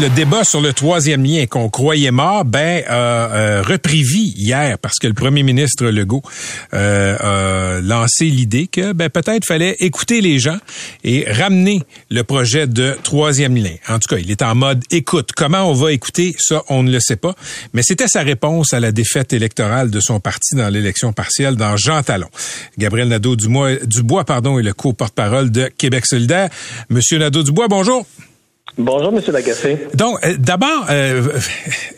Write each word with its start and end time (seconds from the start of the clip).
le 0.00 0.08
débat 0.08 0.42
sur 0.42 0.60
le 0.60 0.72
troisième 0.72 1.22
lien 1.24 1.44
qu'on 1.46 1.68
croyait 1.68 2.10
mort, 2.10 2.44
ben 2.44 2.82
a 2.86 2.94
euh, 2.94 3.62
repris 3.62 4.02
vie 4.02 4.32
hier 4.36 4.78
parce 4.78 4.98
que 4.98 5.06
le 5.06 5.12
premier 5.12 5.42
ministre 5.42 5.84
Legault 5.86 6.22
euh, 6.72 7.76
a 7.76 7.80
lancé 7.80 8.24
l'idée 8.24 8.68
que 8.68 8.92
ben 8.92 9.10
peut-être 9.10 9.44
fallait 9.44 9.76
écouter 9.80 10.20
les 10.20 10.38
gens 10.38 10.56
et 11.04 11.30
ramener 11.30 11.82
le 12.10 12.24
projet 12.24 12.66
de 12.66 12.96
troisième 13.02 13.54
lien. 13.54 13.74
En 13.88 13.98
tout 13.98 14.08
cas, 14.08 14.18
il 14.18 14.30
est 14.30 14.42
en 14.42 14.54
mode 14.54 14.82
écoute. 14.90 15.32
Comment 15.36 15.70
on 15.70 15.74
va 15.74 15.92
écouter 15.92 16.34
ça, 16.38 16.62
on 16.68 16.82
ne 16.82 16.90
le 16.90 17.00
sait 17.00 17.16
pas. 17.16 17.34
Mais 17.74 17.82
c'était 17.82 18.08
sa 18.08 18.22
réponse 18.22 18.72
à 18.72 18.80
la 18.80 18.92
défaite 18.92 19.32
électorale 19.32 19.90
de 19.90 20.00
son 20.00 20.20
parti 20.20 20.54
dans 20.54 20.68
l'élection 20.68 21.12
partielle 21.12 21.56
dans 21.56 21.76
Jean 21.76 22.02
Talon. 22.02 22.28
Gabriel 22.78 23.08
Nadeau-Dubois, 23.08 23.76
Dubois, 23.84 24.24
pardon, 24.24 24.58
est 24.58 24.62
le 24.62 24.72
co-porte-parole 24.72 25.50
de 25.50 25.66
Québec 25.66 26.06
solidaire. 26.06 26.48
Monsieur 26.88 27.18
Nadeau-Dubois, 27.18 27.68
bonjour. 27.68 28.06
Bonjour, 28.78 29.12
M. 29.12 29.20
Lagacé. 29.32 29.86
Donc, 29.94 30.16
euh, 30.24 30.34
d'abord, 30.38 30.86
euh, 30.90 31.28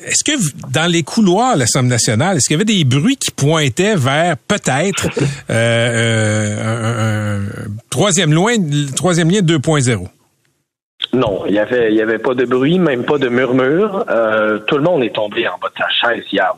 est-ce 0.06 0.25
que 0.25 0.33
dans 0.72 0.91
les 0.91 1.05
couloirs 1.05 1.55
de 1.55 1.61
l'Assemblée 1.61 1.91
nationale, 1.91 2.36
est-ce 2.36 2.48
qu'il 2.48 2.55
y 2.55 2.61
avait 2.61 2.64
des 2.64 2.84
bruits 2.84 3.16
qui 3.16 3.31
pointaient 3.31 3.94
vers 3.94 4.36
peut-être 4.36 5.06
euh, 5.50 7.39
un, 7.39 7.69
troisième, 7.91 8.33
loin, 8.33 8.55
troisième 8.97 9.31
lien 9.31 9.41
2.0? 9.41 10.08
Non, 11.12 11.44
il 11.47 11.53
n'y 11.53 11.58
avait, 11.61 11.92
il 11.92 11.97
y 11.97 12.03
avait 12.03 12.19
pas 12.19 12.34
de 12.34 12.44
bruit, 12.44 12.81
même 12.81 13.05
pas 13.05 13.19
de 13.19 13.28
murmure. 13.28 14.05
tout 14.66 14.77
le 14.77 14.83
monde 14.83 15.05
est 15.05 15.14
tombé 15.14 15.47
en 15.47 15.56
bas 15.62 15.69
de 15.69 15.78
sa 15.78 15.88
chaise 15.88 16.25
hier. 16.33 16.53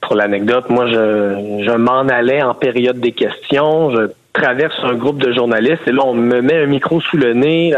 Pour 0.00 0.14
l'anecdote, 0.14 0.70
moi, 0.70 0.86
je, 0.86 1.62
je 1.66 1.76
m'en 1.76 2.08
allais 2.08 2.42
en 2.42 2.54
période 2.54 3.00
des 3.00 3.12
questions. 3.12 3.90
Je 3.90 4.10
traverse 4.32 4.78
un 4.82 4.94
groupe 4.94 5.18
de 5.18 5.30
journalistes 5.32 5.82
et 5.86 5.92
là, 5.92 6.04
on 6.06 6.14
me 6.14 6.40
met 6.40 6.62
un 6.62 6.66
micro 6.66 7.02
sous 7.02 7.18
le 7.18 7.34
nez 7.34 7.74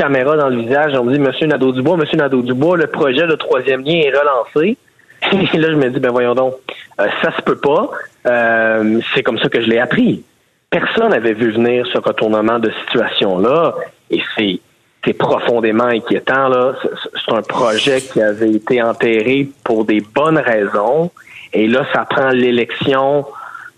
caméra 0.00 0.34
dans 0.34 0.48
le 0.48 0.56
visage. 0.56 0.94
On 0.94 1.04
me 1.04 1.12
dit, 1.12 1.18
Monsieur 1.18 1.46
Nadeau-Dubois, 1.46 1.98
Monsieur 1.98 2.16
Nadeau-Dubois, 2.16 2.78
le 2.78 2.86
projet 2.86 3.26
de 3.26 3.34
troisième 3.34 3.84
lien 3.84 4.00
est 4.00 4.12
relancé. 4.16 4.78
Et 5.54 5.58
là, 5.58 5.68
je 5.70 5.76
me 5.76 5.90
dis, 5.90 6.00
ben 6.00 6.10
voyons 6.10 6.34
donc, 6.34 6.54
euh, 6.98 7.06
ça 7.22 7.36
se 7.36 7.42
peut 7.42 7.58
pas. 7.58 7.90
Euh, 8.26 8.98
c'est 9.14 9.22
comme 9.22 9.38
ça 9.38 9.50
que 9.50 9.60
je 9.60 9.68
l'ai 9.68 9.78
appris. 9.78 10.24
Personne 10.70 11.10
n'avait 11.10 11.34
vu 11.34 11.50
venir 11.50 11.86
ce 11.92 11.98
retournement 11.98 12.58
de 12.58 12.70
situation-là. 12.86 13.74
Et 14.10 14.22
c'est 14.36 14.60
c'est 15.04 15.14
profondément 15.14 15.84
inquiétant. 15.84 16.48
Là. 16.48 16.74
C'est 16.82 17.34
un 17.34 17.42
projet 17.42 18.00
qui 18.00 18.20
avait 18.20 18.52
été 18.52 18.82
enterré 18.82 19.48
pour 19.64 19.84
des 19.84 20.00
bonnes 20.00 20.38
raisons. 20.38 21.10
Et 21.54 21.66
là, 21.66 21.86
ça 21.92 22.04
prend 22.04 22.28
l'élection 22.30 23.26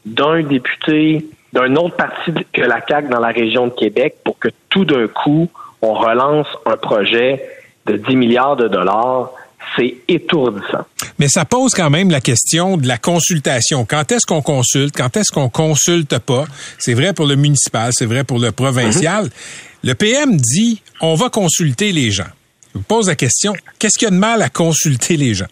d'un 0.04 0.42
député 0.42 1.24
d'un 1.52 1.76
autre 1.76 1.96
parti 1.96 2.32
que 2.52 2.62
la 2.62 2.80
CAQ 2.86 3.08
dans 3.08 3.20
la 3.20 3.28
région 3.28 3.66
de 3.66 3.72
Québec 3.72 4.16
pour 4.24 4.38
que 4.38 4.48
tout 4.68 4.84
d'un 4.84 5.06
coup, 5.06 5.48
on 5.82 5.94
relance 5.94 6.46
un 6.64 6.76
projet 6.76 7.44
de 7.86 7.96
10 7.96 8.16
milliards 8.16 8.56
de 8.56 8.68
dollars. 8.68 9.30
C'est 9.76 9.94
étourdissant. 10.08 10.86
Mais 11.18 11.28
ça 11.28 11.44
pose 11.44 11.72
quand 11.72 11.88
même 11.88 12.10
la 12.10 12.20
question 12.20 12.76
de 12.76 12.86
la 12.86 12.98
consultation. 12.98 13.84
Quand 13.84 14.10
est-ce 14.10 14.26
qu'on 14.26 14.42
consulte? 14.42 14.96
Quand 14.96 15.16
est-ce 15.16 15.30
qu'on 15.30 15.48
consulte 15.48 16.18
pas? 16.18 16.44
C'est 16.78 16.94
vrai 16.94 17.12
pour 17.12 17.26
le 17.26 17.36
municipal, 17.36 17.90
c'est 17.92 18.06
vrai 18.06 18.24
pour 18.24 18.38
le 18.38 18.52
provincial. 18.52 19.26
Mm-hmm. 19.26 19.84
Le 19.84 19.94
PM 19.94 20.36
dit, 20.36 20.82
on 21.00 21.14
va 21.14 21.28
consulter 21.28 21.92
les 21.92 22.10
gens. 22.10 22.30
Je 22.72 22.78
vous 22.78 22.84
pose 22.84 23.08
la 23.08 23.14
question, 23.14 23.52
qu'est-ce 23.78 23.98
qu'il 23.98 24.06
y 24.06 24.10
a 24.10 24.14
de 24.14 24.20
mal 24.20 24.42
à 24.42 24.48
consulter 24.48 25.16
les 25.16 25.34
gens? 25.34 25.46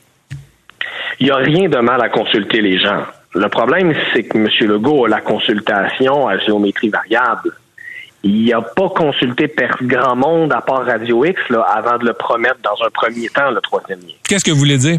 Il 1.19 1.27
n'y 1.27 1.31
a 1.31 1.37
rien 1.37 1.69
de 1.69 1.79
mal 1.79 2.03
à 2.03 2.09
consulter 2.09 2.61
les 2.61 2.79
gens. 2.79 3.05
Le 3.35 3.49
problème, 3.49 3.95
c'est 4.13 4.25
que 4.25 4.39
M. 4.39 4.49
Legault 4.69 5.05
a 5.05 5.09
la 5.09 5.21
consultation 5.21 6.27
à 6.27 6.39
géométrie 6.39 6.89
variable 6.89 7.53
il 8.23 8.47
n'a 8.47 8.61
pas 8.61 8.89
consulté 8.91 9.53
grand 9.83 10.17
monde 10.17 10.53
à 10.53 10.61
part 10.61 10.85
Radio 10.85 11.25
X 11.25 11.41
là, 11.49 11.63
avant 11.63 11.99
de 11.99 12.07
le 12.07 12.13
promettre 12.13 12.59
dans 12.63 12.85
un 12.85 12.91
premier 12.91 13.29
temps, 13.29 13.51
le 13.51 13.61
troisième 13.61 14.01
lien. 14.01 14.15
Qu'est-ce 14.29 14.45
que 14.45 14.51
vous 14.51 14.59
voulez 14.59 14.79
dire? 14.79 14.99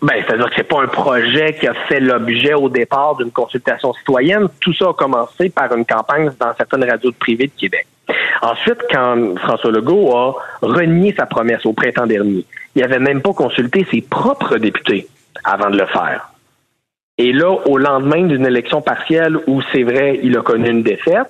ben, 0.00 0.14
c'est-à-dire 0.26 0.48
que 0.48 0.54
c'est 0.56 0.68
pas 0.68 0.80
un 0.82 0.86
projet 0.86 1.56
qui 1.58 1.66
a 1.66 1.74
fait 1.88 2.00
l'objet 2.00 2.54
au 2.54 2.68
départ 2.68 3.16
d'une 3.16 3.30
consultation 3.32 3.92
citoyenne. 3.94 4.48
Tout 4.60 4.72
ça 4.72 4.90
a 4.90 4.92
commencé 4.92 5.48
par 5.50 5.74
une 5.76 5.84
campagne 5.84 6.30
dans 6.38 6.54
certaines 6.56 6.88
radios 6.88 7.12
privées 7.12 7.48
de 7.48 7.52
Québec. 7.58 7.86
Ensuite, 8.40 8.78
quand 8.90 9.36
François 9.38 9.70
Legault 9.70 10.16
a 10.16 10.34
renié 10.62 11.14
sa 11.18 11.26
promesse 11.26 11.66
au 11.66 11.72
printemps 11.72 12.06
dernier, 12.06 12.44
il 12.74 12.82
n'avait 12.82 13.00
même 13.00 13.20
pas 13.20 13.32
consulté 13.32 13.86
ses 13.90 14.00
propres 14.00 14.56
députés 14.58 15.08
avant 15.44 15.70
de 15.70 15.78
le 15.78 15.86
faire. 15.86 16.30
Et 17.18 17.32
là, 17.32 17.50
au 17.50 17.78
lendemain 17.78 18.22
d'une 18.22 18.46
élection 18.46 18.80
partielle 18.80 19.36
où 19.48 19.60
c'est 19.72 19.82
vrai, 19.82 20.20
il 20.22 20.38
a 20.38 20.42
connu 20.42 20.70
une 20.70 20.84
défaite, 20.84 21.26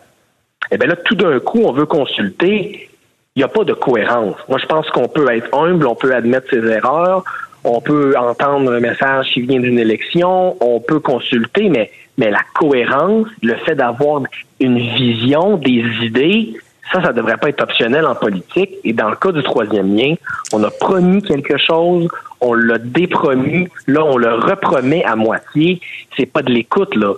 eh 0.70 0.78
bien 0.78 0.88
là, 0.88 0.96
tout 0.96 1.14
d'un 1.14 1.38
coup, 1.40 1.62
on 1.64 1.72
veut 1.72 1.86
consulter. 1.86 2.88
Il 3.36 3.40
n'y 3.40 3.44
a 3.44 3.48
pas 3.48 3.64
de 3.64 3.72
cohérence. 3.72 4.36
Moi, 4.48 4.58
je 4.58 4.66
pense 4.66 4.88
qu'on 4.90 5.08
peut 5.08 5.30
être 5.32 5.54
humble, 5.54 5.86
on 5.86 5.94
peut 5.94 6.14
admettre 6.14 6.50
ses 6.50 6.64
erreurs, 6.66 7.22
on 7.62 7.80
peut 7.80 8.14
entendre 8.18 8.72
un 8.72 8.80
message 8.80 9.30
qui 9.32 9.42
vient 9.42 9.60
d'une 9.60 9.78
élection, 9.78 10.56
on 10.60 10.80
peut 10.80 10.98
consulter, 10.98 11.68
mais, 11.68 11.90
mais 12.16 12.30
la 12.30 12.40
cohérence, 12.54 13.28
le 13.42 13.54
fait 13.56 13.76
d'avoir 13.76 14.22
une 14.58 14.78
vision, 14.78 15.56
des 15.56 15.84
idées, 16.02 16.54
ça, 16.92 17.02
ça 17.02 17.12
devrait 17.12 17.36
pas 17.36 17.50
être 17.50 17.62
optionnel 17.62 18.06
en 18.06 18.14
politique. 18.14 18.70
Et 18.82 18.92
dans 18.92 19.10
le 19.10 19.16
cas 19.16 19.30
du 19.30 19.42
troisième 19.42 19.94
lien, 19.94 20.14
on 20.52 20.62
a 20.64 20.70
promis 20.70 21.22
quelque 21.22 21.58
chose, 21.58 22.08
on 22.40 22.54
l'a 22.54 22.78
dépromis, 22.78 23.68
là, 23.86 24.04
on 24.04 24.16
le 24.16 24.34
repromet 24.34 25.04
à 25.04 25.14
moitié. 25.14 25.80
C'est 26.16 26.26
pas 26.26 26.42
de 26.42 26.52
l'écoute, 26.52 26.96
là 26.96 27.14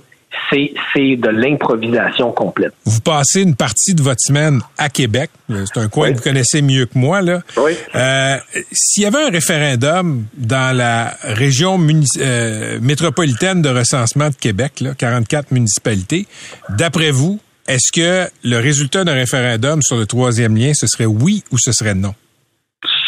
c'est 0.51 1.17
de 1.17 1.29
l'improvisation 1.29 2.33
complète. 2.33 2.73
Vous 2.85 3.01
passez 3.01 3.43
une 3.43 3.57
partie 3.57 3.95
de 3.95 4.03
votre 4.03 4.21
semaine 4.21 4.61
à 4.79 4.89
Québec. 4.89 5.31
C'est 5.49 5.81
un 5.81 5.89
coin 5.89 6.11
que 6.11 6.17
vous 6.17 6.23
connaissez 6.23 6.63
mieux 6.63 6.87
que 6.87 6.99
moi. 6.99 7.21
Là. 7.21 7.41
Oui. 7.57 7.73
Euh, 7.95 8.37
S'il 8.73 9.05
y 9.05 9.07
avait 9.07 9.25
un 9.25 9.31
référendum 9.31 10.25
dans 10.35 10.77
la 10.77 11.15
région 11.23 11.79
euh, 12.19 12.79
métropolitaine 12.81 13.63
de 13.63 13.69
recensement 13.69 14.29
de 14.29 14.35
Québec, 14.35 14.81
là, 14.81 14.95
44 14.97 15.51
municipalités, 15.53 16.27
d'après 16.69 17.11
vous, 17.11 17.41
est-ce 17.69 17.93
que 17.93 18.29
le 18.45 18.59
résultat 18.59 19.05
d'un 19.05 19.15
référendum 19.15 19.83
sur 19.83 19.97
le 19.97 20.07
troisième 20.07 20.57
lien, 20.57 20.73
ce 20.75 20.87
serait 20.87 21.07
oui 21.07 21.43
ou 21.53 21.57
ce 21.59 21.73
serait 21.73 21.95
non? 21.95 22.15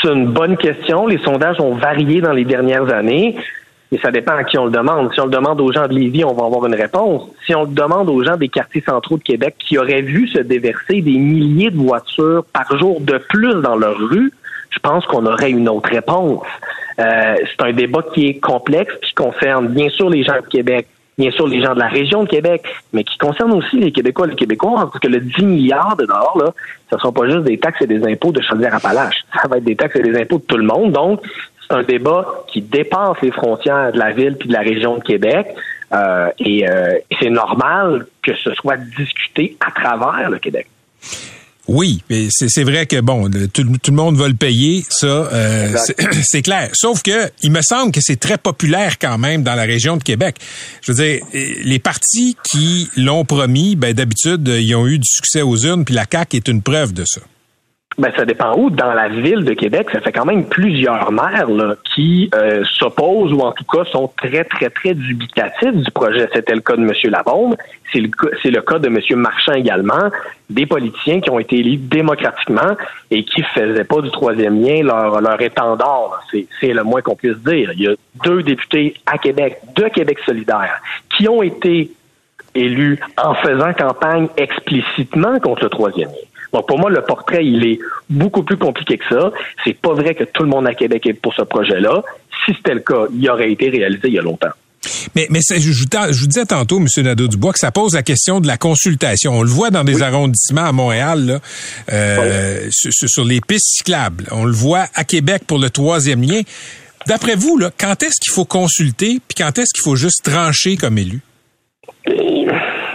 C'est 0.03 0.13
une 0.13 0.33
bonne 0.33 0.57
question. 0.57 1.07
Les 1.07 1.19
sondages 1.19 1.61
ont 1.61 1.77
varié 1.77 2.21
dans 2.21 2.33
les 2.33 2.45
dernières 2.45 2.93
années. 2.93 3.37
Et 3.93 3.99
ça 3.99 4.11
dépend 4.11 4.33
à 4.33 4.43
qui 4.43 4.57
on 4.57 4.65
le 4.65 4.71
demande. 4.71 5.13
Si 5.13 5.21
on 5.21 5.27
le 5.27 5.31
demande 5.31 5.61
aux 5.61 5.71
gens 5.71 5.87
de 5.87 5.93
Lévis, 5.93 6.25
on 6.25 6.33
va 6.33 6.47
avoir 6.47 6.67
une 6.67 6.75
réponse. 6.75 7.29
Si 7.45 7.55
on 7.55 7.65
le 7.65 7.75
demande 7.75 8.09
aux 8.09 8.25
gens 8.25 8.39
des 8.39 8.49
quartiers 8.49 8.81
centraux 8.81 9.19
de 9.19 9.23
Québec 9.23 9.55
qui 9.59 9.77
auraient 9.77 10.01
vu 10.01 10.27
se 10.29 10.39
déverser 10.39 11.03
des 11.03 11.19
milliers 11.19 11.71
de 11.71 11.77
voitures 11.77 12.43
par 12.55 12.79
jour 12.79 13.03
de 13.03 13.19
plus 13.19 13.55
dans 13.61 13.77
leur 13.77 13.99
rue, 13.99 14.33
je 14.71 14.79
pense 14.79 15.05
qu'on 15.05 15.27
aurait 15.27 15.51
une 15.51 15.69
autre 15.69 15.91
réponse. 15.91 16.43
Euh, 16.99 17.37
c'est 17.39 17.67
un 17.67 17.73
débat 17.73 18.03
qui 18.15 18.29
est 18.29 18.41
complexe, 18.41 18.95
qui 19.03 19.13
concerne 19.13 19.69
bien 19.69 19.91
sûr 19.91 20.09
les 20.09 20.23
gens 20.23 20.41
de 20.41 20.47
Québec, 20.47 20.87
bien 21.19 21.31
sûr 21.31 21.47
les 21.47 21.63
gens 21.63 21.75
de 21.75 21.79
la 21.79 21.89
région 21.89 22.25
de 22.25 22.29
Québec, 22.29 22.63
mais 22.95 23.05
qui 23.05 23.19
concerne 23.19 23.53
aussi 23.53 23.79
les 23.79 23.93
Québécois 23.93 24.27
et 24.27 24.31
les 24.31 24.37
Québécois, 24.37 24.73
parce 24.91 24.99
que 24.99 25.09
le 25.09 25.21
10 25.21 25.45
milliards 25.45 25.97
de 25.97 26.07
dollars, 26.07 26.39
là, 26.39 26.55
ce 26.91 26.97
ne 26.97 27.01
sont 27.01 27.13
pas 27.13 27.29
juste 27.29 27.45
des 27.45 27.59
taxes 27.59 27.83
et 27.83 27.87
des 27.87 28.03
impôts 28.11 28.33
de 28.33 28.41
Chaudière-Appalaches. 28.41 29.25
Ça 29.35 29.49
va 29.49 29.59
être 29.59 29.65
des 29.65 29.77
taxes 29.77 29.97
et 29.97 30.03
des 30.03 30.19
impôts 30.19 30.39
de 30.39 30.45
tout 30.45 30.57
le 30.57 30.65
monde. 30.65 30.93
Donc, 30.93 31.21
c'est 31.67 31.75
un 31.75 31.83
débat 31.83 32.27
qui 32.49 32.61
dépasse 32.61 33.17
les 33.23 33.33
frontières 33.33 33.93
de 33.93 33.99
la 33.99 34.13
ville 34.13 34.37
puis 34.39 34.49
de 34.49 34.53
la 34.53 34.61
région 34.61 34.99
de 34.99 35.03
Québec. 35.03 35.47
Euh, 35.93 36.31
et 36.39 36.69
euh, 36.69 36.99
c'est 37.21 37.31
normal 37.31 38.07
que 38.23 38.33
ce 38.35 38.55
soit 38.55 38.79
discuté 38.97 39.57
à 39.61 39.71
travers 39.71 40.31
le 40.31 40.39
Québec. 40.39 40.67
Oui, 41.69 42.03
mais 42.11 42.27
c'est 42.31 42.65
vrai 42.65 42.87
que 42.87 43.01
bon, 43.01 43.31
tout, 43.31 43.63
le 43.63 43.93
monde 43.93 44.17
va 44.17 44.27
le 44.27 44.35
payer, 44.35 44.85
ça, 44.89 45.07
euh, 45.07 45.69
c'est 46.23 46.43
clair. 46.43 46.71
Sauf 46.73 47.03
que 47.03 47.31
il 47.43 47.53
me 47.53 47.61
semble 47.63 47.93
que 47.93 48.01
c'est 48.01 48.19
très 48.19 48.37
populaire 48.37 48.99
quand 48.99 49.17
même 49.17 49.43
dans 49.43 49.55
la 49.55 49.63
région 49.63 49.97
de 49.97 50.03
Québec. 50.03 50.37
Je 50.83 50.93
veux 50.93 51.05
dire, 51.05 51.25
les 51.33 51.79
partis 51.79 52.37
qui 52.51 52.91
l'ont 52.97 53.25
promis, 53.25 53.77
ben 53.77 53.93
d'habitude 53.93 54.49
ils 54.49 54.75
ont 54.75 54.87
eu 54.87 54.99
du 54.99 55.09
succès 55.09 55.43
aux 55.43 55.57
urnes, 55.57 55.85
puis 55.85 55.95
la 55.95 56.05
CAQ 56.11 56.39
est 56.39 56.49
une 56.49 56.63
preuve 56.63 56.93
de 56.95 57.05
ça. 57.07 57.21
Ben, 57.99 58.11
ça 58.17 58.25
dépend 58.25 58.57
où. 58.57 58.71
Dans 58.71 58.93
la 58.93 59.09
ville 59.09 59.45
de 59.45 59.53
Québec, 59.53 59.89
ça 59.93 60.01
fait 60.01 60.13
quand 60.13 60.25
même 60.25 60.47
plusieurs 60.49 61.13
maires 61.13 61.49
là, 61.49 61.75
qui 61.95 62.31
euh, 62.35 62.65
s'opposent 62.65 63.33
ou 63.33 63.41
en 63.41 63.53
tout 63.53 63.65
cas 63.65 63.85
sont 63.91 64.11
très, 64.17 64.45
très, 64.45 64.71
très 64.71 64.95
dubitatifs 64.95 65.75
du 65.75 65.91
projet. 65.91 66.29
C'était 66.33 66.55
le 66.55 66.61
cas 66.61 66.77
de 66.77 66.83
M. 66.83 66.93
Labombe. 67.11 67.57
C'est 67.93 68.01
le, 68.01 68.09
c'est 68.43 68.51
le 68.51 68.63
cas 68.63 68.79
de 68.79 68.89
M. 68.89 68.99
Marchand 69.17 69.53
également. 69.53 70.11
Des 70.49 70.65
politiciens 70.65 71.21
qui 71.21 71.31
ont 71.31 71.39
été 71.39 71.59
élus 71.59 71.77
démocratiquement 71.77 72.77
et 73.11 73.25
qui 73.25 73.43
faisaient 73.55 73.85
pas 73.85 74.01
du 74.01 74.11
troisième 74.11 74.63
lien 74.63 74.83
leur, 74.83 75.21
leur 75.21 75.41
étendard. 75.41 76.23
C'est, 76.31 76.47
c'est 76.61 76.73
le 76.73 76.85
moins 76.85 77.03
qu'on 77.03 77.17
puisse 77.17 77.39
dire. 77.39 77.73
Il 77.75 77.83
y 77.83 77.89
a 77.89 77.95
deux 78.25 78.43
députés 78.43 78.95
à 79.05 79.19
Québec, 79.19 79.59
de 79.77 79.85
Québec 79.89 80.19
solidaire, 80.25 80.81
qui 81.11 81.29
ont 81.29 81.43
été 81.43 81.91
élus 82.55 82.99
en 83.23 83.35
faisant 83.35 83.73
campagne 83.73 84.29
explicitement 84.37 85.39
contre 85.41 85.65
le 85.65 85.71
troisième 85.71 86.09
lien. 86.09 86.32
Donc 86.53 86.67
pour 86.67 86.79
moi, 86.79 86.91
le 86.91 87.03
portrait, 87.03 87.45
il 87.45 87.65
est 87.65 87.79
beaucoup 88.11 88.43
plus 88.43 88.57
compliqué 88.57 88.99
que 88.99 89.05
ça. 89.09 89.33
C'est 89.65 89.75
pas 89.75 89.95
vrai 89.95 90.15
que 90.15 90.25
tout 90.25 90.43
le 90.43 90.49
monde 90.49 90.67
à 90.67 90.75
Québec 90.75 91.07
est 91.07 91.15
pour 91.15 91.35
ce 91.35 91.43
projet-là. 91.43 92.03
Si 92.45 92.55
c'était 92.55 92.75
le 92.75 92.81
cas, 92.81 93.07
il 93.15 93.29
aurait 93.31 93.51
été 93.51 93.71
réalisé 93.71 94.09
il 94.09 94.15
y 94.15 94.19
a 94.19 94.23
longtemps. 94.23 94.51
Mais, 95.15 95.29
mais 95.31 95.41
je, 95.49 95.59
je, 95.59 95.73
je, 95.73 96.21
vous 96.21 96.27
disais 96.27 96.45
tantôt, 96.45 96.79
M. 96.79 96.87
Nadeau-Dubois, 97.05 97.53
que 97.53 97.59
ça 97.59 97.71
pose 97.71 97.95
la 97.95 98.03
question 98.03 98.41
de 98.41 98.47
la 98.47 98.57
consultation. 98.57 99.33
On 99.33 99.43
le 99.43 99.49
voit 99.49 99.71
dans 99.71 99.85
des 99.85 100.03
arrondissements 100.03 100.65
à 100.65 100.73
Montréal, 100.73 101.25
là, 101.25 101.41
euh, 101.93 102.67
sur, 102.71 102.93
sur, 102.93 103.25
les 103.25 103.41
pistes 103.41 103.77
cyclables. 103.77 104.27
On 104.33 104.45
le 104.45 104.53
voit 104.53 104.87
à 104.95 105.05
Québec 105.05 105.45
pour 105.47 105.59
le 105.59 105.71
troisième 105.71 106.23
lien. 106.23 106.43
D'après 107.07 107.37
vous, 107.37 107.59
là, 107.59 107.71
quand 107.77 108.03
est-ce 108.03 108.21
qu'il 108.21 108.33
faut 108.33 108.45
consulter, 108.45 109.21
puis 109.27 109.37
quand 109.37 109.57
est-ce 109.59 109.73
qu'il 109.75 109.83
faut 109.83 109.97
juste 109.97 110.25
trancher 110.25 110.77
comme 110.77 110.99
élu? 110.99 111.21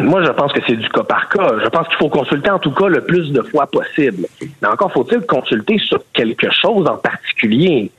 Moi, 0.07 0.23
je 0.23 0.31
pense 0.31 0.53
que 0.53 0.61
c'est 0.65 0.77
du 0.77 0.87
cas 0.87 1.03
par 1.03 1.27
cas. 1.27 1.55
Je 1.61 1.67
pense 1.67 1.85
qu'il 1.89 1.97
faut 1.97 2.07
consulter 2.07 2.49
en 2.49 2.59
tout 2.59 2.71
cas 2.71 2.87
le 2.87 3.01
plus 3.01 3.29
de 3.33 3.41
fois 3.41 3.67
possible. 3.67 4.25
Mais 4.61 4.67
encore 4.67 4.89
faut-il 4.93 5.19
consulter 5.21 5.77
sur 5.79 5.99
quelque 6.13 6.49
chose 6.49 6.87
en 6.87 6.95
particulier. 6.95 7.91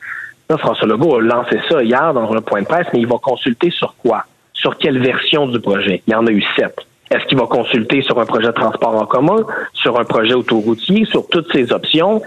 Là, 0.49 0.57
François 0.57 0.89
Legault 0.89 1.17
a 1.17 1.21
lancé 1.21 1.61
ça 1.69 1.83
hier 1.83 2.15
dans 2.15 2.33
un 2.33 2.41
point 2.41 2.63
de 2.63 2.67
presse, 2.67 2.87
mais 2.95 3.01
il 3.01 3.07
va 3.07 3.19
consulter 3.19 3.71
sur 3.71 3.95
quoi? 3.97 4.25
Sur 4.55 4.79
quelle 4.79 4.99
version 4.99 5.47
du 5.47 5.61
projet? 5.61 6.03
Il 6.07 6.13
y 6.15 6.17
en 6.17 6.27
a 6.27 6.31
eu 6.31 6.43
sept. 6.57 6.75
Est-ce 7.11 7.27
qu'il 7.27 7.37
va 7.37 7.47
consulter 7.47 8.01
sur 8.01 8.19
un 8.19 8.25
projet 8.25 8.47
de 8.47 8.53
transport 8.53 8.95
en 8.95 9.05
commun, 9.05 9.45
sur 9.75 10.01
un 10.01 10.05
projet 10.05 10.33
autoroutier, 10.33 11.05
sur 11.05 11.29
toutes 11.29 11.53
ces 11.53 11.73
options? 11.73 12.23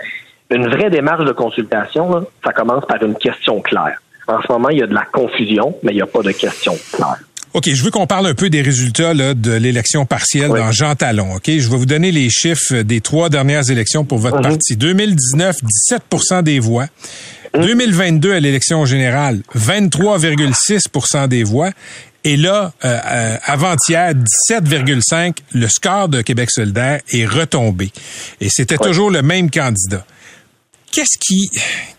Une 0.51 0.68
vraie 0.68 0.92
démarche 0.92 1.25
de 1.25 1.31
consultation, 1.31 2.24
ça 2.44 2.54
commence 2.54 2.86
par 2.86 3.01
une 3.01 3.16
question 3.16 3.60
claire. 3.62 4.00
En 4.27 4.39
ce 4.44 4.51
moment, 4.51 4.69
il 4.69 4.77
y 4.77 4.84
a 4.84 4.88
de 4.88 4.94
la 4.94 5.06
confusion, 5.06 5.75
mais 5.81 5.94
il 5.94 5.95
n'y 5.95 6.01
a 6.01 6.07
pas 6.07 6.22
de 6.22 6.31
question 6.31 6.74
claire. 6.94 7.18
OK, 7.53 7.69
je 7.69 7.83
veux 7.83 7.92
qu'on 7.92 8.07
parle 8.07 8.27
un 8.27 8.33
peu 8.33 8.50
des 8.50 8.62
résultats 8.62 9.13
là, 9.13 9.33
de 9.33 9.51
l'élection 9.51 10.06
partielle 10.06 10.50
dans 10.50 10.71
Jean 10.71 10.95
Talon. 10.95 11.36
OK, 11.36 11.48
je 11.48 11.69
vais 11.69 11.77
vous 11.77 11.86
donner 11.86 12.12
les 12.12 12.30
chiffres 12.30 12.81
des 12.81 13.01
trois 13.01 13.30
dernières 13.30 13.69
élections 13.69 14.06
pour 14.06 14.19
votre 14.19 14.38
mhm. 14.38 14.44
parti. 14.44 14.77
2019, 14.77 15.57
17% 16.12 16.44
des 16.44 16.59
voix. 16.59 16.88
2022 17.53 18.30
mhm. 18.30 18.36
à 18.36 18.39
l'élection 18.39 18.86
générale, 18.86 19.42
23,6% 19.53 21.27
des 21.27 21.44
voix. 21.44 21.71
Et 22.24 22.38
là, 22.38 22.71
euh, 22.86 22.98
euh 23.06 23.38
avant-hier, 23.44 24.13
17,5, 24.50 25.33
le 25.53 25.68
score 25.68 26.07
de 26.07 26.21
Québec 26.21 26.51
solidaire 26.51 27.01
est 27.12 27.25
retombé. 27.25 27.92
Et 28.39 28.48
c'était 28.50 28.77
toujours 28.77 29.09
le 29.09 29.24
même 29.24 29.50
candidat. 29.50 30.06
Qu'est-ce 30.91 31.17
qui, 31.17 31.49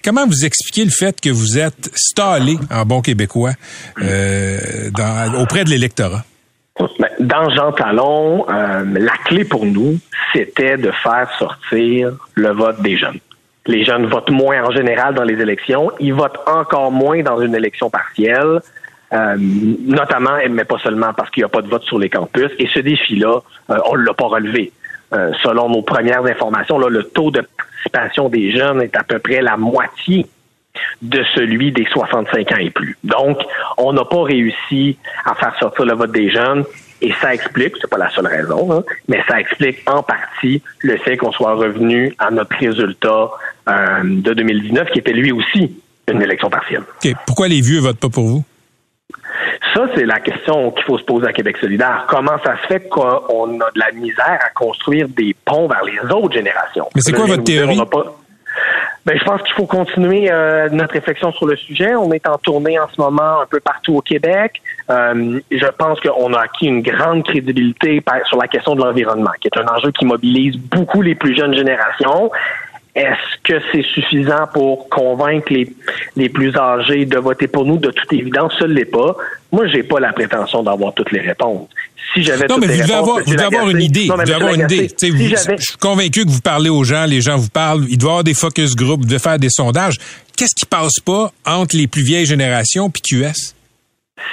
comment 0.04 0.26
vous 0.26 0.44
expliquez 0.44 0.84
le 0.84 0.90
fait 0.90 1.18
que 1.18 1.30
vous 1.30 1.58
êtes 1.58 1.90
stallé 1.94 2.58
en 2.70 2.84
bon 2.84 3.00
québécois 3.00 3.52
euh, 4.02 4.90
auprès 5.40 5.64
de 5.64 5.70
l'électorat? 5.70 6.24
Ben, 6.98 7.08
dans 7.20 7.48
Jean 7.50 7.72
Talon, 7.72 8.46
euh, 8.50 8.84
la 8.98 9.12
clé 9.24 9.44
pour 9.44 9.64
nous, 9.64 9.98
c'était 10.34 10.76
de 10.76 10.90
faire 10.90 11.30
sortir 11.38 12.12
le 12.34 12.50
vote 12.50 12.82
des 12.82 12.98
jeunes. 12.98 13.18
Les 13.66 13.82
jeunes 13.84 14.06
votent 14.06 14.30
moins 14.30 14.62
en 14.62 14.70
général 14.72 15.14
dans 15.14 15.24
les 15.24 15.40
élections. 15.40 15.90
Ils 15.98 16.12
votent 16.12 16.40
encore 16.46 16.90
moins 16.90 17.22
dans 17.22 17.40
une 17.40 17.54
élection 17.54 17.88
partielle, 17.88 18.60
euh, 19.14 19.36
notamment, 19.38 20.36
mais 20.50 20.64
pas 20.64 20.78
seulement 20.78 21.14
parce 21.14 21.30
qu'il 21.30 21.40
n'y 21.42 21.46
a 21.46 21.48
pas 21.48 21.62
de 21.62 21.68
vote 21.68 21.84
sur 21.84 21.98
les 21.98 22.10
campus. 22.10 22.50
Et 22.58 22.66
ce 22.66 22.80
défi-là, 22.80 23.40
on 23.68 23.96
ne 23.96 24.02
l'a 24.02 24.12
pas 24.12 24.26
relevé. 24.26 24.70
selon 25.42 25.68
nos 25.68 25.82
premières 25.82 26.24
informations, 26.24 26.78
là, 26.78 26.88
le 26.88 27.04
taux 27.04 27.30
de 27.30 27.46
participation 27.90 28.29
des 28.29 28.52
jeunes 28.52 28.82
est 28.82 28.96
à 28.96 29.02
peu 29.02 29.19
près 29.19 29.40
la 29.40 29.56
moitié 29.56 30.26
de 31.02 31.23
celui 31.34 31.73
des 31.73 31.84
65 31.84 32.52
ans 32.52 32.56
et 32.58 32.70
plus. 32.70 32.96
Donc, 33.05 33.38
on 33.76 33.93
n'a 33.93 34.05
pas 34.05 34.23
réussi 34.23 34.96
à 35.25 35.34
faire 35.34 35.55
sortir 35.58 35.84
le 35.84 35.94
vote 35.94 36.12
des 36.12 36.31
jeunes 36.31 36.64
et 37.02 37.12
ça 37.20 37.34
explique, 37.34 37.75
c'est 37.81 37.90
pas 37.90 37.99
la 37.99 38.11
seule 38.11 38.26
raison, 38.26 38.73
hein, 38.73 38.84
mais 39.08 39.23
ça 39.29 39.40
explique 39.40 39.79
en 39.90 40.02
partie 40.02 40.62
le 40.81 40.96
fait 40.99 41.17
qu'on 41.17 41.32
soit 41.32 41.55
revenu 41.55 42.14
à 42.19 42.31
notre 42.31 42.56
résultat 42.56 43.31
euh, 43.69 44.02
de 44.05 44.32
2019, 44.32 44.90
qui 44.90 45.00
était 45.00 45.12
lui 45.12 45.32
aussi 45.32 45.75
une 46.11 46.23
élection 46.23 46.49
partielle. 46.49 46.85
Pourquoi 47.26 47.49
les 47.49 47.61
vieux 47.61 47.81
votent 47.81 48.00
pas 48.00 48.08
pour 48.08 48.25
vous? 48.25 48.44
Ça, 49.75 49.87
c'est 49.94 50.05
la 50.05 50.20
question 50.20 50.70
qu'il 50.70 50.84
faut 50.84 50.99
se 50.99 51.05
poser 51.05 51.26
à 51.26 51.32
Québec 51.32 51.56
solidaire. 51.58 52.05
Comment 52.08 52.38
ça 52.44 52.56
se 52.62 52.67
fait 52.67 52.88
qu'on 52.88 53.61
a 53.61 53.70
de 53.70 53.79
la 53.79 53.93
misère 53.93 54.38
à 54.44 54.50
construire 54.50 55.08
des 55.08 55.34
ponts 55.44 55.69
vers 55.69 55.84
les 55.84 55.99
autres 56.12 56.34
générations? 56.34 56.88
Mais 56.94 57.00
c'est 57.00 57.12
quoi 57.12 57.26
votre 57.26 57.44
théorie? 57.44 57.81
Ben, 59.05 59.19
je 59.19 59.25
pense 59.25 59.43
qu'il 59.43 59.55
faut 59.55 59.67
continuer 59.67 60.31
euh, 60.31 60.69
notre 60.70 60.93
réflexion 60.93 61.32
sur 61.32 61.46
le 61.46 61.56
sujet. 61.56 61.96
On 61.96 62.12
est 62.12 62.26
en 62.29 62.38
tournée 62.38 62.79
en 62.79 62.88
ce 62.88 63.00
moment 63.00 63.40
un 63.40 63.46
peu 63.46 63.58
partout 63.58 63.96
au 63.96 64.00
Québec. 64.00 64.62
Euh, 64.90 65.40
je 65.50 65.67
pense 65.76 65.99
qu'on 66.00 66.32
a 66.35 66.40
acquis 66.40 66.67
une 66.67 66.82
grande 66.82 67.25
crédibilité 67.25 68.00
sur 68.26 68.38
la 68.38 68.46
question 68.46 68.76
de 68.76 68.85
l'environnement, 68.85 69.32
qui 69.40 69.49
est 69.49 69.58
un 69.58 69.67
enjeu 69.67 69.90
qui 69.90 70.05
mobilise 70.05 70.56
beaucoup 70.56 71.02
les 71.02 71.17
plus 71.17 71.37
jeunes 71.37 71.55
générations. 71.55 72.31
Est-ce 72.94 73.40
que 73.42 73.54
c'est 73.72 73.82
suffisant 73.82 74.46
pour 74.52 74.88
convaincre 74.90 75.50
les, 75.50 75.72
les 76.14 76.28
plus 76.28 76.54
âgés 76.56 77.06
de 77.06 77.18
voter 77.18 77.46
pour 77.46 77.64
nous? 77.64 77.78
De 77.78 77.90
toute 77.90 78.12
évidence, 78.12 78.52
ce 78.58 78.64
ne 78.64 78.74
l'est 78.74 78.84
pas. 78.84 79.16
Moi, 79.50 79.66
j'ai 79.68 79.82
pas 79.82 79.98
la 79.98 80.12
prétention 80.12 80.62
d'avoir 80.62 80.92
toutes 80.92 81.10
les 81.10 81.20
réponses. 81.20 81.68
Si 82.12 82.22
j'avais 82.22 82.46
toutes 82.46 82.66
les 82.66 82.82
réponses, 82.82 82.90
avoir, 82.90 83.18
vous 83.20 83.32
devez 83.32 83.44
avoir 83.44 83.70
une 83.70 83.80
idée. 83.80 84.08
vous 84.08 84.16
devez 84.18 84.34
avoir 84.34 84.52
une 84.52 84.62
idée. 84.62 84.90
je 85.00 85.62
suis 85.62 85.76
convaincu 85.80 86.26
que 86.26 86.30
vous 86.30 86.42
parlez 86.42 86.68
aux 86.68 86.84
gens, 86.84 87.06
les 87.06 87.22
gens 87.22 87.38
vous 87.38 87.48
parlent. 87.48 87.86
Il 87.88 87.96
doit 87.96 88.08
y 88.08 88.12
avoir 88.12 88.24
des 88.24 88.34
focus 88.34 88.76
groups, 88.76 89.00
vous 89.00 89.08
devez 89.08 89.18
faire 89.18 89.38
des 89.38 89.50
sondages. 89.50 89.96
Qu'est-ce 90.36 90.54
qui 90.54 90.66
passe 90.66 91.00
pas 91.04 91.32
entre 91.46 91.76
les 91.76 91.86
plus 91.86 92.02
vieilles 92.02 92.26
générations 92.26 92.90
puis 92.90 93.00
QS? 93.00 93.54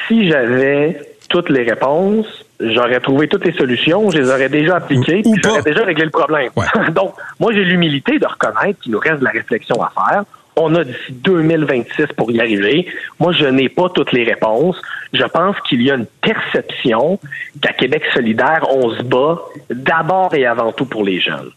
Si 0.07 0.29
j'avais 0.29 0.99
toutes 1.29 1.49
les 1.49 1.63
réponses, 1.63 2.45
j'aurais 2.59 2.99
trouvé 2.99 3.27
toutes 3.27 3.45
les 3.45 3.53
solutions, 3.53 4.09
je 4.11 4.19
les 4.19 4.29
aurais 4.29 4.49
déjà 4.49 4.77
appliquées, 4.77 5.21
puis 5.21 5.41
j'aurais 5.43 5.61
déjà 5.61 5.83
réglé 5.83 6.05
le 6.05 6.11
problème. 6.11 6.51
Donc, 6.91 7.13
moi, 7.39 7.53
j'ai 7.53 7.63
l'humilité 7.63 8.19
de 8.19 8.25
reconnaître 8.25 8.79
qu'il 8.81 8.91
nous 8.91 8.99
reste 8.99 9.19
de 9.19 9.25
la 9.25 9.31
réflexion 9.31 9.81
à 9.81 9.91
faire. 9.93 10.23
On 10.55 10.75
a 10.75 10.83
d'ici 10.83 11.11
2026 11.11 12.07
pour 12.17 12.31
y 12.31 12.39
arriver. 12.41 12.87
Moi, 13.19 13.31
je 13.31 13.45
n'ai 13.45 13.69
pas 13.69 13.87
toutes 13.89 14.11
les 14.11 14.25
réponses. 14.25 14.81
Je 15.13 15.23
pense 15.23 15.55
qu'il 15.61 15.81
y 15.81 15.89
a 15.89 15.95
une 15.95 16.05
perception 16.05 17.17
qu'à 17.61 17.71
Québec 17.71 18.03
solidaire, 18.13 18.67
on 18.69 18.91
se 18.91 19.03
bat 19.03 19.39
d'abord 19.69 20.35
et 20.35 20.45
avant 20.45 20.73
tout 20.73 20.85
pour 20.85 21.05
les 21.05 21.21
jeunes. 21.21 21.51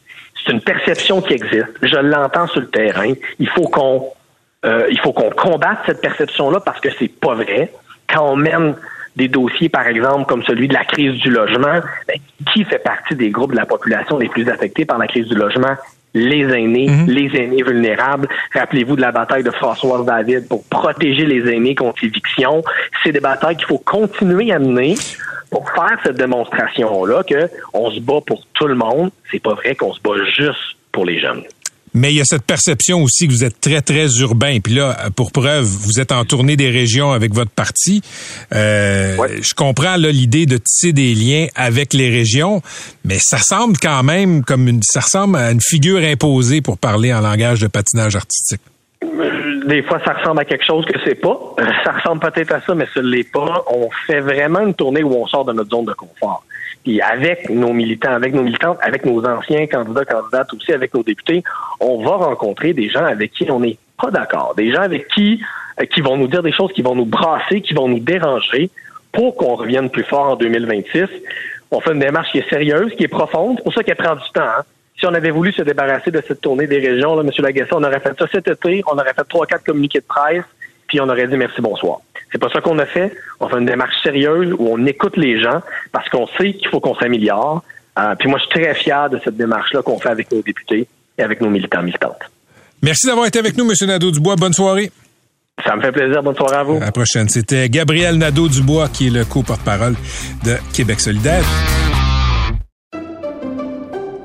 C'est 0.44 0.52
une 0.52 0.60
perception 0.60 1.20
qui 1.20 1.34
existe. 1.34 1.66
Je 1.82 1.96
l'entends 1.96 2.46
sur 2.46 2.60
le 2.60 2.68
terrain. 2.68 3.12
Il 3.40 3.48
faut 3.48 3.68
qu'on 3.68 4.06
euh, 4.64 4.86
il 4.90 4.98
faut 5.00 5.12
qu'on 5.12 5.30
combatte 5.30 5.78
cette 5.86 6.00
perception-là 6.00 6.60
parce 6.60 6.78
que 6.78 6.88
c'est 6.96 7.08
pas 7.08 7.34
vrai. 7.34 7.72
Quand 8.08 8.32
on 8.32 8.36
mène 8.36 8.76
des 9.16 9.28
dossiers, 9.28 9.68
par 9.68 9.86
exemple, 9.86 10.26
comme 10.26 10.42
celui 10.42 10.68
de 10.68 10.74
la 10.74 10.84
crise 10.84 11.14
du 11.14 11.30
logement, 11.30 11.80
ben, 12.08 12.16
qui 12.52 12.64
fait 12.64 12.78
partie 12.78 13.14
des 13.14 13.30
groupes 13.30 13.52
de 13.52 13.56
la 13.56 13.66
population 13.66 14.18
les 14.18 14.28
plus 14.28 14.48
affectés 14.48 14.84
par 14.84 14.98
la 14.98 15.06
crise 15.06 15.26
du 15.26 15.34
logement? 15.34 15.76
Les 16.14 16.42
aînés, 16.42 16.88
mhm. 16.88 17.06
les 17.06 17.34
aînés 17.40 17.62
vulnérables. 17.62 18.28
Rappelez-vous 18.52 18.96
de 18.96 19.00
la 19.00 19.12
bataille 19.12 19.42
de 19.42 19.50
Françoise 19.50 20.04
David 20.04 20.46
pour 20.46 20.62
protéger 20.64 21.24
les 21.24 21.50
aînés 21.50 21.74
contre 21.74 22.00
l'éviction. 22.02 22.62
C'est 23.02 23.12
des 23.12 23.20
batailles 23.20 23.56
qu'il 23.56 23.66
faut 23.66 23.78
continuer 23.78 24.52
à 24.52 24.58
mener 24.58 24.94
pour 25.50 25.70
faire 25.70 25.98
cette 26.04 26.16
démonstration-là 26.16 27.22
que 27.22 27.48
on 27.72 27.90
se 27.90 28.00
bat 28.00 28.20
pour 28.26 28.44
tout 28.52 28.66
le 28.66 28.74
monde. 28.74 29.10
C'est 29.30 29.42
pas 29.42 29.54
vrai 29.54 29.74
qu'on 29.74 29.94
se 29.94 30.00
bat 30.02 30.22
juste 30.36 30.76
pour 30.90 31.06
les 31.06 31.18
jeunes. 31.18 31.44
Mais 31.94 32.12
il 32.12 32.16
y 32.16 32.20
a 32.20 32.24
cette 32.24 32.44
perception 32.44 33.02
aussi 33.02 33.26
que 33.28 33.32
vous 33.32 33.44
êtes 33.44 33.60
très, 33.60 33.82
très 33.82 34.06
urbain. 34.20 34.58
Puis 34.60 34.74
là, 34.74 35.10
pour 35.14 35.30
preuve, 35.32 35.64
vous 35.64 36.00
êtes 36.00 36.12
en 36.12 36.24
tournée 36.24 36.56
des 36.56 36.70
régions 36.70 37.12
avec 37.12 37.34
votre 37.34 37.50
parti. 37.50 38.02
Euh, 38.54 39.16
Je 39.40 39.54
comprends 39.54 39.96
l'idée 39.96 40.46
de 40.46 40.56
tisser 40.56 40.92
des 40.92 41.14
liens 41.14 41.46
avec 41.54 41.92
les 41.92 42.08
régions, 42.08 42.62
mais 43.04 43.18
ça 43.20 43.38
semble 43.38 43.76
quand 43.78 44.02
même 44.02 44.42
comme 44.44 44.68
une, 44.68 44.80
ça 44.82 45.00
ressemble 45.00 45.36
à 45.36 45.50
une 45.50 45.60
figure 45.60 46.00
imposée 46.02 46.60
pour 46.60 46.78
parler 46.78 47.12
en 47.12 47.20
langage 47.20 47.60
de 47.60 47.66
patinage 47.66 48.16
artistique. 48.16 48.60
Des 49.64 49.82
fois, 49.82 50.00
ça 50.04 50.14
ressemble 50.14 50.40
à 50.40 50.44
quelque 50.44 50.64
chose 50.64 50.84
que 50.84 50.98
c'est 51.04 51.14
pas. 51.14 51.38
Ça 51.84 51.92
ressemble 51.92 52.20
peut-être 52.20 52.52
à 52.52 52.60
ça, 52.60 52.74
mais 52.74 52.86
ce 52.92 53.00
l'est 53.00 53.30
pas. 53.30 53.64
On 53.68 53.88
fait 54.06 54.20
vraiment 54.20 54.60
une 54.60 54.74
tournée 54.74 55.02
où 55.02 55.14
on 55.14 55.26
sort 55.26 55.44
de 55.44 55.52
notre 55.52 55.70
zone 55.70 55.84
de 55.84 55.92
confort. 55.92 56.44
Puis 56.82 57.00
avec 57.00 57.48
nos 57.48 57.72
militants, 57.72 58.12
avec 58.12 58.34
nos 58.34 58.42
militantes, 58.42 58.78
avec 58.80 59.04
nos 59.04 59.24
anciens 59.24 59.66
candidats, 59.66 60.04
candidates 60.04 60.52
aussi, 60.52 60.72
avec 60.72 60.92
nos 60.94 61.02
députés, 61.02 61.44
on 61.80 62.02
va 62.02 62.16
rencontrer 62.16 62.72
des 62.72 62.88
gens 62.88 63.04
avec 63.04 63.32
qui 63.32 63.48
on 63.50 63.60
n'est 63.60 63.78
pas 64.00 64.10
d'accord, 64.10 64.54
des 64.56 64.72
gens 64.72 64.82
avec 64.82 65.06
qui 65.08 65.40
euh, 65.80 65.86
qui 65.86 66.00
vont 66.00 66.16
nous 66.16 66.26
dire 66.26 66.42
des 66.42 66.52
choses 66.52 66.72
qui 66.72 66.82
vont 66.82 66.94
nous 66.94 67.06
brasser, 67.06 67.60
qui 67.60 67.72
vont 67.72 67.88
nous 67.88 68.00
déranger 68.00 68.70
pour 69.12 69.36
qu'on 69.36 69.54
revienne 69.54 69.90
plus 69.90 70.04
fort 70.04 70.30
en 70.30 70.36
2026. 70.36 71.04
On 71.70 71.80
fait 71.80 71.92
une 71.92 72.00
démarche 72.00 72.30
qui 72.32 72.38
est 72.38 72.48
sérieuse, 72.48 72.92
qui 72.96 73.04
est 73.04 73.08
profonde. 73.08 73.56
C'est 73.58 73.64
pour 73.64 73.74
ça 73.74 73.82
qu'elle 73.82 73.96
prend 73.96 74.14
du 74.14 74.30
temps. 74.34 74.42
Hein. 74.42 74.62
Si 74.98 75.06
on 75.06 75.14
avait 75.14 75.30
voulu 75.30 75.52
se 75.52 75.62
débarrasser 75.62 76.10
de 76.10 76.22
cette 76.26 76.40
tournée 76.40 76.66
des 76.66 76.78
régions, 76.78 77.16
là, 77.16 77.22
M. 77.22 77.30
Lagacé, 77.38 77.70
on 77.72 77.82
aurait 77.82 78.00
fait 78.00 78.16
ça 78.18 78.26
cet 78.30 78.48
été, 78.48 78.82
on 78.86 78.94
aurait 78.94 79.14
fait 79.14 79.24
trois, 79.28 79.46
quatre 79.46 79.64
communiqués 79.64 80.00
de 80.00 80.04
presse, 80.06 80.44
puis 80.86 81.00
on 81.00 81.08
aurait 81.08 81.26
dit 81.26 81.36
merci, 81.36 81.60
bonsoir. 81.60 82.00
C'est 82.30 82.38
pas 82.38 82.48
ça 82.48 82.60
qu'on 82.60 82.78
a 82.78 82.86
fait. 82.86 83.14
On 83.40 83.48
fait 83.48 83.58
une 83.58 83.66
démarche 83.66 83.94
sérieuse 84.02 84.54
où 84.58 84.68
on 84.68 84.86
écoute 84.86 85.16
les 85.16 85.40
gens 85.40 85.60
parce 85.92 86.08
qu'on 86.08 86.26
sait 86.38 86.54
qu'il 86.54 86.68
faut 86.68 86.80
qu'on 86.80 86.94
s'améliore. 86.94 87.62
Euh, 87.98 88.14
puis 88.18 88.28
moi, 88.28 88.38
je 88.38 88.44
suis 88.44 88.62
très 88.62 88.74
fier 88.74 89.10
de 89.10 89.20
cette 89.22 89.36
démarche-là 89.36 89.82
qu'on 89.82 89.98
fait 89.98 90.08
avec 90.08 90.32
nos 90.32 90.40
députés 90.40 90.88
et 91.18 91.22
avec 91.22 91.42
nos 91.42 91.50
militants 91.50 91.82
militantes. 91.82 92.30
Merci 92.82 93.06
d'avoir 93.06 93.26
été 93.26 93.38
avec 93.38 93.56
nous, 93.56 93.70
M. 93.70 93.74
Nadeau-Dubois. 93.86 94.36
Bonne 94.36 94.54
soirée. 94.54 94.90
Ça 95.64 95.76
me 95.76 95.82
fait 95.82 95.92
plaisir. 95.92 96.22
Bonne 96.22 96.34
soirée 96.34 96.56
à 96.56 96.62
vous. 96.62 96.76
À 96.76 96.86
la 96.86 96.92
prochaine. 96.92 97.28
C'était 97.28 97.68
Gabriel 97.68 98.16
Nadeau-Dubois, 98.16 98.88
qui 98.88 99.08
est 99.08 99.10
le 99.10 99.24
co-porte-parole 99.24 99.94
de 100.44 100.56
Québec 100.72 101.00
solidaire. 101.00 101.44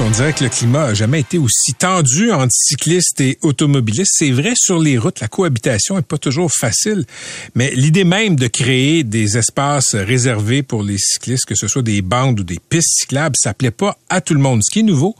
On 0.00 0.10
dirait 0.10 0.32
que 0.32 0.44
le 0.44 0.50
climat 0.50 0.84
a 0.84 0.94
jamais 0.94 1.20
été 1.20 1.38
aussi 1.38 1.74
tendu 1.76 2.30
entre 2.30 2.52
cyclistes 2.52 3.20
et 3.20 3.36
automobilistes. 3.42 4.12
C'est 4.14 4.30
vrai 4.30 4.52
sur 4.54 4.78
les 4.78 4.96
routes, 4.96 5.18
la 5.18 5.26
cohabitation 5.26 5.98
est 5.98 6.06
pas 6.06 6.18
toujours 6.18 6.52
facile, 6.52 7.04
mais 7.56 7.72
l'idée 7.74 8.04
même 8.04 8.36
de 8.36 8.46
créer 8.46 9.02
des 9.02 9.36
espaces 9.36 9.96
réservés 9.96 10.62
pour 10.62 10.84
les 10.84 10.98
cyclistes, 10.98 11.46
que 11.46 11.56
ce 11.56 11.66
soit 11.66 11.82
des 11.82 12.00
bandes 12.00 12.38
ou 12.38 12.44
des 12.44 12.58
pistes 12.68 13.00
cyclables, 13.00 13.34
ça 13.36 13.54
plaît 13.54 13.72
pas 13.72 13.98
à 14.08 14.20
tout 14.20 14.34
le 14.34 14.40
monde. 14.40 14.62
Ce 14.62 14.70
qui 14.70 14.80
est 14.80 14.84
nouveau, 14.84 15.16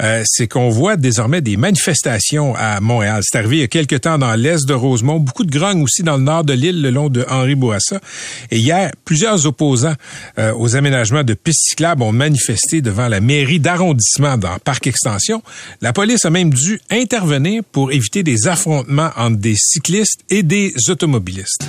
euh, 0.00 0.22
c'est 0.26 0.48
qu'on 0.48 0.70
voit 0.70 0.96
désormais 0.96 1.42
des 1.42 1.58
manifestations 1.58 2.54
à 2.56 2.80
Montréal. 2.80 3.22
C'est 3.24 3.36
arrivé 3.36 3.56
il 3.56 3.60
y 3.60 3.64
a 3.64 3.68
quelques 3.68 4.00
temps 4.00 4.16
dans 4.16 4.34
l'est 4.34 4.66
de 4.66 4.74
Rosemont, 4.74 5.20
beaucoup 5.20 5.44
de 5.44 5.52
grogne 5.52 5.82
aussi 5.82 6.02
dans 6.02 6.16
le 6.16 6.22
nord 6.22 6.44
de 6.44 6.54
l'île, 6.54 6.80
le 6.80 6.90
long 6.90 7.10
de 7.10 7.26
Henri 7.28 7.56
Bourassa. 7.56 8.00
Et 8.50 8.56
hier, 8.56 8.90
plusieurs 9.04 9.46
opposants 9.46 9.94
euh, 10.38 10.54
aux 10.56 10.76
aménagements 10.76 11.24
de 11.24 11.34
pistes 11.34 11.68
cyclables 11.68 12.02
ont 12.02 12.12
manifesté 12.12 12.80
devant 12.80 13.08
la 13.08 13.20
mairie 13.20 13.60
d'arrondissement 13.60 14.13
dans 14.20 14.58
Parc 14.62 14.86
Extension. 14.86 15.42
La 15.80 15.92
police 15.92 16.24
a 16.24 16.30
même 16.30 16.50
dû 16.50 16.80
intervenir 16.90 17.62
pour 17.64 17.92
éviter 17.92 18.22
des 18.22 18.46
affrontements 18.48 19.10
entre 19.16 19.36
des 19.36 19.56
cyclistes 19.56 20.20
et 20.30 20.42
des 20.42 20.74
automobilistes. 20.88 21.64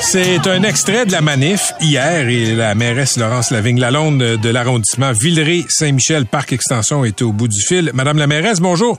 C'est 0.00 0.46
un 0.46 0.62
extrait 0.62 1.04
de 1.04 1.12
la 1.12 1.20
manif 1.20 1.74
hier 1.82 2.28
et 2.28 2.54
la 2.54 2.74
mairesse 2.74 3.18
Laurence 3.18 3.50
Lavigne-Lalonde 3.50 4.38
de 4.38 4.48
l'arrondissement 4.48 5.12
Villeray-Saint-Michel 5.12 6.24
Parc 6.24 6.54
Extension 6.54 7.04
était 7.04 7.24
au 7.24 7.32
bout 7.32 7.48
du 7.48 7.60
fil. 7.60 7.90
Madame 7.92 8.16
la 8.16 8.26
mairesse, 8.26 8.60
bonjour. 8.60 8.98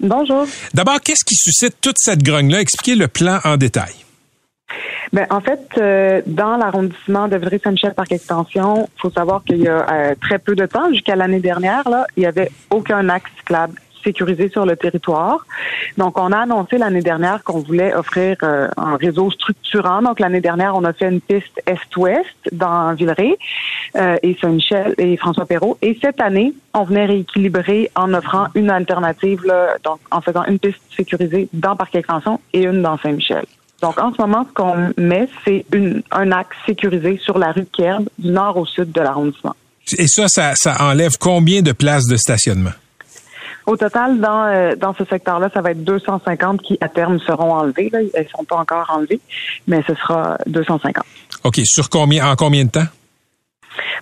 Bonjour. 0.00 0.46
D'abord, 0.74 1.00
qu'est-ce 1.00 1.24
qui 1.24 1.36
suscite 1.36 1.76
toute 1.80 1.96
cette 1.98 2.22
grogne-là? 2.22 2.60
Expliquez 2.60 2.96
le 2.96 3.08
plan 3.08 3.38
en 3.44 3.56
détail. 3.56 3.94
Ben, 5.12 5.26
en 5.30 5.40
fait, 5.40 5.60
euh, 5.78 6.20
dans 6.26 6.56
l'arrondissement 6.56 7.28
de 7.28 7.36
Villeray-Saint-Michel 7.36 7.94
Parc 7.94 8.12
Extension, 8.12 8.88
il 8.94 9.00
faut 9.00 9.10
savoir 9.10 9.42
qu'il 9.44 9.62
y 9.62 9.68
a 9.68 9.90
euh, 9.90 10.14
très 10.20 10.38
peu 10.38 10.54
de 10.54 10.66
temps, 10.66 10.92
jusqu'à 10.92 11.16
l'année 11.16 11.40
dernière, 11.40 11.88
là, 11.88 12.06
il 12.16 12.20
n'y 12.20 12.26
avait 12.26 12.50
aucun 12.70 13.08
axe 13.08 13.30
cyclable 13.38 13.80
sécurisé 14.02 14.48
sur 14.48 14.64
le 14.66 14.76
territoire. 14.76 15.44
Donc, 15.96 16.18
on 16.18 16.32
a 16.32 16.38
annoncé 16.38 16.78
l'année 16.78 17.02
dernière 17.02 17.42
qu'on 17.44 17.60
voulait 17.60 17.94
offrir 17.94 18.36
euh, 18.42 18.68
un 18.76 18.96
réseau 18.96 19.30
structurant. 19.30 20.02
Donc, 20.02 20.20
l'année 20.20 20.40
dernière, 20.40 20.74
on 20.74 20.84
a 20.84 20.92
fait 20.92 21.08
une 21.08 21.20
piste 21.20 21.62
est-ouest 21.66 22.26
dans 22.52 22.94
Villeray 22.94 23.36
et 24.22 24.36
Saint-Michel 24.40 24.94
et 24.98 25.16
François 25.16 25.46
Perrault. 25.46 25.78
Et 25.82 25.98
cette 26.00 26.20
année, 26.20 26.52
on 26.74 26.84
venait 26.84 27.06
rééquilibrer 27.06 27.90
en 27.94 28.12
offrant 28.14 28.48
une 28.54 28.70
alternative, 28.70 29.40
donc 29.82 29.98
en 30.10 30.20
faisant 30.20 30.44
une 30.44 30.58
piste 30.58 30.80
sécurisée 30.94 31.48
dans 31.52 31.74
Parc 31.74 31.94
Extension 31.94 32.40
et 32.52 32.64
une 32.64 32.82
dans 32.82 32.98
Saint-Michel. 32.98 33.44
Donc, 33.80 33.98
en 34.00 34.12
ce 34.12 34.20
moment, 34.20 34.46
ce 34.48 34.54
qu'on 34.54 34.92
met, 34.96 35.28
c'est 35.44 35.64
un 36.10 36.32
axe 36.32 36.56
sécurisé 36.66 37.18
sur 37.22 37.38
la 37.38 37.52
rue 37.52 37.66
Kerb, 37.66 38.08
du 38.18 38.30
nord 38.30 38.56
au 38.56 38.66
sud 38.66 38.90
de 38.90 39.00
l'arrondissement. 39.00 39.54
Et 39.96 40.06
ça, 40.08 40.26
ça, 40.28 40.76
enlève 40.80 41.16
combien 41.18 41.62
de 41.62 41.72
places 41.72 42.06
de 42.06 42.16
stationnement? 42.16 42.72
Au 43.68 43.76
total, 43.76 44.18
dans, 44.18 44.46
euh, 44.46 44.76
dans 44.76 44.94
ce 44.94 45.04
secteur-là, 45.04 45.50
ça 45.52 45.60
va 45.60 45.72
être 45.72 45.84
250 45.84 46.62
qui, 46.62 46.78
à 46.80 46.88
terme, 46.88 47.20
seront 47.20 47.52
enlevées. 47.52 47.90
Là. 47.92 47.98
Elles 48.14 48.24
ne 48.24 48.28
sont 48.30 48.44
pas 48.44 48.56
encore 48.56 48.86
enlevées, 48.88 49.20
mais 49.66 49.82
ce 49.86 49.94
sera 49.94 50.38
250. 50.46 51.04
OK. 51.44 51.60
Sur 51.64 51.90
combien, 51.90 52.30
en 52.30 52.34
combien 52.34 52.64
de 52.64 52.70
temps? 52.70 52.86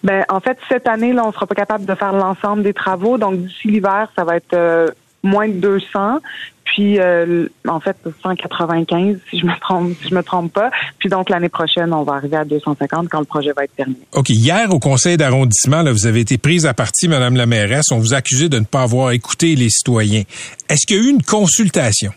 Ben, 0.04 0.25
en 0.28 0.38
fait, 0.38 0.56
cette 0.68 0.87
année, 0.87 1.12
là, 1.12 1.25
on 1.26 1.32
sera 1.32 1.49
pas 1.49 1.56
capable 1.56 1.85
de 1.85 1.96
faire 1.96 2.12
l'ensemble 2.12 2.62
des 2.62 2.75
travaux. 2.75 3.18
Donc, 3.18 3.38
d'ici 3.38 3.66
l'hiver, 3.66 4.08
ça 4.14 4.23
va 4.23 4.37
être 4.37 4.54
euh, 4.54 4.88
moins 5.25 5.49
de 5.49 5.54
200. 5.54 6.20
Puis 6.66 6.99
euh, 6.99 7.49
en 7.66 7.80
fait 7.80 7.96
195 8.23 9.18
si 9.30 9.38
je 9.40 9.46
me 9.46 9.58
trompe 9.61 9.92
si 10.02 10.08
je 10.11 10.14
me 10.14 10.23
trompe 10.23 10.52
pas. 10.52 10.70
Puis 10.99 11.08
donc 11.08 11.30
l'année 11.30 11.49
prochaine 11.49 11.92
on 11.92 12.02
va 12.02 12.14
arriver 12.14 12.37
à 12.37 12.44
250 12.44 13.08
quand 13.08 13.20
le 13.20 13.25
projet 13.25 13.52
va 13.56 13.64
être 13.64 13.75
terminé. 13.75 14.00
OK, 14.12 14.28
hier 14.28 14.70
au 14.70 14.78
conseil 14.78 15.16
d'arrondissement 15.16 15.82
là, 15.82 15.92
vous 15.92 16.06
avez 16.06 16.20
été 16.20 16.38
prise 16.38 16.66
à 16.66 16.75
partie 16.75 17.08
madame 17.08 17.37
la 17.37 17.46
mairesse, 17.46 17.87
on 17.92 17.99
vous 17.99 18.14
accusait 18.14 18.49
de 18.49 18.58
ne 18.58 18.64
pas 18.64 18.82
avoir 18.82 19.12
écouté 19.12 19.54
les 19.54 19.70
citoyens. 19.70 20.23
Est-ce 20.68 20.87
qu'il 20.87 20.96
y 20.96 21.00
a 21.00 21.02
eu 21.04 21.11
une 21.11 21.23
consultation? 21.23 22.12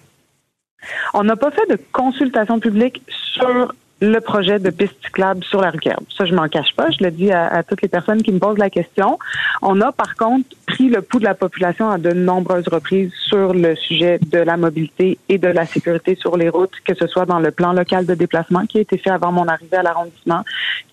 On 1.14 1.24
n'a 1.24 1.36
pas 1.36 1.52
fait 1.52 1.70
de 1.70 1.80
consultation 1.92 2.60
publique 2.60 3.02
sur 3.34 3.74
le 4.02 4.20
projet 4.20 4.60
de 4.60 4.70
piste 4.70 4.96
cyclable 5.04 5.44
sur 5.44 5.62
la 5.62 5.72
rue 5.72 5.80
Kerb. 5.80 6.04
Ça, 6.16 6.26
je 6.26 6.34
m'en 6.34 6.48
cache 6.48 6.74
pas. 6.76 6.90
Je 6.92 7.04
le 7.04 7.12
dis 7.12 7.32
à, 7.32 7.64
toutes 7.64 7.82
les 7.82 7.88
personnes 7.88 8.24
qui 8.24 8.32
me 8.32 8.40
posent 8.40 8.58
la 8.58 8.70
question. 8.70 9.20
On 9.62 9.82
a, 9.82 9.92
par 9.92 10.16
contre, 10.16 10.48
pris 10.66 10.88
le 10.88 11.02
pouls 11.02 11.20
de 11.20 11.26
la 11.26 11.36
population 11.36 11.90
à 11.90 11.98
de 11.98 12.12
nombreuses 12.12 12.68
reprises 12.68 13.12
sur 13.28 13.54
le 13.54 13.76
sujet 13.76 14.20
de 14.32 14.40
la 14.40 14.56
mobilité 14.56 15.18
et 15.28 15.38
de 15.38 15.48
la 15.48 15.66
sécurité 15.66 16.16
sur 16.16 16.38
les 16.38 16.50
routes, 16.50 16.72
que 16.86 16.96
ce 16.96 17.08
soit 17.08 17.26
dans 17.26 17.40
le 17.40 17.52
plan 17.52 17.74
local 17.74 18.06
de 18.06 18.14
déplacement 18.14 18.66
qui 18.66 18.78
a 18.78 18.82
été 18.82 18.98
fait 18.98 19.10
avant 19.10 19.32
mon 19.32 19.48
arrivée 19.48 19.78
à 19.78 19.84
l'arrondissement, 19.84 20.44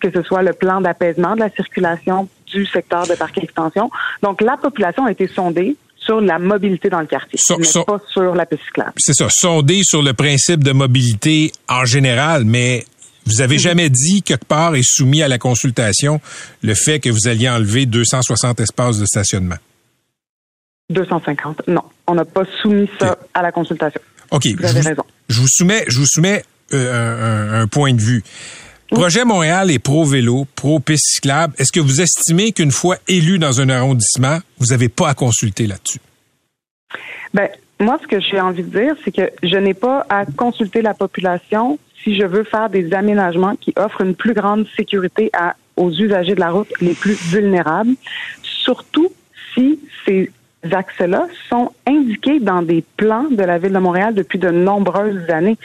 que 0.01 0.11
ce 0.11 0.23
soit 0.23 0.43
le 0.43 0.53
plan 0.53 0.81
d'apaisement 0.81 1.35
de 1.35 1.41
la 1.41 1.51
circulation 1.51 2.29
du 2.47 2.67
secteur 2.67 3.07
de 3.07 3.15
parc 3.15 3.39
extension. 3.39 3.91
Donc, 4.23 4.41
la 4.41 4.57
population 4.57 5.05
a 5.05 5.13
été 5.13 5.29
sondée 5.29 5.77
sur 5.99 6.21
la 6.21 6.39
mobilité 6.39 6.89
dans 6.89 7.01
le 7.01 7.07
quartier, 7.07 7.39
mais 7.59 7.85
pas 7.85 8.01
sur 8.13 8.35
la 8.35 8.47
piste 8.47 8.63
cyclable. 8.65 8.93
C'est 8.97 9.13
ça, 9.13 9.27
sondée 9.29 9.83
sur 9.83 10.03
le 10.03 10.13
principe 10.13 10.63
de 10.63 10.73
mobilité 10.73 11.53
en 11.69 11.85
général, 11.85 12.45
mais 12.45 12.85
vous 13.27 13.41
avez 13.41 13.59
jamais 13.59 13.91
dit 13.91 14.23
quelque 14.23 14.45
part 14.45 14.77
et 14.77 14.83
soumis 14.83 15.23
à 15.23 15.29
la 15.29 15.39
consultation 15.39 16.21
le 16.63 16.75
fait 16.75 17.01
que 17.01 17.11
vous 17.11 17.29
alliez 17.29 17.49
enlever 17.49 17.87
260 17.87 18.61
espaces 18.61 18.99
de 18.99 19.07
stationnement? 19.07 19.57
250, 20.91 21.63
non. 21.67 21.83
On 22.07 22.15
n'a 22.15 22.25
pas 22.25 22.45
soumis 22.63 22.89
ça 23.01 23.19
à 23.35 23.43
la 23.43 23.51
consultation. 23.51 24.01
OK. 24.31 24.47
Vous 24.59 24.65
avez 24.65 24.81
raison. 24.81 25.03
Je 25.29 25.41
vous 25.41 25.49
soumets, 25.49 25.85
je 25.89 25.99
vous 25.99 26.07
soumets 26.07 26.45
euh, 26.73 27.63
un, 27.63 27.67
point 27.67 27.93
de 27.93 28.01
vue. 28.01 28.23
Projet 28.91 29.25
Montréal 29.25 29.71
est 29.71 29.81
pro-vélo, 29.81 30.47
pro-piste 30.55 31.15
cyclable. 31.15 31.55
Est-ce 31.59 31.73
que 31.73 31.81
vous 31.81 32.01
estimez 32.01 32.53
qu'une 32.53 32.71
fois 32.71 32.97
élu 33.09 33.41
dans 33.41 33.61
un 33.61 33.69
arrondissement, 33.69 34.39
vous 34.59 34.67
n'avez 34.67 34.89
pas 34.89 35.09
à 35.09 35.15
consulter 35.15 35.67
là-dessus? 35.67 35.99
Ben, 37.35 37.49
moi, 37.81 37.99
ce 38.01 38.07
que 38.07 38.21
j'ai 38.21 38.41
envie 38.41 38.63
de 38.63 38.79
dire, 38.79 38.95
c'est 39.05 39.11
que 39.13 39.31
je 39.43 39.57
n'ai 39.57 39.75
pas 39.75 40.07
à 40.09 40.25
consulter 40.25 40.83
la 40.83 40.95
population 40.95 41.79
si 42.07 42.15
je 42.15 42.25
veux 42.25 42.45
faire 42.45 42.71
des 42.71 42.95
aménagements 42.95 43.57
qui 43.57 43.73
offrent 43.77 44.03
une 44.03 44.15
plus 44.15 44.33
grande 44.33 44.65
sécurité 44.77 45.29
à, 45.33 45.57
aux 45.77 45.91
usagers 45.91 46.37
de 46.37 46.41
la 46.41 46.51
route 46.51 46.73
les 46.81 46.95
plus 46.95 47.15
vulnérables, 47.33 47.97
surtout 48.43 49.13
si 49.53 49.81
ces 50.07 50.31
axes-là 50.73 51.27
sont 51.49 51.73
indiqués 51.87 52.39
dans 52.39 52.63
des 52.63 52.85
plans 52.97 53.27
de 53.31 53.43
la 53.43 53.59
Ville 53.59 53.73
de 53.73 53.79
Montréal 53.79 54.15
depuis 54.15 54.39
de 54.39 54.51
nombreuses 54.51 55.29
années. 55.31 55.59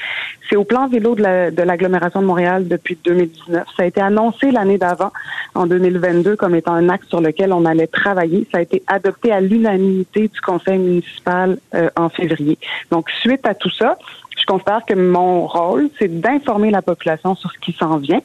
C'est 0.49 0.55
au 0.55 0.63
plan 0.63 0.87
vélo 0.87 1.15
de 1.15 1.61
l'agglomération 1.61 2.21
de 2.21 2.25
Montréal 2.25 2.67
depuis 2.67 2.97
2019. 3.03 3.67
Ça 3.77 3.83
a 3.83 3.85
été 3.85 4.01
annoncé 4.01 4.51
l'année 4.51 4.77
d'avant, 4.79 5.11
en 5.53 5.67
2022, 5.67 6.35
comme 6.35 6.55
étant 6.55 6.73
un 6.73 6.89
axe 6.89 7.07
sur 7.07 7.21
lequel 7.21 7.53
on 7.53 7.65
allait 7.65 7.87
travailler. 7.87 8.47
Ça 8.51 8.57
a 8.57 8.61
été 8.61 8.81
adopté 8.87 9.31
à 9.31 9.41
l'unanimité 9.41 10.27
du 10.27 10.41
conseil 10.41 10.79
municipal 10.79 11.57
euh, 11.75 11.89
en 11.95 12.09
février. 12.09 12.57
Donc, 12.89 13.09
suite 13.21 13.45
à 13.45 13.53
tout 13.53 13.71
ça, 13.71 13.97
je 14.41 14.45
considère 14.45 14.81
que 14.85 14.93
mon 14.93 15.47
rôle, 15.47 15.89
c'est 15.99 16.19
d'informer 16.19 16.71
la 16.71 16.81
population 16.81 17.35
sur 17.35 17.51
ce 17.51 17.59
qui 17.59 17.73
s'en 17.73 17.97
vient. 17.97 18.21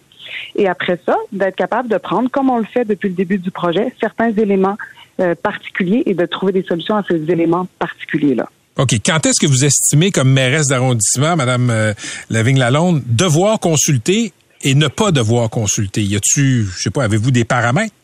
Et 0.55 0.69
après 0.69 0.99
ça, 1.07 1.17
d'être 1.33 1.57
capable 1.57 1.89
de 1.89 1.99
prendre, 1.99 2.31
comme 2.31 2.51
on 2.51 2.59
le 2.59 2.65
fait 2.65 2.85
depuis 2.85 3.09
le 3.09 3.15
début 3.15 3.39
du 3.39 3.51
projet, 3.51 3.95
certains 4.01 4.31
éléments 4.33 4.77
euh, 5.21 5.35
particuliers 5.35 6.03
et 6.07 6.15
de 6.15 6.27
trouver 6.27 6.53
des 6.53 6.63
solutions 6.63 6.97
à 6.97 7.03
ces 7.09 7.23
éléments 7.31 7.67
particuliers-là. 7.79 8.49
OK. 8.79 8.95
Quand 9.05 9.25
est-ce 9.25 9.41
que 9.41 9.47
vous 9.47 9.65
estimez, 9.65 10.11
comme 10.11 10.31
mairesse 10.31 10.69
d'arrondissement, 10.69 11.37
Madame 11.37 11.71
euh, 11.71 11.95
Lavigne-Lalonde, 12.29 13.03
devoir 13.07 13.59
consulter 13.59 14.33
et 14.63 14.75
ne 14.75 14.89
pas 14.89 15.13
devoir 15.13 15.49
consulter? 15.49 16.03
Y 16.03 16.17
a-tu, 16.17 16.67
je 16.77 16.83
sais 16.83 16.91
pas, 16.91 17.05
avez-vous 17.05 17.31
des 17.31 17.45
paramètres? 17.45 17.95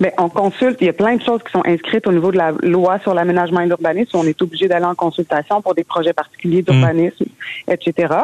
Bien, 0.00 0.10
on 0.18 0.28
consulte. 0.28 0.78
Il 0.80 0.86
y 0.86 0.90
a 0.90 0.92
plein 0.92 1.16
de 1.16 1.22
choses 1.22 1.42
qui 1.42 1.50
sont 1.50 1.62
inscrites 1.64 2.06
au 2.06 2.12
niveau 2.12 2.30
de 2.30 2.36
la 2.36 2.52
loi 2.62 2.98
sur 3.00 3.14
l'aménagement 3.14 3.60
et 3.60 3.66
l'urbanisme. 3.66 4.16
On 4.16 4.24
est 4.24 4.40
obligé 4.42 4.68
d'aller 4.68 4.84
en 4.84 4.94
consultation 4.94 5.60
pour 5.60 5.74
des 5.74 5.84
projets 5.84 6.12
particuliers 6.12 6.62
d'urbanisme, 6.62 7.24
etc. 7.66 8.14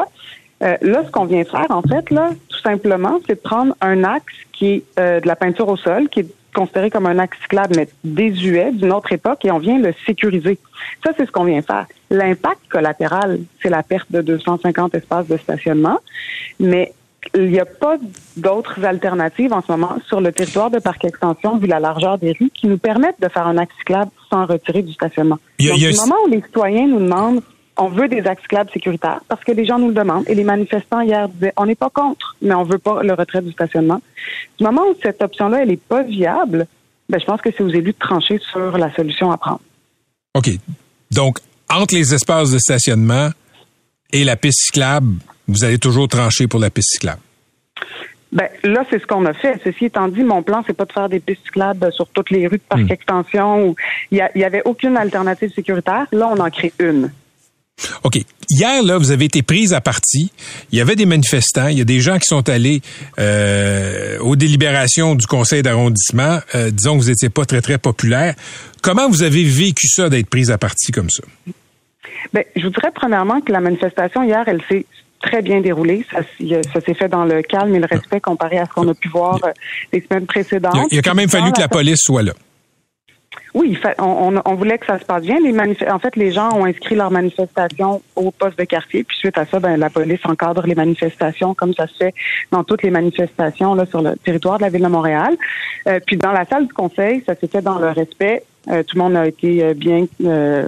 Euh, 0.63 0.77
là, 0.81 1.03
ce 1.05 1.11
qu'on 1.11 1.25
vient 1.25 1.43
faire, 1.43 1.67
en 1.69 1.81
fait, 1.81 2.09
là, 2.11 2.29
tout 2.47 2.59
simplement, 2.59 3.19
c'est 3.27 3.35
de 3.35 3.41
prendre 3.41 3.75
un 3.81 4.03
axe 4.05 4.33
qui 4.53 4.67
est 4.67 4.83
euh, 4.99 5.19
de 5.19 5.27
la 5.27 5.35
peinture 5.35 5.67
au 5.67 5.75
sol, 5.75 6.07
qui 6.07 6.21
est 6.21 6.27
considéré 6.53 6.89
comme 6.89 7.05
un 7.05 7.19
axe 7.19 7.37
cyclable, 7.41 7.75
mais 7.75 7.89
désuet 8.05 8.71
d'une 8.71 8.93
autre 8.93 9.11
époque, 9.11 9.43
et 9.43 9.51
on 9.51 9.57
vient 9.57 9.77
le 9.77 9.93
sécuriser. 10.05 10.57
Ça, 11.03 11.11
c'est 11.17 11.25
ce 11.25 11.31
qu'on 11.31 11.43
vient 11.43 11.61
faire. 11.61 11.87
L'impact 12.09 12.61
collatéral, 12.69 13.41
c'est 13.61 13.69
la 13.69 13.83
perte 13.83 14.09
de 14.09 14.21
250 14.21 14.95
espaces 14.95 15.27
de 15.27 15.35
stationnement, 15.35 15.99
mais 16.61 16.93
il 17.33 17.49
n'y 17.49 17.59
a 17.59 17.65
pas 17.65 17.97
d'autres 18.37 18.83
alternatives 18.85 19.51
en 19.53 19.61
ce 19.61 19.71
moment 19.71 19.97
sur 20.07 20.21
le 20.21 20.31
territoire 20.31 20.69
de 20.69 20.79
parc 20.79 21.03
extension, 21.05 21.57
vu 21.57 21.67
la 21.67 21.79
largeur 21.79 22.17
des 22.17 22.31
rues, 22.33 22.51
qui 22.53 22.67
nous 22.67 22.77
permettent 22.77 23.19
de 23.21 23.29
faire 23.29 23.47
un 23.47 23.57
axe 23.57 23.73
cyclable 23.79 24.11
sans 24.29 24.45
retirer 24.45 24.81
du 24.81 24.93
stationnement. 24.93 25.39
Donc, 25.59 25.77
du 25.77 25.95
moment 25.95 26.15
où 26.25 26.29
les 26.29 26.41
citoyens 26.41 26.87
nous 26.87 26.99
demandent 26.99 27.41
on 27.77 27.89
veut 27.89 28.07
des 28.07 28.21
axes 28.25 28.41
cyclables 28.43 28.69
sécuritaires 28.71 29.21
parce 29.27 29.43
que 29.43 29.51
les 29.51 29.65
gens 29.65 29.79
nous 29.79 29.89
le 29.89 29.93
demandent. 29.93 30.23
Et 30.27 30.35
les 30.35 30.43
manifestants 30.43 31.01
hier 31.01 31.27
disaient 31.29 31.53
on 31.57 31.65
n'est 31.65 31.75
pas 31.75 31.89
contre, 31.89 32.35
mais 32.41 32.53
on 32.53 32.63
veut 32.63 32.77
pas 32.77 33.03
le 33.03 33.13
retrait 33.13 33.41
du 33.41 33.51
stationnement. 33.51 34.01
Du 34.57 34.63
moment 34.63 34.83
où 34.83 34.95
cette 35.01 35.21
option-là, 35.21 35.63
elle 35.63 35.69
n'est 35.69 35.77
pas 35.77 36.03
viable, 36.03 36.67
ben, 37.09 37.19
je 37.19 37.25
pense 37.25 37.41
que 37.41 37.49
c'est 37.55 37.63
aux 37.63 37.69
élus 37.69 37.93
de 37.93 37.99
trancher 37.99 38.39
sur 38.51 38.77
la 38.77 38.93
solution 38.95 39.31
à 39.31 39.37
prendre. 39.37 39.61
OK. 40.35 40.49
Donc, 41.11 41.39
entre 41.69 41.95
les 41.95 42.13
espaces 42.13 42.51
de 42.51 42.59
stationnement 42.59 43.29
et 44.11 44.23
la 44.23 44.35
piste 44.35 44.65
cyclable, 44.65 45.15
vous 45.47 45.63
allez 45.63 45.77
toujours 45.77 46.07
trancher 46.07 46.47
pour 46.47 46.59
la 46.59 46.69
piste 46.69 46.93
cyclable. 46.93 47.21
Ben, 48.31 48.49
là, 48.63 48.83
c'est 48.89 48.99
ce 48.99 49.05
qu'on 49.05 49.25
a 49.25 49.33
fait. 49.33 49.61
Ceci 49.63 49.85
étant 49.85 50.09
dit, 50.09 50.23
mon 50.23 50.43
plan, 50.43 50.61
c'est 50.67 50.73
pas 50.73 50.83
de 50.85 50.91
faire 50.91 51.07
des 51.07 51.21
pistes 51.21 51.41
cyclables 51.45 51.91
sur 51.93 52.07
toutes 52.09 52.31
les 52.31 52.47
rues 52.47 52.57
de 52.57 52.63
parc 52.67 52.81
hmm. 52.81 52.91
extension 52.91 53.67
où 53.67 53.75
il 54.11 54.17
y, 54.17 54.43
avait 54.43 54.61
aucune 54.65 54.97
alternative 54.97 55.51
sécuritaire. 55.55 56.05
Là, 56.11 56.29
on 56.35 56.39
en 56.39 56.49
crée 56.49 56.73
une. 56.79 57.11
OK. 58.03 58.17
Hier, 58.49 58.83
là, 58.83 58.97
vous 58.97 59.11
avez 59.11 59.25
été 59.25 59.41
prise 59.41 59.73
à 59.73 59.79
partie. 59.79 60.31
Il 60.71 60.77
y 60.77 60.81
avait 60.81 60.97
des 60.97 61.05
manifestants. 61.05 61.67
Il 61.67 61.77
y 61.77 61.81
a 61.81 61.85
des 61.85 62.01
gens 62.01 62.17
qui 62.17 62.25
sont 62.25 62.47
allés 62.49 62.81
euh, 63.19 64.19
aux 64.19 64.35
délibérations 64.35 65.15
du 65.15 65.27
conseil 65.27 65.61
d'arrondissement. 65.61 66.39
Euh, 66.55 66.71
disons 66.71 66.97
que 66.97 67.03
vous 67.03 67.09
n'étiez 67.09 67.29
pas 67.29 67.45
très, 67.45 67.61
très 67.61 67.77
populaire. 67.77 68.35
Comment 68.81 69.09
vous 69.09 69.23
avez 69.23 69.43
vécu 69.43 69.87
ça 69.87 70.09
d'être 70.09 70.29
prise 70.29 70.51
à 70.51 70.57
partie 70.57 70.91
comme 70.91 71.09
ça? 71.09 71.23
Bien, 72.33 72.43
je 72.55 72.63
vous 72.63 72.69
dirais 72.69 72.91
premièrement 72.93 73.39
que 73.39 73.51
la 73.51 73.61
manifestation 73.61 74.23
hier, 74.23 74.43
elle 74.45 74.61
s'est 74.69 74.85
très 75.25 75.41
bien 75.41 75.59
déroulée. 75.59 76.05
Ça, 76.11 76.19
ça 76.73 76.81
s'est 76.81 76.93
fait 76.93 77.09
dans 77.09 77.25
le 77.25 77.41
calme 77.41 77.73
et 77.75 77.79
le 77.79 77.87
respect 77.89 78.21
comparé 78.21 78.59
à 78.59 78.65
ce 78.65 78.71
qu'on 78.71 78.87
a 78.87 78.93
pu 78.93 79.09
voir 79.09 79.39
euh, 79.43 79.51
les 79.91 80.01
semaines 80.01 80.27
précédentes. 80.27 80.75
Il 80.91 80.99
a, 80.99 81.01
quand 81.01 81.15
même 81.15 81.29
fallu 81.29 81.51
que 81.51 81.59
la 81.59 81.67
police 81.67 82.01
soit 82.01 82.23
là. 82.23 82.33
Oui, 83.53 83.77
on, 83.99 84.41
on, 84.45 84.55
voulait 84.55 84.77
que 84.77 84.85
ça 84.85 84.99
se 84.99 85.05
passe 85.05 85.23
bien. 85.23 85.37
Les 85.39 85.57
en 85.89 85.99
fait, 85.99 86.15
les 86.17 86.31
gens 86.31 86.53
ont 86.53 86.65
inscrit 86.65 86.95
leur 86.95 87.09
manifestation 87.09 88.01
au 88.15 88.31
poste 88.31 88.59
de 88.59 88.65
quartier, 88.65 89.05
puis 89.05 89.15
suite 89.17 89.37
à 89.37 89.45
ça, 89.45 89.59
ben, 89.59 89.77
la 89.77 89.89
police 89.89 90.19
encadre 90.25 90.67
les 90.67 90.75
manifestations 90.75 91.53
comme 91.53 91.73
ça 91.73 91.87
se 91.87 91.95
fait 91.95 92.13
dans 92.51 92.65
toutes 92.65 92.83
les 92.83 92.91
manifestations 92.91 93.73
là, 93.73 93.85
sur 93.85 94.01
le 94.01 94.15
territoire 94.17 94.57
de 94.57 94.63
la 94.63 94.69
ville 94.69 94.83
de 94.83 94.87
Montréal. 94.87 95.35
Euh, 95.87 95.99
puis 96.05 96.17
dans 96.17 96.33
la 96.33 96.45
salle 96.45 96.67
du 96.67 96.73
conseil, 96.73 97.23
ça 97.25 97.35
s'est 97.35 97.47
fait 97.47 97.61
dans 97.61 97.79
le 97.79 97.89
respect. 97.89 98.43
Euh, 98.69 98.83
tout 98.83 98.97
le 98.97 99.03
monde 99.03 99.15
a 99.15 99.27
été 99.27 99.63
euh, 99.63 99.73
bien 99.73 100.05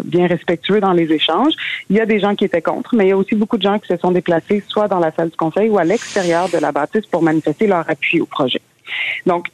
bien 0.04 0.28
respectueux 0.28 0.80
dans 0.80 0.94
les 0.94 1.12
échanges. 1.12 1.54
Il 1.90 1.96
y 1.96 2.00
a 2.00 2.06
des 2.06 2.20
gens 2.20 2.36
qui 2.36 2.46
étaient 2.46 2.62
contre, 2.62 2.96
mais 2.96 3.06
il 3.06 3.10
y 3.10 3.12
a 3.12 3.18
aussi 3.18 3.36
beaucoup 3.36 3.58
de 3.58 3.64
gens 3.64 3.80
qui 3.80 3.88
se 3.88 3.98
sont 3.98 4.12
déplacés 4.12 4.64
soit 4.68 4.88
dans 4.88 5.00
la 5.00 5.12
salle 5.12 5.30
du 5.30 5.38
conseil 5.38 5.70
ou 5.70 5.78
à 5.78 5.84
l'extérieur 5.84 6.50
de 6.50 6.58
la 6.58 6.72
bâtisse 6.72 7.06
pour 7.08 7.24
manifester 7.24 7.68
leur 7.68 7.90
appui 7.90 8.22
au 8.22 8.26
projet. 8.26 8.62
Donc, 9.26 9.48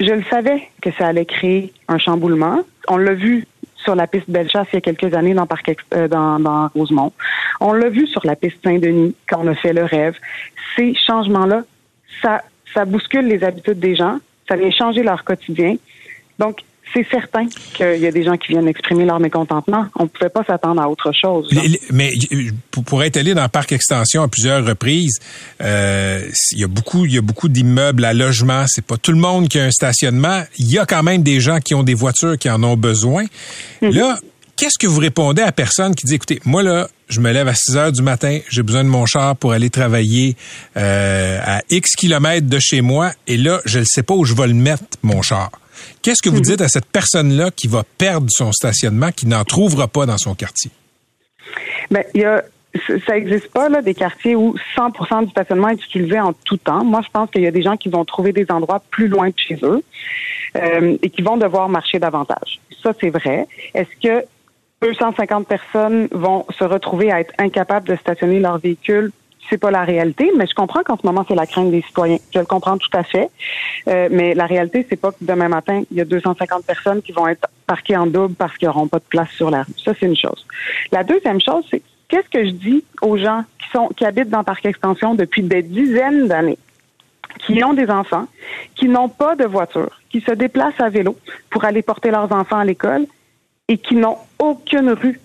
je 0.00 0.12
le 0.12 0.22
savais 0.24 0.68
que 0.80 0.90
ça 0.92 1.08
allait 1.08 1.26
créer 1.26 1.72
un 1.88 1.98
chamboulement. 1.98 2.60
On 2.88 2.96
l'a 2.96 3.14
vu 3.14 3.46
sur 3.76 3.94
la 3.94 4.06
piste 4.06 4.30
Bellechasse 4.30 4.68
il 4.72 4.76
y 4.76 4.78
a 4.78 4.80
quelques 4.80 5.14
années 5.14 5.34
dans, 5.34 5.46
Parc, 5.46 5.76
euh, 5.94 6.08
dans, 6.08 6.38
dans 6.38 6.68
Rosemont. 6.68 7.12
On 7.60 7.72
l'a 7.72 7.88
vu 7.88 8.06
sur 8.06 8.24
la 8.24 8.36
piste 8.36 8.58
Saint-Denis 8.64 9.14
quand 9.28 9.40
on 9.42 9.48
a 9.48 9.54
fait 9.54 9.72
le 9.72 9.84
rêve. 9.84 10.16
Ces 10.76 10.94
changements-là, 10.94 11.62
ça, 12.20 12.42
ça 12.72 12.84
bouscule 12.84 13.26
les 13.26 13.44
habitudes 13.44 13.78
des 13.78 13.94
gens, 13.94 14.18
ça 14.48 14.56
vient 14.56 14.70
changer 14.70 15.02
leur 15.02 15.24
quotidien. 15.24 15.76
Donc, 16.38 16.60
c'est 16.92 17.06
certain 17.10 17.46
qu'il 17.74 17.98
y 17.98 18.06
a 18.06 18.10
des 18.10 18.24
gens 18.24 18.36
qui 18.36 18.48
viennent 18.48 18.68
exprimer 18.68 19.04
leur 19.04 19.20
mécontentement. 19.20 19.86
On 19.96 20.04
ne 20.04 20.08
pouvait 20.08 20.30
pas 20.30 20.44
s'attendre 20.44 20.80
à 20.80 20.88
autre 20.88 21.12
chose. 21.12 21.48
mais 21.90 22.12
pour 22.70 23.02
être 23.02 23.16
allé 23.16 23.34
dans 23.34 23.42
le 23.42 23.48
parc 23.48 23.72
extension 23.72 24.22
à 24.22 24.28
plusieurs 24.28 24.64
reprises, 24.64 25.18
euh, 25.60 26.28
il 26.52 26.60
y 26.60 26.64
a 26.64 26.68
beaucoup, 26.68 27.04
il 27.06 27.14
y 27.14 27.18
a 27.18 27.22
beaucoup 27.22 27.48
d'immeubles 27.48 28.04
à 28.04 28.12
logement. 28.12 28.64
C'est 28.66 28.84
pas 28.84 28.96
tout 28.96 29.12
le 29.12 29.18
monde 29.18 29.48
qui 29.48 29.58
a 29.58 29.64
un 29.64 29.70
stationnement. 29.70 30.42
Il 30.58 30.70
y 30.70 30.78
a 30.78 30.86
quand 30.86 31.02
même 31.02 31.22
des 31.22 31.40
gens 31.40 31.58
qui 31.60 31.74
ont 31.74 31.82
des 31.82 31.94
voitures 31.94 32.38
qui 32.38 32.50
en 32.50 32.62
ont 32.62 32.76
besoin. 32.76 33.24
Mhm. 33.80 33.90
Là, 33.90 34.18
qu'est-ce 34.56 34.78
que 34.78 34.86
vous 34.86 35.00
répondez 35.00 35.42
à 35.42 35.52
personne 35.52 35.94
qui 35.94 36.06
dit, 36.06 36.14
écoutez, 36.14 36.40
moi 36.44 36.62
là, 36.62 36.88
je 37.08 37.20
me 37.20 37.30
lève 37.30 37.48
à 37.48 37.54
6 37.54 37.76
heures 37.76 37.92
du 37.92 38.02
matin, 38.02 38.38
j'ai 38.48 38.62
besoin 38.62 38.84
de 38.84 38.88
mon 38.88 39.06
char 39.06 39.36
pour 39.36 39.52
aller 39.52 39.70
travailler 39.70 40.36
euh, 40.76 41.38
à 41.44 41.62
X 41.68 41.94
kilomètres 41.94 42.48
de 42.48 42.58
chez 42.58 42.80
moi, 42.80 43.12
et 43.26 43.36
là, 43.36 43.60
je 43.66 43.80
ne 43.80 43.84
sais 43.84 44.02
pas 44.02 44.14
où 44.14 44.24
je 44.24 44.34
vais 44.34 44.46
le 44.46 44.54
mettre, 44.54 44.84
mon 45.02 45.20
char. 45.20 45.50
Qu'est-ce 46.02 46.22
que 46.22 46.28
vous 46.28 46.36
mhm. 46.36 46.42
dites 46.42 46.60
à 46.60 46.68
cette 46.68 46.86
personne-là 46.86 47.50
qui 47.50 47.68
va 47.68 47.84
perdre 47.98 48.26
son 48.30 48.52
stationnement, 48.52 49.10
qui 49.10 49.26
n'en 49.26 49.44
trouvera 49.44 49.88
pas 49.88 50.06
dans 50.06 50.18
son 50.18 50.34
quartier? 50.34 50.70
Bien, 51.90 52.02
il 52.14 52.20
y 52.20 52.24
a 52.24 52.42
ça 53.06 53.14
n'existe 53.14 53.48
pas 53.48 53.68
là 53.68 53.82
des 53.82 53.94
quartiers 53.94 54.34
où 54.34 54.54
100% 54.76 55.26
du 55.26 55.30
stationnement 55.30 55.68
est 55.68 55.84
utilisé 55.84 56.18
en 56.18 56.32
tout 56.32 56.56
temps. 56.56 56.84
Moi, 56.84 57.02
je 57.04 57.10
pense 57.10 57.30
qu'il 57.30 57.42
y 57.42 57.46
a 57.46 57.50
des 57.50 57.62
gens 57.62 57.76
qui 57.76 57.90
vont 57.90 58.04
trouver 58.04 58.32
des 58.32 58.46
endroits 58.48 58.82
plus 58.90 59.08
loin 59.08 59.28
de 59.28 59.34
chez 59.36 59.58
eux 59.62 59.82
euh, 60.56 60.96
et 61.02 61.10
qui 61.10 61.22
vont 61.22 61.36
devoir 61.36 61.68
marcher 61.68 61.98
davantage. 61.98 62.60
Ça, 62.82 62.92
c'est 62.98 63.10
vrai. 63.10 63.46
Est-ce 63.74 63.90
que 64.02 64.24
250 64.80 65.46
personnes 65.46 66.08
vont 66.12 66.46
se 66.58 66.64
retrouver 66.64 67.12
à 67.12 67.20
être 67.20 67.34
incapables 67.38 67.86
de 67.86 67.96
stationner 67.96 68.40
leur 68.40 68.58
véhicule 68.58 69.12
c'est 69.50 69.58
pas 69.58 69.70
la 69.70 69.84
réalité, 69.84 70.30
mais 70.36 70.46
je 70.46 70.54
comprends 70.54 70.82
qu'en 70.82 70.96
ce 70.96 71.06
moment 71.06 71.24
c'est 71.28 71.34
la 71.34 71.46
crainte 71.46 71.70
des 71.70 71.82
citoyens. 71.82 72.18
Je 72.32 72.38
le 72.38 72.46
comprends 72.46 72.78
tout 72.78 72.90
à 72.92 73.02
fait, 73.02 73.30
euh, 73.88 74.08
mais 74.10 74.34
la 74.34 74.46
réalité 74.46 74.86
c'est 74.88 74.96
pas 74.96 75.10
que 75.10 75.18
demain 75.20 75.48
matin 75.48 75.82
il 75.90 75.96
y 75.96 76.00
a 76.00 76.04
250 76.04 76.64
personnes 76.64 77.02
qui 77.02 77.12
vont 77.12 77.28
être 77.28 77.48
parquées 77.66 77.96
en 77.96 78.06
double 78.06 78.34
parce 78.34 78.56
qu'ils 78.56 78.68
n'auront 78.68 78.88
pas 78.88 78.98
de 78.98 79.04
place 79.04 79.30
sur 79.30 79.50
la 79.50 79.62
rue. 79.62 79.72
Ça 79.84 79.92
c'est 79.98 80.06
une 80.06 80.16
chose. 80.16 80.46
La 80.90 81.04
deuxième 81.04 81.40
chose 81.40 81.64
c'est 81.70 81.82
qu'est-ce 82.08 82.28
que 82.28 82.44
je 82.44 82.50
dis 82.50 82.84
aux 83.00 83.16
gens 83.16 83.44
qui 83.58 83.68
sont 83.70 83.88
qui 83.88 84.04
habitent 84.04 84.30
dans 84.30 84.44
Parc 84.44 84.64
Extension 84.66 85.14
depuis 85.14 85.42
des 85.42 85.62
dizaines 85.62 86.28
d'années, 86.28 86.58
qui 87.40 87.62
ont 87.64 87.74
des 87.74 87.90
enfants, 87.90 88.26
qui 88.74 88.88
n'ont 88.88 89.08
pas 89.08 89.36
de 89.36 89.44
voiture, 89.44 90.00
qui 90.10 90.20
se 90.20 90.32
déplacent 90.32 90.80
à 90.80 90.88
vélo 90.88 91.16
pour 91.50 91.64
aller 91.64 91.82
porter 91.82 92.10
leurs 92.10 92.32
enfants 92.32 92.58
à 92.58 92.64
l'école 92.64 93.06
et 93.68 93.78
qui 93.78 93.96
n'ont 93.96 94.18
aucune 94.38 94.90
rue 94.90 95.20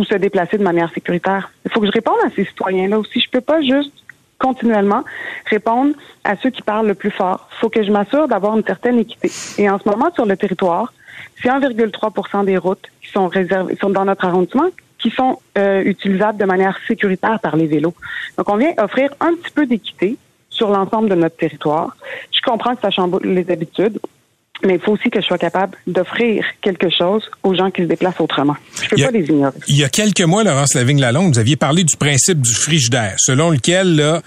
ou 0.00 0.04
se 0.04 0.14
déplacer 0.14 0.56
de 0.56 0.62
manière 0.62 0.90
sécuritaire. 0.92 1.52
Il 1.64 1.70
faut 1.70 1.80
que 1.80 1.86
je 1.86 1.92
réponde 1.92 2.16
à 2.24 2.30
ces 2.34 2.44
citoyens-là 2.44 2.98
aussi. 2.98 3.20
Je 3.20 3.30
peux 3.30 3.42
pas 3.42 3.60
juste 3.60 3.92
continuellement 4.38 5.04
répondre 5.44 5.94
à 6.24 6.36
ceux 6.36 6.50
qui 6.50 6.62
parlent 6.62 6.86
le 6.86 6.94
plus 6.94 7.10
fort. 7.10 7.48
Il 7.52 7.58
faut 7.58 7.68
que 7.68 7.82
je 7.82 7.92
m'assure 7.92 8.26
d'avoir 8.26 8.56
une 8.56 8.64
certaine 8.64 8.98
équité. 8.98 9.30
Et 9.58 9.68
en 9.68 9.78
ce 9.78 9.86
moment, 9.86 10.10
sur 10.14 10.24
le 10.24 10.36
territoire, 10.36 10.92
c'est 11.42 11.48
1,3% 11.48 12.46
des 12.46 12.56
routes 12.56 12.86
qui 13.02 13.10
sont 13.10 13.28
réservées, 13.28 13.76
sont 13.76 13.90
dans 13.90 14.06
notre 14.06 14.24
arrondissement, 14.24 14.70
qui 14.98 15.10
sont 15.10 15.38
euh, 15.58 15.82
utilisables 15.84 16.38
de 16.38 16.46
manière 16.46 16.78
sécuritaire 16.88 17.38
par 17.40 17.56
les 17.56 17.66
vélos. 17.66 17.94
Donc, 18.38 18.48
on 18.48 18.56
vient 18.56 18.72
offrir 18.78 19.10
un 19.20 19.34
petit 19.34 19.52
peu 19.52 19.66
d'équité 19.66 20.16
sur 20.48 20.70
l'ensemble 20.70 21.10
de 21.10 21.14
notre 21.14 21.36
territoire. 21.36 21.94
Je 22.32 22.40
comprends 22.40 22.74
que 22.74 22.80
ça 22.80 22.90
chamboule 22.90 23.26
les 23.26 23.50
habitudes 23.50 23.98
mais 24.64 24.74
il 24.74 24.80
faut 24.80 24.92
aussi 24.92 25.10
que 25.10 25.20
je 25.20 25.26
sois 25.26 25.38
capable 25.38 25.76
d'offrir 25.86 26.44
quelque 26.62 26.88
chose 26.90 27.22
aux 27.42 27.54
gens 27.54 27.70
qui 27.70 27.82
se 27.82 27.86
déplacent 27.86 28.20
autrement. 28.20 28.56
Je 28.82 28.88
peux 28.88 29.02
pas 29.02 29.10
les 29.10 29.24
ignorer. 29.24 29.58
Il 29.68 29.76
y 29.76 29.84
a 29.84 29.88
quelques 29.88 30.20
mois, 30.20 30.44
Laurence 30.44 30.74
Lavigne-Lalonde, 30.74 31.34
vous 31.34 31.38
aviez 31.38 31.56
parlé 31.56 31.84
du 31.84 31.96
principe 31.96 32.40
du 32.40 32.52
frigidaire, 32.52 33.14
selon 33.18 33.50
lequel, 33.50 33.96
là, 33.96 34.22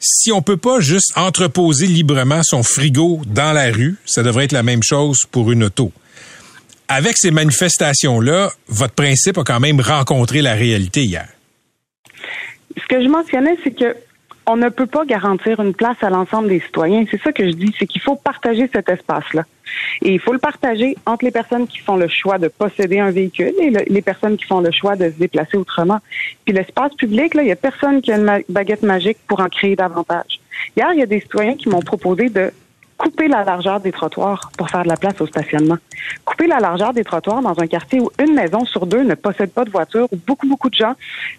si 0.00 0.32
on 0.32 0.42
peut 0.42 0.56
pas 0.56 0.80
juste 0.80 1.16
entreposer 1.16 1.86
librement 1.86 2.40
son 2.42 2.62
frigo 2.62 3.22
dans 3.26 3.52
la 3.52 3.70
rue, 3.70 3.96
ça 4.04 4.22
devrait 4.22 4.44
être 4.44 4.52
la 4.52 4.62
même 4.62 4.82
chose 4.82 5.20
pour 5.30 5.50
une 5.50 5.64
auto. 5.64 5.92
Avec 6.88 7.16
ces 7.16 7.30
manifestations-là, 7.30 8.52
votre 8.68 8.94
principe 8.94 9.38
a 9.38 9.44
quand 9.44 9.60
même 9.60 9.80
rencontré 9.80 10.42
la 10.42 10.52
réalité 10.52 11.02
hier. 11.04 11.26
Ce 12.76 12.86
que 12.88 13.02
je 13.02 13.08
mentionnais, 13.08 13.56
c'est 13.64 13.74
que 13.74 13.96
on 14.46 14.56
ne 14.56 14.68
peut 14.68 14.86
pas 14.86 15.04
garantir 15.04 15.60
une 15.60 15.74
place 15.74 15.96
à 16.02 16.10
l'ensemble 16.10 16.48
des 16.48 16.60
citoyens. 16.60 17.04
C'est 17.10 17.20
ça 17.22 17.32
que 17.32 17.44
je 17.46 17.52
dis, 17.52 17.74
c'est 17.78 17.86
qu'il 17.86 18.02
faut 18.02 18.16
partager 18.16 18.68
cet 18.72 18.88
espace-là. 18.88 19.44
Et 20.02 20.12
il 20.12 20.20
faut 20.20 20.32
le 20.32 20.38
partager 20.38 20.96
entre 21.06 21.24
les 21.24 21.30
personnes 21.30 21.66
qui 21.66 21.78
font 21.78 21.96
le 21.96 22.08
choix 22.08 22.38
de 22.38 22.48
posséder 22.48 23.00
un 23.00 23.10
véhicule 23.10 23.52
et 23.60 23.70
les 23.70 24.02
personnes 24.02 24.36
qui 24.36 24.44
font 24.44 24.60
le 24.60 24.70
choix 24.70 24.96
de 24.96 25.10
se 25.10 25.18
déplacer 25.18 25.56
autrement. 25.56 25.98
Puis 26.44 26.54
l'espace 26.54 26.94
public, 26.94 27.34
là, 27.34 27.42
il 27.42 27.48
y 27.48 27.52
a 27.52 27.56
personne 27.56 28.02
qui 28.02 28.12
a 28.12 28.16
une 28.16 28.42
baguette 28.48 28.82
magique 28.82 29.18
pour 29.26 29.40
en 29.40 29.48
créer 29.48 29.76
davantage. 29.76 30.40
Hier, 30.76 30.88
il 30.92 31.00
y 31.00 31.02
a 31.02 31.06
des 31.06 31.20
citoyens 31.20 31.56
qui 31.56 31.68
m'ont 31.68 31.80
proposé 31.80 32.28
de 32.28 32.52
couper 33.04 33.28
la 33.28 33.44
largeur 33.44 33.80
des 33.80 33.92
trottoirs 33.92 34.50
pour 34.56 34.70
faire 34.70 34.82
de 34.82 34.88
la 34.88 34.96
place 34.96 35.20
au 35.20 35.26
stationnement. 35.26 35.76
Couper 36.24 36.46
la 36.46 36.58
largeur 36.58 36.94
des 36.94 37.04
trottoirs 37.04 37.42
dans 37.42 37.60
un 37.60 37.66
quartier 37.66 38.00
où 38.00 38.10
une 38.18 38.32
maison 38.32 38.64
sur 38.64 38.86
deux 38.86 39.02
ne 39.02 39.14
possède 39.14 39.50
pas 39.50 39.64
de 39.64 39.70
voiture, 39.70 40.08
où 40.10 40.16
beaucoup, 40.26 40.48
beaucoup 40.48 40.70
de 40.70 40.74
gens 40.74 40.94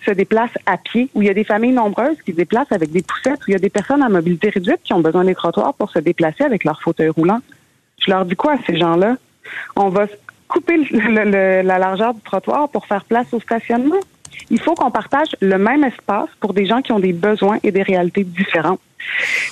se 0.06 0.12
déplacent 0.12 0.60
à 0.68 0.78
pied, 0.78 1.10
où 1.16 1.24
il 1.24 1.28
y 1.28 1.32
a 1.32 1.34
des 1.34 1.44
familles 1.44 1.72
nombreuses 1.72 2.22
qui 2.24 2.34
se 2.34 2.38
déplacent 2.38 2.72
avec 2.72 2.92
des 2.92 3.02
poussettes, 3.02 3.40
où 3.40 3.46
il 3.48 3.54
y 3.54 3.56
a 3.56 3.60
des 3.60 3.72
personnes 3.72 4.04
à 4.04 4.10
mobilité 4.10 4.50
réduite 4.50 4.82
qui 4.84 4.94
ont 4.94 5.00
besoin 5.00 5.24
des 5.24 5.34
trottoirs 5.34 5.74
pour 5.74 5.90
se 5.90 5.98
déplacer 5.98 6.44
avec 6.44 6.66
leur 6.66 6.80
fauteuil 6.84 7.10
roulant. 7.10 7.40
Je 7.98 8.12
leur 8.12 8.26
dis 8.26 8.36
quoi 8.36 8.54
à 8.54 8.58
ces 8.68 8.78
gens-là? 8.78 9.18
On 9.76 9.90
va 9.90 10.06
couper 10.48 10.78
la 10.92 11.80
largeur 11.80 12.14
du 12.14 12.22
trottoir 12.22 12.70
pour 12.70 12.86
faire 12.86 13.06
place 13.06 13.34
au 13.34 13.40
stationnement. 13.40 14.02
Il 14.52 14.60
faut 14.60 14.76
qu'on 14.76 14.92
partage 14.92 15.36
le 15.42 15.58
même 15.58 15.84
espace 15.84 16.30
pour 16.40 16.54
des 16.54 16.68
gens 16.68 16.84
qui 16.84 16.92
ont 16.92 17.00
des 17.00 17.14
besoins 17.14 17.58
et 17.64 17.72
des 17.72 17.82
réalités 17.82 18.24
différentes. 18.24 18.82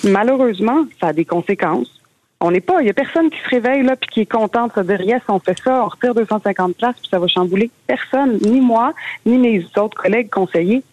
Malheureusement, 0.03 0.85
ça 1.01 1.07
a 1.07 1.13
des 1.13 1.25
conséquences. 1.25 2.02
On 2.45 2.51
n'est 2.51 2.59
pas, 2.59 2.81
il 2.81 2.87
y 2.87 2.89
a 2.89 2.93
personne 2.93 3.29
qui 3.29 3.37
se 3.37 3.49
réveille 3.49 3.83
là 3.83 3.95
puis 3.95 4.09
qui 4.09 4.19
est 4.19 4.25
content 4.25 4.67
de 4.67 4.73
se 4.73 4.81
dire 4.81 4.99
yes, 4.99 5.21
on 5.29 5.39
fait 5.39 5.57
ça, 5.63 5.85
on 5.85 5.87
retire 5.87 6.13
250 6.13 6.75
places 6.75 6.95
puis 6.99 7.07
ça 7.09 7.17
va 7.17 7.25
chambouler. 7.27 7.71
Personne, 7.87 8.37
ni 8.41 8.59
moi, 8.59 8.93
ni 9.25 9.37
mes 9.37 9.65
autres 9.77 9.95
collègues 9.95 10.29
conseillers. 10.29 10.83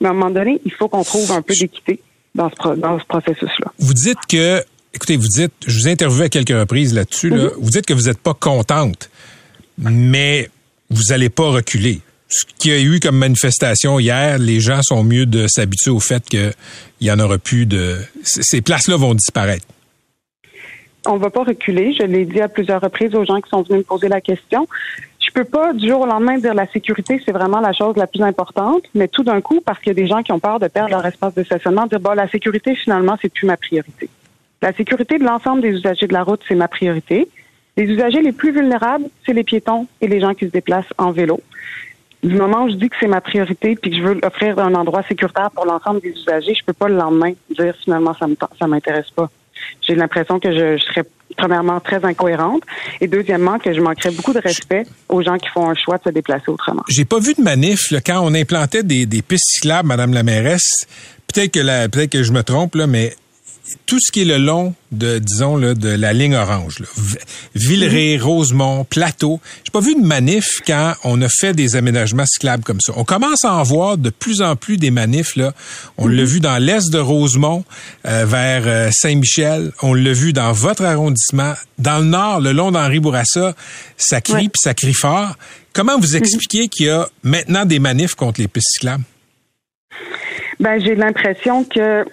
Mais 0.00 0.08
à 0.08 0.10
un 0.10 0.14
moment 0.14 0.30
donné, 0.30 0.60
il 0.64 0.72
faut 0.72 0.88
qu'on 0.88 1.04
trouve 1.04 1.30
un 1.30 1.42
peu 1.42 1.54
d'équité 1.54 2.00
dans 2.34 2.50
ce, 2.50 2.74
dans 2.74 2.98
ce 2.98 3.04
processus-là. 3.04 3.72
Vous 3.78 3.94
dites 3.94 4.18
que, 4.28 4.64
écoutez, 4.92 5.16
vous 5.16 5.28
dites, 5.28 5.52
je 5.64 5.78
vous 5.78 5.86
ai 5.86 5.92
interviewé 5.92 6.24
à 6.24 6.28
quelques 6.28 6.58
reprises 6.58 6.92
là-dessus, 6.92 7.30
là, 7.30 7.36
mm-hmm. 7.36 7.54
vous 7.56 7.70
dites 7.70 7.86
que 7.86 7.94
vous 7.94 8.08
n'êtes 8.08 8.18
pas 8.18 8.34
contente, 8.34 9.08
mais 9.78 10.50
vous 10.90 11.02
n'allez 11.10 11.28
pas 11.28 11.50
reculer 11.50 12.00
ce 12.28 12.44
qu'il 12.58 12.72
y 12.72 12.74
a 12.74 12.80
eu 12.80 12.98
comme 12.98 13.16
manifestation 13.16 14.00
hier, 14.00 14.38
les 14.38 14.58
gens 14.58 14.80
sont 14.82 15.04
mieux 15.04 15.26
de 15.26 15.46
s'habituer 15.46 15.92
au 15.92 16.00
fait 16.00 16.24
qu'il 16.28 16.52
y 17.00 17.10
en 17.12 17.20
aura 17.20 17.38
plus 17.38 17.66
de... 17.66 17.98
Ces 18.24 18.60
places-là 18.60 18.96
vont 18.96 19.14
disparaître. 19.14 19.64
On 21.06 21.16
va 21.16 21.30
pas 21.30 21.44
reculer. 21.44 21.92
Je 21.92 22.02
l'ai 22.02 22.24
dit 22.24 22.40
à 22.40 22.48
plusieurs 22.48 22.80
reprises 22.80 23.14
aux 23.14 23.24
gens 23.24 23.40
qui 23.40 23.48
sont 23.48 23.62
venus 23.62 23.78
me 23.78 23.84
poser 23.84 24.08
la 24.08 24.20
question. 24.20 24.66
Je 25.20 25.30
peux 25.32 25.44
pas 25.44 25.72
du 25.72 25.88
jour 25.88 26.00
au 26.02 26.06
lendemain 26.06 26.38
dire 26.38 26.54
la 26.54 26.66
sécurité, 26.66 27.20
c'est 27.24 27.32
vraiment 27.32 27.60
la 27.60 27.72
chose 27.72 27.96
la 27.96 28.06
plus 28.06 28.22
importante, 28.22 28.84
mais 28.94 29.08
tout 29.08 29.24
d'un 29.24 29.40
coup, 29.40 29.60
parce 29.60 29.78
qu'il 29.80 29.88
y 29.88 29.90
a 29.90 29.94
des 29.94 30.06
gens 30.06 30.22
qui 30.22 30.32
ont 30.32 30.38
peur 30.38 30.60
de 30.60 30.68
perdre 30.68 30.90
leur 30.90 31.04
espace 31.04 31.34
de 31.34 31.42
stationnement, 31.42 31.86
dire 31.86 32.00
bon, 32.00 32.12
la 32.12 32.28
sécurité, 32.28 32.74
finalement, 32.74 33.16
c'est 33.20 33.32
plus 33.32 33.46
ma 33.46 33.56
priorité. 33.56 34.08
La 34.62 34.72
sécurité 34.72 35.18
de 35.18 35.24
l'ensemble 35.24 35.62
des 35.62 35.70
usagers 35.70 36.06
de 36.06 36.12
la 36.12 36.22
route, 36.22 36.40
c'est 36.48 36.54
ma 36.54 36.68
priorité. 36.68 37.28
Les 37.76 37.84
usagers 37.84 38.22
les 38.22 38.32
plus 38.32 38.52
vulnérables, 38.52 39.06
c'est 39.26 39.32
les 39.32 39.44
piétons 39.44 39.86
et 40.00 40.06
les 40.06 40.20
gens 40.20 40.32
qui 40.34 40.46
se 40.46 40.50
déplacent 40.50 40.94
en 40.96 41.10
vélo 41.10 41.40
du 42.22 42.34
moment 42.34 42.64
où 42.64 42.70
je 42.70 42.74
dis 42.74 42.88
que 42.88 42.96
c'est 42.98 43.06
ma 43.06 43.20
priorité 43.20 43.76
puis 43.76 43.90
que 43.90 43.96
je 43.96 44.02
veux 44.02 44.18
offrir 44.24 44.58
un 44.58 44.74
endroit 44.74 45.02
sécuritaire 45.04 45.50
pour 45.50 45.64
l'ensemble 45.64 46.00
des 46.00 46.10
usagers, 46.10 46.54
je 46.54 46.64
peux 46.64 46.72
pas 46.72 46.88
le 46.88 46.96
lendemain 46.96 47.32
dire 47.50 47.74
finalement 47.82 48.14
ça 48.14 48.26
me 48.26 48.36
m'intéresse 48.66 49.10
pas. 49.10 49.30
J'ai 49.86 49.94
l'impression 49.94 50.38
que 50.40 50.50
je, 50.52 50.78
serais 50.78 51.04
premièrement 51.36 51.80
très 51.80 52.04
incohérente 52.04 52.62
et 53.00 53.08
deuxièmement 53.08 53.58
que 53.58 53.72
je 53.72 53.80
manquerais 53.80 54.10
beaucoup 54.10 54.32
de 54.32 54.40
respect 54.40 54.84
aux 55.08 55.22
gens 55.22 55.36
qui 55.36 55.48
font 55.48 55.68
un 55.68 55.74
choix 55.74 55.98
de 55.98 56.04
se 56.04 56.10
déplacer 56.10 56.48
autrement. 56.48 56.82
J'ai 56.88 57.04
pas 57.04 57.18
vu 57.18 57.34
de 57.34 57.42
manif 57.42 57.92
quand 58.04 58.20
on 58.22 58.34
implantait 58.34 58.82
des, 58.82 59.06
pistes 59.22 59.44
cyclables, 59.46 59.88
Madame 59.88 60.14
la 60.14 60.22
mairesse. 60.22 60.86
Peut-être 61.26 62.10
que 62.10 62.22
je 62.22 62.32
me 62.32 62.42
trompe 62.42 62.76
mais 62.88 63.14
tout 63.86 63.98
ce 64.00 64.12
qui 64.12 64.22
est 64.22 64.24
le 64.24 64.38
long 64.38 64.74
de, 64.92 65.18
disons, 65.18 65.56
là, 65.56 65.74
de 65.74 65.88
la 65.88 66.12
ligne 66.12 66.34
orange, 66.34 66.78
là, 66.78 66.86
Villeray, 67.54 68.16
mhm. 68.16 68.22
Rosemont, 68.22 68.84
Plateau, 68.84 69.40
j'ai 69.64 69.70
pas 69.70 69.80
vu 69.80 69.94
de 69.94 70.04
manif 70.04 70.60
quand 70.66 70.94
on 71.04 71.20
a 71.22 71.28
fait 71.28 71.52
des 71.52 71.76
aménagements 71.76 72.26
cyclables 72.26 72.64
comme 72.64 72.80
ça. 72.80 72.92
On 72.96 73.04
commence 73.04 73.44
à 73.44 73.54
en 73.54 73.62
voir 73.62 73.98
de 73.98 74.10
plus 74.10 74.42
en 74.42 74.56
plus 74.56 74.76
des 74.76 74.90
manifs, 74.90 75.36
là. 75.36 75.52
On 75.98 76.06
l'a 76.06 76.22
mhm. 76.22 76.28
vu 76.28 76.40
dans 76.40 76.58
l'est 76.58 76.90
de 76.90 76.98
Rosemont, 76.98 77.64
euh, 78.06 78.24
vers 78.24 78.62
euh, 78.66 78.90
Saint-Michel. 78.92 79.72
On 79.82 79.94
l'a 79.94 80.12
vu 80.12 80.32
dans 80.32 80.52
votre 80.52 80.84
arrondissement. 80.84 81.54
Dans 81.78 81.98
le 81.98 82.06
nord, 82.06 82.40
le 82.40 82.52
long 82.52 82.70
d'Henri 82.70 83.00
Bourassa, 83.00 83.54
ça 83.96 84.20
crie 84.20 84.48
puis 84.48 84.60
ça 84.62 84.74
crie 84.74 84.94
fort. 84.94 85.36
Comment 85.72 85.98
vous 85.98 86.10
mhm. 86.10 86.16
expliquez 86.16 86.68
qu'il 86.68 86.86
y 86.86 86.90
a 86.90 87.08
maintenant 87.22 87.64
des 87.64 87.78
manifs 87.78 88.14
contre 88.14 88.40
les 88.40 88.48
pistes 88.48 88.70
cyclables? 88.72 89.04
Ben, 90.58 90.80
j'ai 90.82 90.94
l'impression 90.94 91.64
que 91.64 92.04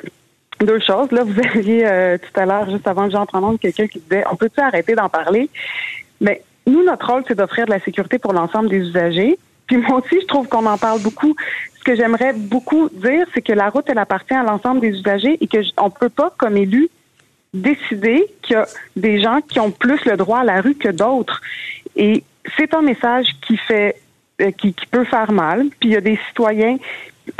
deux 0.65 0.79
choses. 0.79 1.11
Là, 1.11 1.23
vous 1.23 1.39
aviez 1.39 1.85
euh, 1.85 2.17
tout 2.17 2.39
à 2.39 2.45
l'heure, 2.45 2.69
juste 2.69 2.87
avant 2.87 3.05
que 3.05 3.11
j'entre 3.11 3.35
en 3.35 3.41
monde, 3.41 3.59
quelqu'un 3.59 3.87
qui 3.87 3.99
disait 3.99 4.23
on 4.31 4.35
peut-tu 4.35 4.59
arrêter 4.59 4.95
d'en 4.95 5.09
parler? 5.09 5.49
Mais 6.21 6.41
nous, 6.65 6.83
notre 6.83 7.11
rôle, 7.11 7.23
c'est 7.27 7.35
d'offrir 7.35 7.65
de 7.65 7.71
la 7.71 7.79
sécurité 7.79 8.19
pour 8.19 8.33
l'ensemble 8.33 8.69
des 8.69 8.77
usagers. 8.77 9.37
Puis 9.67 9.77
moi 9.77 9.99
aussi, 9.99 10.19
je 10.21 10.27
trouve 10.27 10.47
qu'on 10.47 10.65
en 10.65 10.77
parle 10.77 11.01
beaucoup. 11.01 11.35
Ce 11.79 11.83
que 11.83 11.95
j'aimerais 11.95 12.33
beaucoup 12.33 12.89
dire, 12.89 13.25
c'est 13.33 13.41
que 13.41 13.53
la 13.53 13.69
route, 13.69 13.85
elle 13.87 13.97
appartient 13.97 14.33
à 14.33 14.43
l'ensemble 14.43 14.79
des 14.79 14.89
usagers 14.89 15.37
et 15.41 15.47
qu'on 15.47 15.85
ne 15.85 15.99
peut 15.99 16.09
pas, 16.09 16.33
comme 16.37 16.57
élu, 16.57 16.89
décider 17.53 18.25
qu'il 18.41 18.55
y 18.55 18.59
a 18.59 18.65
des 18.95 19.21
gens 19.21 19.41
qui 19.41 19.59
ont 19.59 19.71
plus 19.71 20.03
le 20.05 20.17
droit 20.17 20.39
à 20.39 20.43
la 20.43 20.61
rue 20.61 20.75
que 20.75 20.89
d'autres. 20.89 21.41
Et 21.95 22.23
c'est 22.57 22.73
un 22.73 22.81
message 22.81 23.27
qui 23.45 23.57
fait 23.57 23.95
euh, 24.41 24.51
qui, 24.51 24.73
qui, 24.73 24.85
peut 24.87 25.03
faire 25.03 25.31
mal. 25.31 25.67
Puis 25.79 25.89
il 25.89 25.91
y 25.91 25.95
a 25.95 26.01
des 26.01 26.19
citoyens 26.29 26.77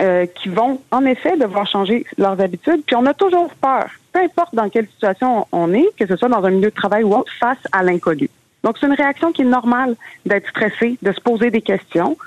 euh, 0.02 0.26
qui 0.26 0.50
vont 0.50 0.82
en 0.91 1.06
effet 1.06 1.38
devoir 1.38 1.67
changer 1.67 2.06
leurs 2.17 2.39
habitudes. 2.39 2.84
Puis 2.86 2.96
on 2.96 3.06
a 3.06 3.13
toujours 3.13 3.54
peur, 3.56 3.89
peu 4.12 4.19
importe 4.19 4.56
dans 4.56 4.69
quelle 4.69 4.88
situation 4.88 5.46
on 5.52 5.74
est, 5.74 5.88
que 5.98 6.08
ce 6.08 6.15
soit 6.15 6.30
dans 6.30 6.43
un 6.43 6.52
milieu 6.52 6.69
de 6.69 6.76
travail 6.76 7.04
ou 7.04 7.13
autre, 7.13 7.32
face 7.39 7.58
à 7.72 7.84
l'inconnu. 7.84 8.30
Donc 8.63 8.78
c'est 8.80 8.88
une 8.88 8.93
réaction 8.93 9.32
qui 9.32 9.41
est 9.41 9.46
normale 9.46 9.96
d'être 10.26 10.48
stressé, 10.48 10.98
de 11.02 11.12
se 11.12 11.19
poser 11.19 11.52
des 11.52 11.62
questions. 11.62 12.17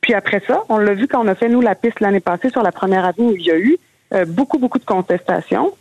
Puis 0.00 0.14
après 0.14 0.42
ça, 0.46 0.64
on 0.68 0.78
l'a 0.78 0.94
vu 0.94 1.06
quand 1.06 1.24
on 1.24 1.28
a 1.28 1.36
fait 1.36 1.48
nous 1.48 1.60
la 1.60 1.76
piste 1.76 2.00
l'année 2.00 2.20
passée 2.20 2.50
sur 2.50 2.62
la 2.62 2.72
première 2.72 3.04
avenue 3.04 3.28
où 3.28 3.36
il 3.36 3.42
y 3.42 3.50
a 3.52 3.58
eu 3.58 3.76
euh, 4.12 4.24
beaucoup 4.24 4.58
beaucoup 4.58 4.80
de 4.80 4.84
contestations. 4.84 5.72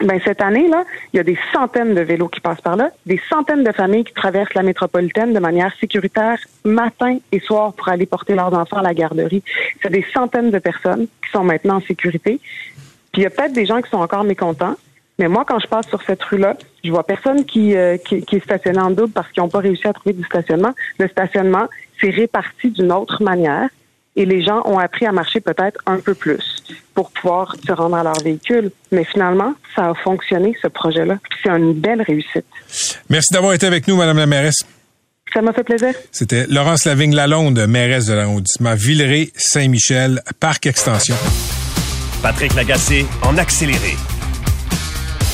Ben, 0.00 0.20
cette 0.24 0.40
année, 0.40 0.68
là, 0.68 0.84
il 1.12 1.16
y 1.16 1.20
a 1.20 1.24
des 1.24 1.36
centaines 1.52 1.92
de 1.92 2.00
vélos 2.00 2.28
qui 2.28 2.40
passent 2.40 2.60
par 2.60 2.76
là, 2.76 2.90
des 3.04 3.20
centaines 3.28 3.64
de 3.64 3.72
familles 3.72 4.04
qui 4.04 4.14
traversent 4.14 4.54
la 4.54 4.62
métropolitaine 4.62 5.32
de 5.32 5.40
manière 5.40 5.74
sécuritaire 5.80 6.38
matin 6.64 7.18
et 7.32 7.40
soir 7.40 7.72
pour 7.72 7.88
aller 7.88 8.06
porter 8.06 8.36
leurs 8.36 8.54
enfants 8.54 8.76
à 8.76 8.82
la 8.82 8.94
garderie. 8.94 9.42
C'est 9.82 9.90
des 9.90 10.04
centaines 10.14 10.52
de 10.52 10.58
personnes 10.60 11.08
qui 11.22 11.30
sont 11.32 11.42
maintenant 11.42 11.76
en 11.76 11.80
sécurité. 11.80 12.40
Puis 13.12 13.22
il 13.22 13.24
y 13.24 13.26
a 13.26 13.30
peut-être 13.30 13.52
des 13.52 13.66
gens 13.66 13.82
qui 13.82 13.90
sont 13.90 13.98
encore 13.98 14.22
mécontents, 14.22 14.76
mais 15.18 15.26
moi, 15.26 15.44
quand 15.44 15.58
je 15.58 15.66
passe 15.66 15.88
sur 15.88 16.00
cette 16.02 16.22
rue-là, 16.22 16.56
je 16.84 16.90
vois 16.92 17.02
personne 17.02 17.44
qui, 17.44 17.76
euh, 17.76 17.96
qui, 17.96 18.22
qui, 18.22 18.36
est 18.36 18.44
stationné 18.44 18.78
en 18.78 18.92
double 18.92 19.12
parce 19.12 19.28
qu'ils 19.32 19.42
n'ont 19.42 19.48
pas 19.48 19.58
réussi 19.58 19.88
à 19.88 19.92
trouver 19.92 20.12
du 20.12 20.22
stationnement. 20.22 20.74
Le 21.00 21.08
stationnement, 21.08 21.66
c'est 22.00 22.10
réparti 22.10 22.70
d'une 22.70 22.92
autre 22.92 23.20
manière 23.20 23.68
et 24.16 24.24
les 24.24 24.42
gens 24.42 24.62
ont 24.64 24.78
appris 24.78 25.06
à 25.06 25.12
marcher 25.12 25.40
peut-être 25.40 25.80
un 25.86 25.98
peu 25.98 26.14
plus 26.14 26.62
pour 26.94 27.10
pouvoir 27.12 27.54
se 27.64 27.72
rendre 27.72 27.96
à 27.96 28.02
leur 28.02 28.20
véhicule. 28.20 28.72
Mais 28.90 29.04
finalement, 29.04 29.54
ça 29.76 29.90
a 29.90 29.94
fonctionné, 29.94 30.56
ce 30.60 30.66
projet-là. 30.66 31.18
C'est 31.42 31.50
une 31.50 31.74
belle 31.74 32.02
réussite. 32.02 32.46
Merci 33.08 33.32
d'avoir 33.32 33.52
été 33.52 33.66
avec 33.66 33.86
nous, 33.86 33.96
Madame 33.96 34.18
la 34.18 34.26
mairesse. 34.26 34.64
Ça 35.32 35.42
m'a 35.42 35.52
fait 35.52 35.62
plaisir. 35.62 35.94
C'était 36.10 36.46
Laurence 36.48 36.84
Lavigne-Lalonde, 36.86 37.66
mairesse 37.66 38.06
de 38.06 38.14
l'arrondissement 38.14 38.74
Villeray-Saint-Michel, 38.74 40.22
Parc 40.40 40.66
Extension. 40.66 41.14
Patrick 42.22 42.54
Lagacé 42.54 43.06
en 43.22 43.36
accéléré. 43.36 43.94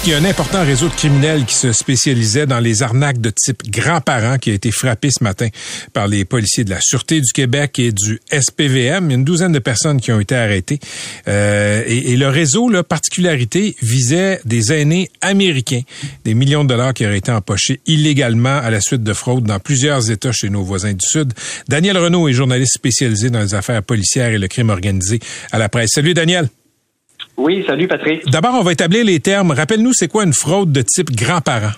Il 0.07 0.11
y 0.11 0.13
a 0.13 0.19
un 0.19 0.25
important 0.27 0.63
réseau 0.63 0.89
de 0.89 0.93
criminels 0.93 1.47
qui 1.47 1.55
se 1.55 1.73
spécialisait 1.73 2.45
dans 2.45 2.61
les 2.61 2.83
arnaques 2.83 3.23
de 3.23 3.31
type 3.31 3.63
grands-parents 3.71 4.37
qui 4.37 4.51
a 4.51 4.53
été 4.53 4.71
frappé 4.71 5.09
ce 5.11 5.25
matin 5.25 5.49
par 5.95 6.09
les 6.09 6.27
policiers 6.27 6.63
de 6.63 6.69
la 6.69 6.81
Sûreté 6.83 7.23
du 7.23 7.33
Québec 7.33 7.79
et 7.79 7.91
du 7.91 8.21
SPVM. 8.31 9.11
Une 9.11 9.25
douzaine 9.25 9.53
de 9.53 9.59
personnes 9.61 10.03
qui 10.03 10.13
ont 10.13 10.21
été 10.21 10.37
arrêtées. 10.37 10.79
Euh, 11.27 11.83
et, 11.87 12.19
le 12.19 12.29
réseau, 12.29 12.69
la 12.69 12.85
particularité, 12.85 13.77
visait 13.81 14.41
des 14.45 14.75
aînés 14.75 15.09
américains. 15.23 15.81
Des 16.27 16.35
millions 16.35 16.65
de 16.65 16.69
dollars 16.69 16.93
qui 16.93 17.07
auraient 17.07 17.17
été 17.17 17.33
empochés 17.33 17.81
illégalement 17.87 18.59
à 18.59 18.69
la 18.69 18.83
suite 18.83 19.05
de 19.05 19.13
fraudes 19.15 19.45
dans 19.45 19.59
plusieurs 19.59 20.11
États 20.11 20.33
chez 20.33 20.51
nos 20.51 20.65
voisins 20.65 20.93
du 20.93 21.07
Sud. 21.07 21.33
Daniel 21.69 21.97
Renault 21.97 22.29
est 22.29 22.35
journaliste 22.35 22.75
spécialisé 22.75 23.31
dans 23.31 23.41
les 23.41 23.55
affaires 23.55 23.83
policières 23.83 24.33
et 24.33 24.39
le 24.39 24.49
crime 24.49 24.69
organisé 24.69 25.19
à 25.51 25.59
la 25.59 25.71
presse. 25.71 25.93
Salut 25.95 26.13
Daniel. 26.13 26.51
Oui, 27.37 27.65
salut 27.67 27.89
Patrick. 27.89 28.25
D'abord, 28.27 28.55
on 28.55 28.63
va 28.63 28.73
établir 28.73 29.05
les 29.05 29.21
termes. 29.21 29.51
Rappelle-nous, 29.51 29.93
c'est 29.93 30.09
quoi 30.09 30.25
une 30.25 30.33
fraude 30.33 30.73
de 30.73 30.83
type 30.83 31.11
grand-parent? 31.11 31.73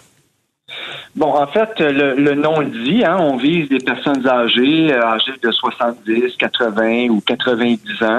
Bon, 1.17 1.33
en 1.33 1.47
fait, 1.47 1.81
le, 1.81 2.35
nom 2.35 2.61
le 2.61 2.67
dit, 2.67 3.03
hein, 3.03 3.17
on 3.19 3.39
vise 3.39 3.71
des 3.71 3.79
personnes 3.79 4.27
âgées, 4.29 4.93
euh, 4.93 5.03
âgées 5.03 5.33
de 5.43 5.51
70, 5.51 6.37
80 6.37 7.09
ou 7.09 7.23
90 7.23 8.03
ans. 8.03 8.19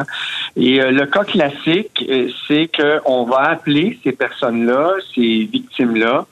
Et 0.55 0.81
euh, 0.81 0.89
le 0.89 1.05
cas 1.05 1.23
classique, 1.23 2.03
euh, 2.09 2.27
c'est 2.47 2.71
qu'on 2.75 3.25
va 3.25 3.49
appeler 3.51 3.99
ces 4.03 4.13
personnes-là, 4.13 4.93
ces 5.13 5.47
victimes-là. 5.51 6.25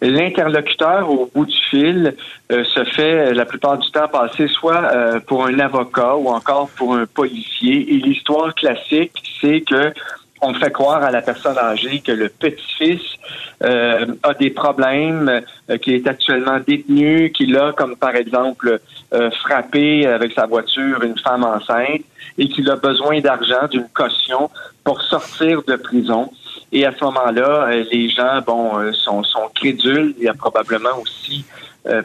L'interlocuteur 0.00 1.10
au 1.10 1.30
bout 1.34 1.44
du 1.46 1.56
fil 1.70 2.14
se 2.50 2.84
fait 2.84 3.32
la 3.32 3.46
plupart 3.46 3.78
du 3.78 3.90
temps 3.90 4.08
passer 4.08 4.46
soit 4.46 4.90
pour 5.26 5.46
un 5.46 5.58
avocat 5.58 6.16
ou 6.16 6.28
encore 6.28 6.68
pour 6.76 6.94
un 6.94 7.06
policier. 7.06 7.94
Et 7.94 7.96
l'histoire 7.96 8.54
classique, 8.54 9.12
c'est 9.40 9.62
que 9.62 9.94
on 10.46 10.54
fait 10.54 10.70
croire 10.70 11.02
à 11.02 11.10
la 11.10 11.22
personne 11.22 11.58
âgée 11.58 12.00
que 12.00 12.12
le 12.12 12.28
petit-fils 12.28 13.02
euh, 13.62 14.06
a 14.22 14.34
des 14.34 14.50
problèmes, 14.50 15.42
euh, 15.70 15.76
qui 15.78 15.94
est 15.94 16.06
actuellement 16.06 16.58
détenu, 16.66 17.32
qu'il 17.32 17.56
a, 17.56 17.72
comme 17.72 17.96
par 17.96 18.14
exemple, 18.14 18.80
euh, 19.12 19.30
frappé 19.42 20.06
avec 20.06 20.32
sa 20.32 20.46
voiture 20.46 21.02
une 21.02 21.18
femme 21.18 21.44
enceinte 21.44 22.02
et 22.38 22.48
qu'il 22.48 22.70
a 22.70 22.76
besoin 22.76 23.20
d'argent, 23.20 23.66
d'une 23.70 23.88
caution 23.88 24.50
pour 24.84 25.00
sortir 25.02 25.62
de 25.66 25.76
prison. 25.76 26.30
Et 26.72 26.84
à 26.84 26.92
ce 26.96 27.02
moment-là, 27.04 27.68
euh, 27.68 27.84
les 27.90 28.08
gens, 28.08 28.40
bon, 28.46 28.92
sont, 28.92 29.22
sont 29.24 29.48
crédules. 29.54 30.14
Il 30.18 30.24
y 30.24 30.28
a 30.28 30.34
probablement 30.34 30.96
aussi 31.00 31.44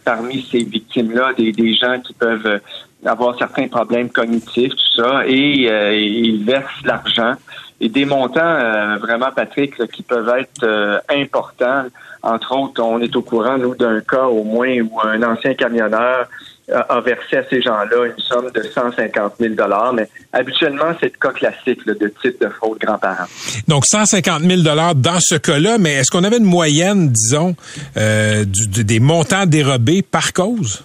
parmi 0.06 0.48
ces 0.52 0.64
victimes-là 0.64 1.34
des, 1.36 1.52
des 1.52 1.74
gens 1.74 2.00
qui 2.00 2.14
peuvent 2.14 2.62
avoir 3.06 3.38
certains 3.38 3.68
problèmes 3.68 4.10
cognitifs, 4.10 4.72
tout 4.72 5.02
ça, 5.02 5.24
et 5.26 5.40
ils 5.40 6.44
versent 6.44 6.84
l'argent 6.84 7.34
et 7.80 7.90
des 7.90 8.06
montants 8.06 8.98
vraiment, 9.00 9.32
Patrick, 9.36 9.74
qui 9.88 10.04
peuvent 10.04 10.32
être 10.38 11.02
importants. 11.10 11.86
Entre 12.22 12.56
autres, 12.56 12.84
on 12.84 13.00
est 13.00 13.16
au 13.16 13.24
courant, 13.24 13.58
nous, 13.58 13.76
d'un 13.76 14.02
cas 14.02 14.26
au 14.26 14.44
moins 14.44 14.80
où 14.82 15.00
un 15.04 15.24
ancien 15.24 15.56
camionneur 15.56 16.28
a 16.72 17.02
versé 17.02 17.38
à 17.38 17.44
ces 17.50 17.62
gens-là 17.62 18.06
une 18.06 18.24
somme 18.24 18.50
de 18.54 18.62
150 18.62 19.34
000 19.40 19.56
mais 19.94 20.08
habituellement, 20.32 20.94
c'est 21.00 21.12
le 21.14 21.20
cas 21.20 21.32
classique 21.32 21.86
de 21.86 22.14
type 22.22 22.40
de 22.40 22.50
fraude 22.50 22.80
grands-parents. 22.80 23.26
Donc, 23.68 23.86
150 23.86 24.44
000 24.44 24.62
dans 24.62 25.20
ce 25.20 25.36
cas-là, 25.36 25.78
mais 25.78 25.94
est-ce 25.96 26.12
qu'on 26.12 26.24
avait 26.24 26.38
une 26.38 26.44
moyenne, 26.44 27.10
disons, 27.10 27.56
euh, 27.98 28.46
des 28.46 29.00
montants 29.00 29.46
dérobés 29.46 30.02
par 30.02 30.34
cause? 30.34 30.84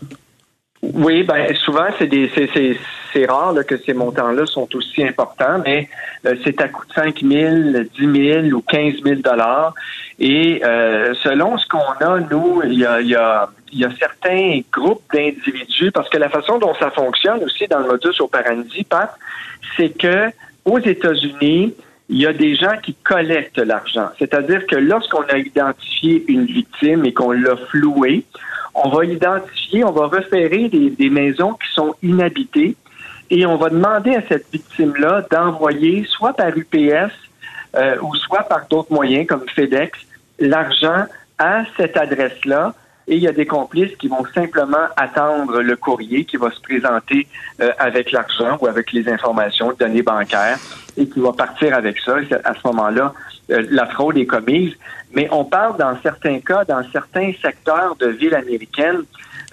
Oui, 0.95 1.23
ben 1.23 1.55
souvent, 1.57 1.87
c'est 1.99 2.07
des 2.07 2.31
c'est 3.13 3.27
rare 3.27 3.55
que 3.67 3.77
ces 3.79 3.95
montants-là 3.95 4.45
sont 4.47 4.69
aussi 4.75 5.03
importants, 5.03 5.61
mais 5.65 5.89
euh, 6.27 6.35
c'est 6.45 6.61
à 6.61 6.69
coût 6.69 6.85
de 6.87 6.93
5 6.93 7.23
000, 7.23 7.85
10 7.99 8.45
000 8.45 8.57
ou 8.57 8.61
15 8.61 9.03
000 9.03 9.21
dollars. 9.23 9.75
Et 10.19 10.63
euh, 10.65 11.15
selon 11.23 11.57
ce 11.57 11.67
qu'on 11.67 11.79
a, 11.79 12.21
nous, 12.31 12.63
il 12.65 12.79
y 12.79 12.85
a, 12.85 13.01
y 13.01 13.15
a 13.15 13.49
y 13.73 13.85
a 13.85 13.91
certains 13.99 14.61
groupes 14.73 15.03
d'individus, 15.13 15.91
parce 15.93 16.09
que 16.09 16.19
la 16.19 16.29
façon 16.29 16.59
dont 16.59 16.75
ça 16.75 16.91
fonctionne 16.91 17.43
aussi 17.45 17.67
dans 17.69 17.81
le 17.81 17.87
modus 17.87 18.21
operandi, 18.21 18.85
Pat, 18.85 19.15
c'est 19.77 19.91
que 19.91 20.31
aux 20.65 20.79
États-Unis, 20.79 21.75
il 22.09 22.19
y 22.19 22.27
a 22.27 22.33
des 22.33 22.55
gens 22.55 22.77
qui 22.83 22.95
collectent 22.95 23.59
l'argent. 23.59 24.09
C'est-à-dire 24.19 24.67
que 24.67 24.77
lorsqu'on 24.77 25.23
a 25.23 25.39
identifié 25.39 26.25
une 26.29 26.45
victime 26.45 27.05
et 27.05 27.13
qu'on 27.13 27.33
l'a 27.33 27.57
flouée, 27.57 28.25
on 28.77 28.91
va 28.91 29.05
identifier, 29.05 29.85
on 29.85 29.93
va 29.93 30.09
référer 30.09 30.69
des, 30.69 30.91
des 30.91 31.11
maisons 31.11 31.55
qui 31.55 31.73
sont 31.73 31.95
inhabitées 32.03 32.77
et 33.31 33.47
on 33.47 33.57
va 33.57 33.71
demander 33.71 34.15
à 34.15 34.23
cette 34.29 34.47
victime-là 34.53 35.27
d'envoyer 35.31 36.05
soit 36.09 36.35
par 36.35 36.51
UPS 36.57 37.13
euh, 37.77 37.97
ou 38.03 38.15
soit 38.15 38.43
par 38.43 38.67
d'autres 38.69 38.93
moyens 38.93 39.27
comme 39.27 39.45
FedEx 39.49 39.99
l'argent 40.39 41.07
à 41.39 41.65
cette 41.77 41.97
adresse-là 41.97 42.75
et 43.09 43.17
il 43.17 43.23
y 43.23 43.29
a 43.29 43.33
des 43.33 43.47
complices 43.47 43.97
qui 43.97 44.09
vont 44.09 44.25
simplement 44.35 44.87
attendre 44.97 45.61
le 45.61 45.77
courrier 45.77 46.25
qui 46.25 46.37
va 46.37 46.51
se 46.51 46.61
présenter 46.61 47.27
euh, 47.61 47.71
avec 47.79 48.11
l'argent 48.11 48.59
ou 48.61 48.67
avec 48.67 48.93
les 48.93 49.09
informations, 49.09 49.73
données 49.79 50.03
bancaires, 50.03 50.59
et 50.97 51.07
qui 51.09 51.21
va 51.21 51.33
partir 51.33 51.75
avec 51.75 51.99
ça. 52.01 52.17
À 52.45 52.55
ce 52.55 52.61
moment-là, 52.67 53.15
euh, 53.51 53.65
la 53.71 53.87
fraude 53.87 54.19
est 54.19 54.27
commise. 54.27 54.73
Mais 55.13 55.29
on 55.31 55.45
parle 55.45 55.77
dans 55.79 55.97
certains 56.03 56.41
cas, 56.41 56.65
dans 56.65 56.83
certains 56.91 57.33
secteurs 57.41 57.95
de 57.97 58.09
villes 58.09 58.35
américaines, 58.35 59.05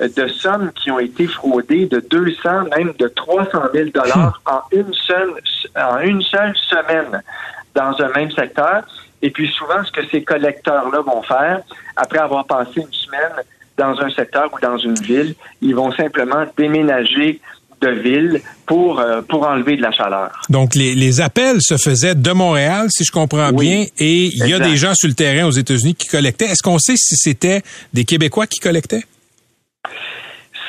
euh, 0.02 0.10
de 0.16 0.28
sommes 0.28 0.72
qui 0.72 0.90
ont 0.90 1.00
été 1.00 1.28
fraudées 1.28 1.86
de 1.86 2.00
200, 2.00 2.70
même 2.76 2.94
de 2.98 3.08
300 3.08 3.60
000 3.74 3.90
dollars 3.94 4.42
en 4.46 4.62
une 4.72 4.94
seule 4.94 5.34
en 5.76 6.00
une 6.00 6.22
seule 6.22 6.56
semaine 6.56 7.22
dans 7.76 7.96
un 8.02 8.10
même 8.16 8.32
secteur. 8.32 8.84
Et 9.24 9.32
puis 9.32 9.50
souvent, 9.58 9.84
ce 9.84 9.92
que 9.92 10.06
ces 10.12 10.22
collecteurs-là 10.24 11.00
vont 11.02 11.24
faire, 11.24 11.62
après 11.96 12.20
avoir 12.20 12.46
passé 12.46 12.82
une 12.88 12.94
semaine 12.94 13.36
dans 13.78 14.00
un 14.00 14.10
secteur 14.12 14.54
ou 14.54 14.60
dans 14.60 14.78
une 14.78 15.00
ville, 15.12 15.34
ils 15.62 15.74
vont 15.74 15.92
simplement 15.94 16.46
déménager 16.58 17.40
de 17.82 17.90
ville 17.90 18.42
pour 18.66 19.00
euh, 19.00 19.22
pour 19.22 19.48
enlever 19.48 19.76
de 19.78 19.82
la 19.82 19.92
chaleur. 19.92 20.30
Donc 20.50 20.76
les, 20.76 20.94
les 20.94 21.22
appels 21.22 21.60
se 21.60 21.78
faisaient 21.78 22.16
de 22.16 22.32
Montréal, 22.32 22.88
si 22.90 23.04
je 23.04 23.12
comprends 23.12 23.52
bien, 23.52 23.86
et 23.98 24.26
il 24.38 24.48
y 24.48 24.54
a 24.54 24.60
des 24.60 24.78
gens 24.78 24.94
sur 24.94 25.08
le 25.08 25.16
terrain 25.16 25.46
aux 25.48 25.52
États-Unis 25.64 25.96
qui 25.96 26.08
collectaient. 26.08 26.46
Est-ce 26.46 26.64
qu'on 26.64 26.80
sait 26.80 26.98
si 26.98 27.16
c'était 27.16 27.62
des 27.94 28.06
Québécois 28.06 28.48
qui 28.48 28.60
collectaient? 28.60 29.04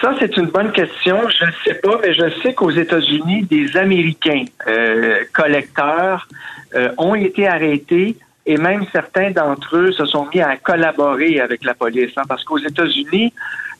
Ça, 0.00 0.14
c'est 0.18 0.36
une 0.36 0.46
bonne 0.46 0.72
question. 0.72 1.16
Je 1.40 1.44
ne 1.46 1.52
sais 1.64 1.74
pas, 1.74 1.98
mais 2.02 2.14
je 2.14 2.42
sais 2.42 2.52
qu'aux 2.52 2.70
États-Unis, 2.70 3.44
des 3.44 3.76
Américains 3.76 4.44
euh, 4.66 5.20
collecteurs 5.32 6.28
euh, 6.74 6.90
ont 6.98 7.14
été 7.14 7.46
arrêtés 7.46 8.16
et 8.46 8.56
même 8.56 8.84
certains 8.92 9.30
d'entre 9.30 9.76
eux 9.76 9.92
se 9.92 10.04
sont 10.04 10.28
mis 10.34 10.40
à 10.40 10.56
collaborer 10.56 11.40
avec 11.40 11.64
la 11.64 11.74
police. 11.74 12.12
Hein, 12.16 12.22
parce 12.28 12.44
qu'aux 12.44 12.58
États-Unis, 12.58 13.32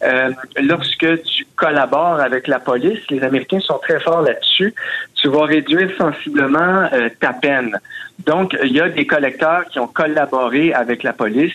euh, 0.03 0.31
lorsque 0.62 1.22
tu 1.22 1.46
collabores 1.57 2.20
avec 2.20 2.46
la 2.46 2.59
police, 2.59 3.00
les 3.11 3.22
Américains 3.22 3.61
sont 3.61 3.79
très 3.79 4.00
forts 4.00 4.22
là-dessus, 4.22 4.74
tu 5.14 5.29
vas 5.29 5.44
réduire 5.44 5.90
sensiblement 5.98 6.88
euh, 6.92 7.09
ta 7.20 7.33
peine. 7.33 7.79
Donc, 8.27 8.57
il 8.62 8.72
y 8.72 8.81
a 8.81 8.88
des 8.88 9.07
collecteurs 9.07 9.66
qui 9.66 9.79
ont 9.79 9.87
collaboré 9.87 10.72
avec 10.72 11.03
la 11.03 11.12
police 11.12 11.55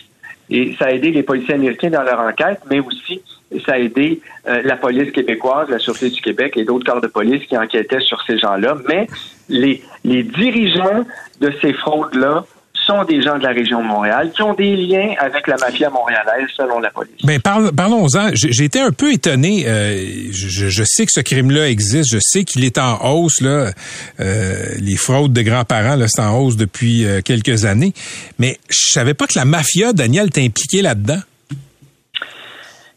et 0.49 0.75
ça 0.79 0.85
a 0.85 0.91
aidé 0.91 1.11
les 1.11 1.23
policiers 1.23 1.55
américains 1.55 1.89
dans 1.89 2.01
leur 2.01 2.19
enquête, 2.19 2.59
mais 2.69 2.79
aussi 2.79 3.21
ça 3.65 3.73
a 3.73 3.77
aidé 3.79 4.21
euh, 4.47 4.61
la 4.63 4.77
police 4.77 5.11
québécoise, 5.11 5.69
la 5.69 5.79
Sûreté 5.79 6.09
du 6.09 6.21
Québec 6.21 6.53
et 6.55 6.63
d'autres 6.63 6.91
corps 6.91 7.01
de 7.01 7.07
police 7.07 7.43
qui 7.47 7.57
enquêtaient 7.57 7.99
sur 7.99 8.21
ces 8.23 8.37
gens-là. 8.37 8.77
Mais 8.87 9.07
les, 9.47 9.81
les 10.03 10.23
dirigeants 10.23 11.05
de 11.39 11.51
ces 11.61 11.73
fraudes-là 11.73 12.45
sont 12.89 13.03
des 13.03 13.21
gens 13.21 13.37
de 13.37 13.43
la 13.43 13.51
région 13.51 13.81
de 13.81 13.87
Montréal 13.87 14.31
qui 14.35 14.41
ont 14.41 14.53
des 14.53 14.75
liens 14.75 15.13
avec 15.19 15.47
la 15.47 15.57
mafia 15.57 15.89
montréalaise, 15.89 16.47
selon 16.55 16.79
la 16.79 16.89
police. 16.89 17.13
Ben, 17.23 17.39
parlons-en. 17.39 18.31
J'ai 18.33 18.63
été 18.63 18.79
un 18.79 18.91
peu 18.91 19.13
étonné. 19.13 19.65
Euh, 19.67 20.31
je, 20.31 20.83
sais 20.83 21.05
que 21.05 21.11
ce 21.11 21.21
crime-là 21.21 21.69
existe. 21.69 22.11
Je 22.11 22.19
sais 22.19 22.43
qu'il 22.43 22.63
est 22.63 22.77
en 22.77 22.99
hausse. 23.05 23.41
Là. 23.41 23.71
Euh, 24.19 24.65
les 24.79 24.95
fraudes 24.95 25.33
de 25.33 25.41
grands-parents, 25.41 25.95
là, 25.95 26.07
c'est 26.07 26.21
en 26.21 26.37
hausse 26.39 26.57
depuis 26.57 27.05
euh, 27.05 27.21
quelques 27.21 27.65
années. 27.65 27.93
Mais 28.39 28.57
je 28.69 28.89
savais 28.89 29.13
pas 29.13 29.27
que 29.27 29.37
la 29.37 29.45
mafia, 29.45 29.93
Daniel, 29.93 30.31
t'est 30.31 30.45
impliqué 30.45 30.81
là-dedans. 30.81 31.19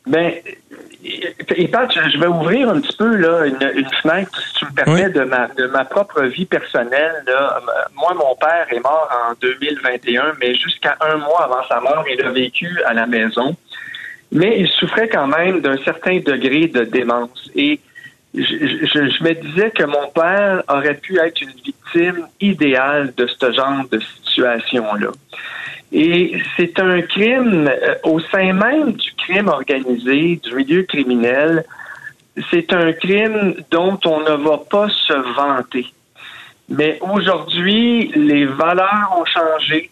Ben, 0.07 0.33
et 1.05 1.69
Pat, 1.69 1.91
je 1.93 2.19
vais 2.19 2.27
ouvrir 2.27 2.69
un 2.69 2.81
petit 2.81 2.97
peu 2.97 3.17
là, 3.17 3.47
une, 3.47 3.88
fenêtre, 4.03 4.31
si 4.41 4.55
tu 4.55 4.65
me 4.67 4.71
permets, 4.71 5.11
de, 5.11 5.25
ma, 5.25 5.49
de 5.49 5.67
ma 5.67 5.85
propre 5.85 6.23
vie 6.23 6.47
personnelle. 6.47 7.25
Là. 7.27 7.61
Moi, 7.95 8.15
mon 8.15 8.37
père 8.37 8.67
est 8.71 8.81
mort 8.81 9.09
en 9.29 9.35
2021, 9.41 10.35
mais 10.41 10.55
jusqu'à 10.55 10.97
un 11.01 11.17
mois 11.17 11.45
avant 11.45 11.67
sa 11.69 11.81
mort, 11.81 12.05
il 12.09 12.23
a 12.25 12.31
vécu 12.31 12.81
à 12.87 12.95
la 12.95 13.07
maison. 13.07 13.57
Mais 14.31 14.61
il 14.61 14.69
souffrait 14.69 15.09
quand 15.09 15.27
même 15.27 15.61
d'un 15.61 15.77
certain 15.85 16.19
degré 16.19 16.69
de 16.69 16.85
démence. 16.85 17.51
Et 17.57 17.81
je, 18.35 18.42
je, 18.42 19.23
me 19.23 19.35
disais 19.35 19.71
que 19.71 19.85
mon 19.85 20.09
père 20.14 20.62
aurait 20.68 20.95
pu 20.97 21.18
être 21.18 21.40
une 21.42 21.51
victime 21.51 22.27
idéale 22.40 23.12
de 23.16 23.27
ce 23.27 23.53
genre 23.53 23.85
de 23.90 24.01
situation-là. 24.25 25.11
Et 25.92 26.40
c'est 26.57 26.79
un 26.81 27.03
crime 27.03 27.68
euh, 27.68 27.95
au 28.05 28.18
sein 28.21 28.55
même 28.55 28.92
du 28.92 29.12
crime 29.14 29.49
organisé, 29.49 30.40
du 30.42 30.55
milieu 30.55 30.83
criminel. 30.85 31.64
C'est 32.51 32.73
un 32.73 32.92
crime 32.95 33.55
dont 33.71 33.99
on 34.07 34.21
ne 34.21 34.42
va 34.42 34.59
pas 34.71 34.88
se 34.88 35.12
vanter. 35.35 35.87
Mais 36.71 36.99
aujourd'hui, 37.03 38.11
les 38.14 38.47
valeurs 38.47 39.14
ont 39.18 39.27
changé 39.27 39.90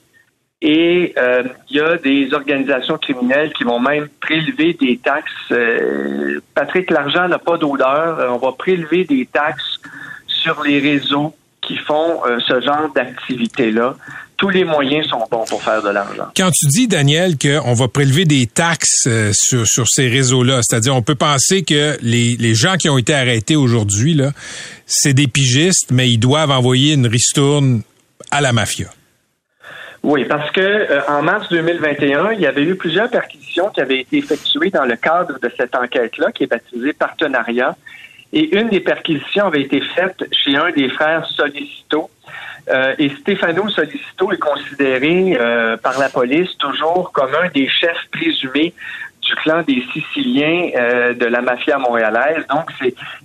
et 0.62 1.14
euh, 1.16 1.44
il 1.70 1.76
y 1.76 1.80
a 1.80 1.96
des 1.96 2.32
organisations 2.34 2.98
criminelles 2.98 3.52
qui 3.52 3.64
vont 3.64 3.80
même 3.80 4.08
prélever 4.20 4.74
des 4.74 4.98
taxes. 4.98 5.32
Euh, 5.50 6.40
Patrick, 6.54 6.90
l'argent 6.90 7.28
n'a 7.28 7.38
pas 7.38 7.56
d'odeur. 7.56 8.30
On 8.32 8.38
va 8.38 8.52
prélever 8.52 9.04
des 9.04 9.26
taxes 9.26 9.80
sur 10.26 10.62
les 10.62 10.78
réseaux 10.78 11.34
qui 11.62 11.76
font 11.76 12.22
ce 12.46 12.60
genre 12.60 12.90
d'activité-là 12.94 13.96
tous 14.40 14.48
les 14.48 14.64
moyens 14.64 15.06
sont 15.06 15.22
bons 15.30 15.44
pour 15.44 15.62
faire 15.62 15.82
de 15.82 15.90
l'argent. 15.90 16.28
Quand 16.34 16.50
tu 16.50 16.66
dis, 16.66 16.88
Daniel, 16.88 17.36
qu'on 17.36 17.74
va 17.74 17.88
prélever 17.88 18.24
des 18.24 18.46
taxes 18.46 19.04
euh, 19.06 19.32
sur, 19.34 19.66
sur 19.66 19.86
ces 19.86 20.08
réseaux-là, 20.08 20.60
c'est-à-dire 20.62 20.96
on 20.96 21.02
peut 21.02 21.14
penser 21.14 21.62
que 21.62 21.98
les, 22.00 22.36
les 22.38 22.54
gens 22.54 22.76
qui 22.76 22.88
ont 22.88 22.96
été 22.96 23.12
arrêtés 23.12 23.54
aujourd'hui, 23.54 24.14
là, 24.14 24.32
c'est 24.86 25.12
des 25.12 25.28
pigistes, 25.28 25.90
mais 25.90 26.08
ils 26.08 26.18
doivent 26.18 26.50
envoyer 26.50 26.94
une 26.94 27.06
ristourne 27.06 27.82
à 28.30 28.40
la 28.40 28.54
mafia. 28.54 28.86
Oui, 30.02 30.24
parce 30.24 30.50
que 30.50 30.60
euh, 30.60 31.00
en 31.08 31.22
mars 31.22 31.48
2021, 31.50 32.32
il 32.32 32.40
y 32.40 32.46
avait 32.46 32.62
eu 32.62 32.74
plusieurs 32.74 33.10
perquisitions 33.10 33.68
qui 33.68 33.80
avaient 33.80 34.00
été 34.00 34.18
effectuées 34.18 34.70
dans 34.70 34.84
le 34.84 34.96
cadre 34.96 35.38
de 35.38 35.52
cette 35.56 35.74
enquête-là, 35.74 36.32
qui 36.32 36.44
est 36.44 36.46
baptisée 36.46 36.92
Partenariat. 36.94 37.76
Et 38.32 38.56
une 38.56 38.68
des 38.68 38.80
perquisitions 38.80 39.46
avait 39.46 39.62
été 39.62 39.80
faite 39.80 40.24
chez 40.32 40.56
un 40.56 40.70
des 40.70 40.88
frères 40.88 41.26
Solicito, 41.26 42.08
euh, 42.68 42.94
et 42.98 43.10
Stefano 43.20 43.68
Solicito 43.68 44.32
est 44.32 44.38
considéré 44.38 45.36
euh, 45.38 45.76
par 45.76 45.98
la 45.98 46.08
police 46.08 46.56
toujours 46.58 47.10
comme 47.12 47.34
un 47.34 47.48
des 47.48 47.68
chefs 47.68 48.06
présumés 48.12 48.72
du 49.30 49.36
clan 49.42 49.62
des 49.66 49.82
Siciliens 49.92 50.70
euh, 50.76 51.14
de 51.14 51.26
la 51.26 51.40
mafia 51.40 51.78
montréalaise. 51.78 52.44
Donc, 52.50 52.70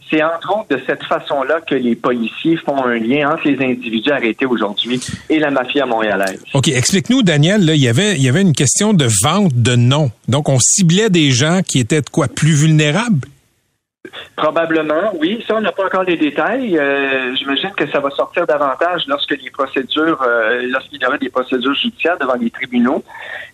c'est, 0.10 0.24
entre 0.24 0.60
autres 0.60 0.78
de 0.78 0.82
cette 0.86 1.04
façon-là 1.04 1.62
que 1.68 1.76
les 1.76 1.96
policiers 1.96 2.58
font 2.58 2.86
un 2.86 2.98
lien 3.00 3.32
entre 3.32 3.48
les 3.48 3.64
individus 3.64 4.12
arrêtés 4.12 4.46
aujourd'hui 4.46 5.02
et 5.30 5.40
la 5.40 5.52
mafia 5.52 5.86
montréalaise. 5.86 6.42
OK, 6.54 6.68
explique-nous, 6.68 7.22
Daniel, 7.24 7.66
là, 7.66 7.74
il, 7.74 7.82
y 7.82 7.90
avait, 7.90 8.16
il 8.16 8.22
y 8.22 8.30
avait 8.30 8.42
une 8.42 8.54
question 8.54 8.94
de 8.94 9.08
vente 9.24 9.54
de 9.54 9.76
noms. 9.76 10.12
Donc, 10.28 10.48
on 10.48 10.60
ciblait 10.60 11.10
des 11.10 11.32
gens 11.32 11.62
qui 11.68 11.80
étaient 11.80 12.02
de 12.02 12.10
quoi 12.10 12.28
plus 12.28 12.54
vulnérables? 12.54 13.28
Probablement, 14.36 15.14
oui. 15.20 15.44
Ça, 15.48 15.56
on 15.56 15.62
n'a 15.62 15.72
pas 15.72 15.86
encore 15.86 16.04
les 16.04 16.18
détails. 16.18 16.78
Euh, 16.78 17.36
j'imagine 17.36 17.72
que 17.72 17.90
ça 17.90 18.00
va 18.00 18.10
sortir 18.12 18.46
davantage 18.46 19.04
lorsque 19.08 19.32
les 19.32 19.50
procédures, 19.50 20.22
euh, 20.22 20.68
lorsqu'il 20.70 21.02
y 21.02 21.06
aura 21.06 21.18
des 21.18 21.30
procédures 21.30 21.74
judiciaires 21.74 22.18
devant 22.20 22.36
les 22.36 22.50
tribunaux. 22.50 23.04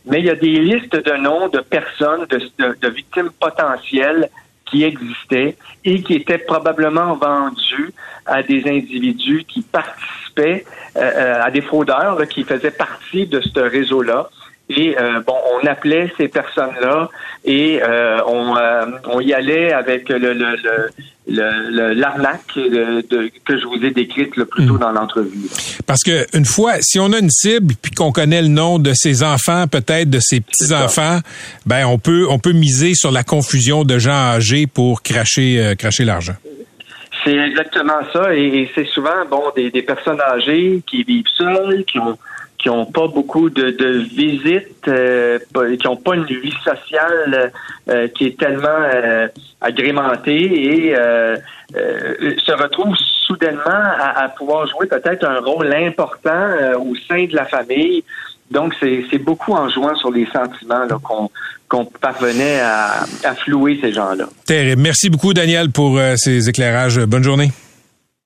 Mais 0.05 0.19
il 0.19 0.25
y 0.25 0.29
a 0.29 0.35
des 0.35 0.59
listes 0.59 0.95
de 0.95 1.13
noms 1.17 1.47
de 1.47 1.59
personnes, 1.59 2.25
de, 2.27 2.87
victimes 2.89 3.29
potentielles 3.39 4.29
qui 4.65 4.83
existaient 4.83 5.55
et 5.85 6.01
qui 6.01 6.15
étaient 6.15 6.37
probablement 6.37 7.15
vendues 7.15 7.93
à 8.25 8.41
des 8.41 8.63
individus 8.67 9.43
qui 9.47 9.61
participaient, 9.61 10.65
euh, 10.95 11.41
à 11.41 11.51
des 11.51 11.61
fraudeurs 11.61 12.17
qui 12.27 12.43
faisaient 12.43 12.71
partie 12.71 13.27
de 13.27 13.41
ce 13.41 13.59
réseau-là. 13.59 14.29
Et 14.77 14.95
euh, 14.97 15.19
bon, 15.25 15.35
on 15.53 15.67
appelait 15.67 16.11
ces 16.17 16.27
personnes-là 16.27 17.09
et 17.43 17.81
euh, 17.81 18.19
on, 18.25 18.55
euh, 18.55 18.85
on, 19.05 19.19
y 19.19 19.33
allait 19.33 19.73
avec 19.73 20.09
le, 20.09 20.33
le, 20.33 21.93
l'arnaque 21.93 22.45
que 22.53 23.57
je 23.57 23.65
vous 23.65 23.83
ai 23.83 23.91
décrite 23.91 24.35
le 24.37 24.45
plus 24.45 24.65
tôt 24.67 24.75
hmm. 24.75 24.79
dans 24.79 24.91
l'entrevue. 24.91 25.49
Parce 25.85 26.03
que 26.03 26.25
une 26.37 26.45
fois, 26.45 26.75
si 26.81 26.99
on 26.99 27.11
a 27.11 27.19
une 27.19 27.29
cible 27.29 27.73
puis 27.81 27.91
qu'on 27.91 28.11
connaît 28.11 28.41
le 28.41 28.47
nom 28.47 28.79
de 28.79 28.93
ses 28.93 29.23
enfants, 29.23 29.65
peut-être 29.67 30.09
de 30.09 30.19
ses 30.19 30.39
petits 30.39 30.73
enfants, 30.73 31.19
ben 31.65 31.85
on 31.85 31.97
peut 31.97 32.27
on 32.29 32.39
peut 32.39 32.53
miser 32.53 32.93
sur 32.93 33.11
la 33.11 33.23
confusion 33.23 33.83
de 33.83 33.99
gens 33.99 34.11
âgés 34.11 34.67
pour 34.67 35.01
cracher 35.01 35.73
cracher 35.77 36.05
l'argent. 36.05 36.35
C'est 37.23 37.37
exactement 37.37 37.99
ça, 38.11 38.33
et, 38.33 38.71
c'est 38.73 38.87
souvent 38.87 39.25
bon 39.29 39.43
des, 39.55 39.69
des 39.69 39.83
personnes 39.83 40.19
âgées 40.21 40.81
qui 40.87 41.03
vivent 41.03 41.27
seules, 41.37 41.85
qui 41.85 41.99
ont 41.99 42.17
qui 42.61 42.69
n'ont 42.69 42.85
pas 42.85 43.07
beaucoup 43.07 43.49
de, 43.49 43.71
de 43.71 43.99
visites, 43.99 44.87
euh, 44.87 45.39
qui 45.79 45.87
n'ont 45.87 45.95
pas 45.95 46.15
une 46.15 46.25
vie 46.25 46.53
sociale 46.63 47.51
euh, 47.89 48.07
qui 48.09 48.27
est 48.27 48.39
tellement 48.39 48.67
euh, 48.69 49.27
agrémentée 49.61 50.91
et 50.91 50.95
se 51.73 52.51
retrouvent 52.51 52.95
soudainement 53.25 53.61
à, 53.65 54.29
pouvoir 54.29 54.67
jouer 54.67 54.87
peut-être 54.87 55.25
un 55.25 55.39
rôle 55.39 55.73
important 55.73 56.49
au 56.79 56.93
sein 57.07 57.25
de 57.25 57.35
la 57.35 57.45
famille. 57.45 58.03
Donc, 58.51 58.75
c'est 58.79 59.17
beaucoup 59.19 59.53
en 59.53 59.69
jouant 59.69 59.95
sur 59.95 60.11
les 60.11 60.27
sentiments 60.27 60.85
qu'on 61.69 61.85
parvenait 61.85 62.59
à, 62.59 63.03
à, 63.23 63.35
flouer 63.35 63.79
ces 63.81 63.93
gens-là. 63.93 64.25
Terrible. 64.45 64.81
Merci 64.81 65.09
beaucoup, 65.09 65.33
Daniel, 65.33 65.71
pour 65.71 65.99
ces 66.17 66.49
éclairages. 66.49 66.99
Bonne 66.99 67.23
journée. 67.23 67.51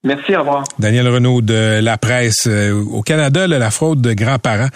Merci, 0.06 0.36
au 0.36 0.38
revoir. 0.38 0.62
Daniel 0.78 1.08
Renaud 1.08 1.42
de 1.42 1.80
la 1.82 1.98
presse. 1.98 2.44
Euh, 2.46 2.72
au 2.72 3.02
Canada, 3.02 3.48
la 3.48 3.70
fraude 3.72 4.00
de 4.00 4.12
grands-parents 4.12 4.68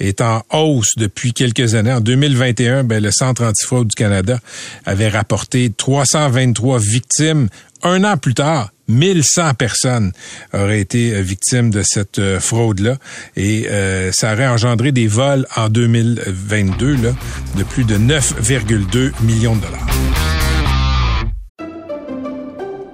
est 0.00 0.22
en 0.22 0.42
hausse 0.50 0.94
depuis 0.96 1.34
quelques 1.34 1.74
années. 1.74 1.92
En 1.92 2.00
2021, 2.00 2.84
ben, 2.84 3.02
le 3.02 3.10
Centre 3.10 3.44
antifraude 3.44 3.88
du 3.88 3.94
Canada 3.94 4.38
avait 4.86 5.10
rapporté 5.10 5.70
323 5.76 6.78
victimes. 6.78 7.48
Un 7.82 8.02
an 8.02 8.16
plus 8.16 8.32
tard, 8.32 8.70
1100 8.88 9.52
personnes 9.54 10.12
auraient 10.54 10.80
été 10.80 11.14
euh, 11.14 11.20
victimes 11.20 11.68
de 11.68 11.82
cette 11.84 12.18
euh, 12.18 12.40
fraude-là 12.40 12.96
et 13.36 13.68
ça 14.12 14.32
aurait 14.32 14.48
engendré 14.48 14.90
des 14.90 15.06
vols 15.06 15.46
en 15.54 15.68
2022 15.68 16.92
là, 16.94 17.10
de 17.58 17.62
plus 17.62 17.84
de 17.84 17.98
9,2 17.98 19.12
millions 19.22 19.54
de 19.54 19.60
dollars. 19.60 19.86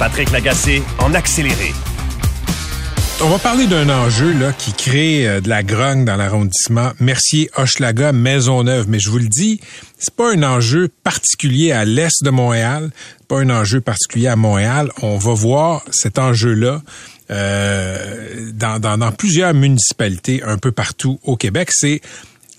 Patrick 0.00 0.30
Lagacé 0.30 0.82
en 0.98 1.12
accéléré. 1.12 1.74
On 3.22 3.28
va 3.28 3.38
parler 3.38 3.66
d'un 3.66 3.90
enjeu 3.90 4.32
là 4.32 4.50
qui 4.50 4.72
crée 4.72 5.28
euh, 5.28 5.42
de 5.42 5.50
la 5.50 5.62
grogne 5.62 6.06
dans 6.06 6.16
l'arrondissement 6.16 6.92
Mercier 7.00 7.50
Hochelaga 7.54 8.12
Maisonneuve, 8.12 8.88
mais 8.88 8.98
je 8.98 9.10
vous 9.10 9.18
le 9.18 9.28
dis, 9.28 9.60
c'est 9.98 10.14
pas 10.14 10.32
un 10.32 10.42
enjeu 10.42 10.88
particulier 11.04 11.72
à 11.72 11.84
l'est 11.84 12.24
de 12.24 12.30
Montréal, 12.30 12.90
pas 13.28 13.40
un 13.40 13.50
enjeu 13.50 13.82
particulier 13.82 14.28
à 14.28 14.36
Montréal. 14.36 14.90
On 15.02 15.18
va 15.18 15.34
voir 15.34 15.82
cet 15.90 16.18
enjeu-là 16.18 16.80
euh, 17.30 18.50
dans, 18.54 19.12
plusieurs 19.12 19.52
municipalités 19.52 20.42
un 20.42 20.56
peu 20.56 20.72
partout 20.72 21.20
au 21.24 21.36
Québec. 21.36 21.68
C'est 21.72 22.00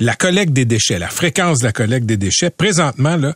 la 0.02 0.16
collecte 0.16 0.52
des 0.52 0.66
déchets, 0.66 0.98
la 0.98 1.10
fréquence 1.10 1.60
de 1.60 1.66
la 1.66 1.72
collecte 1.72 2.08
des 2.08 2.18
déchets. 2.18 2.50
Présentement, 2.50 3.18
là, 3.18 3.36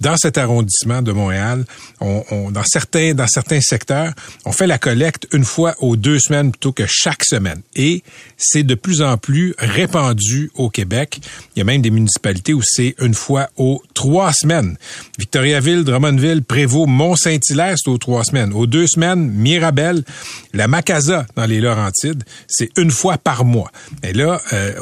dans 0.00 0.16
cet 0.16 0.38
arrondissement 0.38 1.02
de 1.02 1.12
Montréal, 1.12 1.64
on, 2.00 2.50
dans 2.50 2.62
certains 2.62 3.14
dans 3.14 3.26
certains 3.26 3.60
secteurs, 3.60 4.12
on 4.44 4.52
fait 4.52 4.66
la 4.66 4.78
collecte 4.78 5.26
une 5.32 5.44
fois 5.44 5.74
aux 5.78 5.96
deux 5.96 6.18
semaines 6.18 6.52
plutôt 6.52 6.72
que 6.72 6.84
chaque 6.86 7.24
semaine. 7.24 7.62
Et 7.74 8.02
c'est 8.36 8.62
de 8.62 8.74
plus 8.74 9.02
en 9.02 9.16
plus 9.16 9.54
répandu 9.58 10.50
au 10.54 10.68
Québec. 10.68 11.20
Il 11.54 11.60
y 11.60 11.62
a 11.62 11.64
même 11.64 11.82
des 11.82 11.90
municipalités 11.90 12.54
où 12.54 12.60
c'est 12.62 12.94
une 13.00 13.14
fois 13.14 13.48
aux 13.56 13.82
trois 13.94 14.32
semaines. 14.32 14.76
Victoriaville, 15.18 15.84
Drummondville, 15.84 16.42
Prévost, 16.42 16.88
Mont-Saint-Hilaire, 16.88 17.76
c'est 17.76 17.90
aux 17.90 17.98
trois 17.98 18.24
semaines. 18.24 18.52
Aux 18.52 18.66
deux 18.66 18.86
semaines, 18.86 19.30
Mirabel, 19.30 20.04
la 20.52 20.68
Macasa 20.68 21.26
dans 21.34 21.46
les 21.46 21.60
Laurentides, 21.60 22.24
c'est 22.46 22.70
une 22.76 22.90
fois 22.90 23.16
par 23.16 23.44
mois. 23.44 23.72
Et 24.02 24.12
là, 24.12 24.40
euh, 24.52 24.74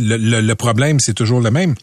le 0.00 0.43
problème, 0.52 1.00
c'est 1.00 1.14
toujours 1.14 1.40
le 1.40 1.50
même 1.50 1.74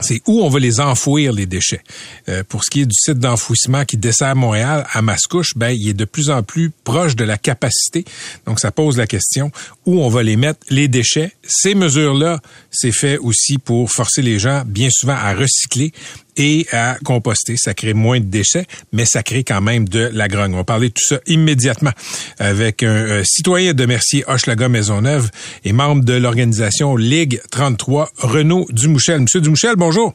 c'est 0.00 0.22
où 0.26 0.42
on 0.42 0.48
va 0.48 0.58
les 0.58 0.80
enfouir 0.80 1.32
les 1.32 1.46
déchets. 1.46 1.82
Euh, 2.28 2.44
pour 2.44 2.64
ce 2.64 2.70
qui 2.70 2.82
est 2.82 2.86
du 2.86 2.94
site 2.94 3.18
d'enfouissement 3.18 3.84
qui 3.84 3.96
dessert 3.96 4.36
Montréal 4.36 4.86
à 4.92 5.02
Mascouche, 5.02 5.56
ben 5.56 5.70
il 5.70 5.88
est 5.88 5.94
de 5.94 6.04
plus 6.04 6.30
en 6.30 6.42
plus 6.42 6.70
proche 6.84 7.16
de 7.16 7.24
la 7.24 7.38
capacité. 7.38 8.04
Donc 8.46 8.60
ça 8.60 8.70
pose 8.70 8.96
la 8.96 9.06
question 9.06 9.50
où 9.90 10.00
on 10.00 10.08
va 10.08 10.22
les 10.22 10.36
mettre 10.36 10.60
les 10.70 10.86
déchets. 10.86 11.32
Ces 11.42 11.74
mesures-là, 11.74 12.40
c'est 12.70 12.92
fait 12.92 13.18
aussi 13.18 13.58
pour 13.58 13.90
forcer 13.90 14.22
les 14.22 14.38
gens 14.38 14.62
bien 14.64 14.88
souvent 14.90 15.16
à 15.16 15.34
recycler 15.34 15.92
et 16.36 16.66
à 16.70 16.96
composter. 17.04 17.56
Ça 17.56 17.74
crée 17.74 17.92
moins 17.92 18.20
de 18.20 18.26
déchets, 18.26 18.66
mais 18.92 19.04
ça 19.04 19.24
crée 19.24 19.42
quand 19.42 19.60
même 19.60 19.88
de 19.88 20.08
la 20.12 20.28
grogne. 20.28 20.54
On 20.54 20.58
va 20.58 20.64
parler 20.64 20.88
de 20.88 20.94
tout 20.94 21.04
ça 21.04 21.18
immédiatement 21.26 21.90
avec 22.38 22.84
un, 22.84 23.22
citoyen 23.24 23.74
de 23.74 23.84
Mercier 23.84 24.24
Hochelaga 24.28 24.68
Maisonneuve 24.68 25.28
et 25.64 25.72
membre 25.72 26.04
de 26.04 26.14
l'organisation 26.14 26.94
Ligue 26.96 27.40
33, 27.50 28.10
Renaud 28.18 28.66
Dumouchel. 28.70 29.20
Monsieur 29.20 29.40
Dumouchel, 29.40 29.74
bonjour. 29.76 30.14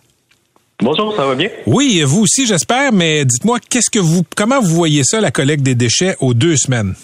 Bonjour, 0.81 1.13
ça 1.15 1.25
va 1.25 1.35
bien? 1.35 1.49
Oui, 1.65 2.01
vous 2.05 2.21
aussi, 2.21 2.45
j'espère, 2.45 2.93
mais 2.93 3.25
dites-moi, 3.25 3.59
qu'est-ce 3.69 3.89
que 3.89 3.99
vous, 3.99 4.23
comment 4.35 4.61
vous 4.61 4.75
voyez 4.75 5.03
ça, 5.03 5.19
la 5.19 5.31
collecte 5.31 5.63
des 5.63 5.75
déchets 5.75 6.15
aux 6.19 6.33
deux 6.33 6.55
semaines? 6.55 6.95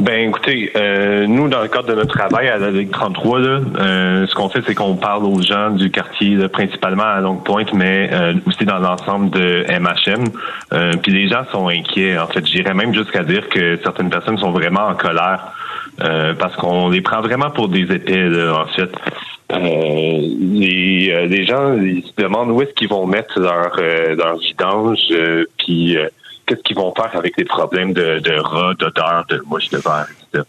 Ben 0.00 0.28
écoutez, 0.28 0.72
euh, 0.74 1.26
nous 1.28 1.48
dans 1.48 1.62
le 1.62 1.68
cadre 1.68 1.86
de 1.86 1.94
notre 1.94 2.16
travail 2.16 2.48
à 2.48 2.58
la 2.58 2.72
Ligue 2.72 2.90
33, 2.90 3.38
là, 3.38 3.60
euh, 3.78 4.26
ce 4.26 4.34
qu'on 4.34 4.48
fait, 4.48 4.60
c'est 4.66 4.74
qu'on 4.74 4.96
parle 4.96 5.24
aux 5.24 5.40
gens 5.40 5.70
du 5.70 5.90
quartier, 5.90 6.36
principalement 6.48 7.04
à 7.04 7.20
Longue 7.20 7.44
Pointe, 7.44 7.72
mais 7.72 8.10
euh, 8.12 8.34
aussi 8.44 8.64
dans 8.64 8.78
l'ensemble 8.78 9.30
de 9.30 9.64
MHM. 9.68 10.98
puis 11.00 11.12
les 11.12 11.28
gens 11.28 11.44
sont 11.52 11.68
inquiets. 11.68 12.18
En 12.18 12.26
fait, 12.26 12.44
j'irais 12.44 12.74
même 12.74 12.92
jusqu'à 12.92 13.22
dire 13.22 13.48
que 13.48 13.78
certaines 13.84 14.10
personnes 14.10 14.38
sont 14.38 14.50
vraiment 14.50 14.86
en 14.88 14.94
colère 14.94 15.52
parce 15.96 16.56
qu'on 16.56 16.88
les 16.88 17.00
prend 17.00 17.20
vraiment 17.20 17.50
pour 17.50 17.68
des 17.68 17.82
épées. 17.82 18.28
Là, 18.28 18.64
en 18.64 18.66
fait. 18.66 18.90
les, 19.52 21.26
les 21.28 21.46
gens 21.46 21.74
ils 21.74 22.02
se 22.02 22.20
demandent 22.20 22.50
où 22.50 22.60
est-ce 22.62 22.72
qu'ils 22.72 22.88
vont 22.88 23.06
mettre 23.06 23.38
leur 23.38 23.76
leur 24.16 24.38
vidange, 24.38 24.98
puis 25.58 25.96
qu'est-ce 26.46 26.62
qu'ils 26.62 26.76
vont 26.76 26.92
faire 26.94 27.10
avec 27.14 27.36
les 27.36 27.44
problèmes 27.44 27.92
de, 27.92 28.18
de 28.20 28.38
rats, 28.38 28.74
d'odeur, 28.78 29.24
de 29.28 29.42
mouches, 29.46 29.70
de 29.70 29.78
verre, 29.78 30.06
etc. 30.10 30.44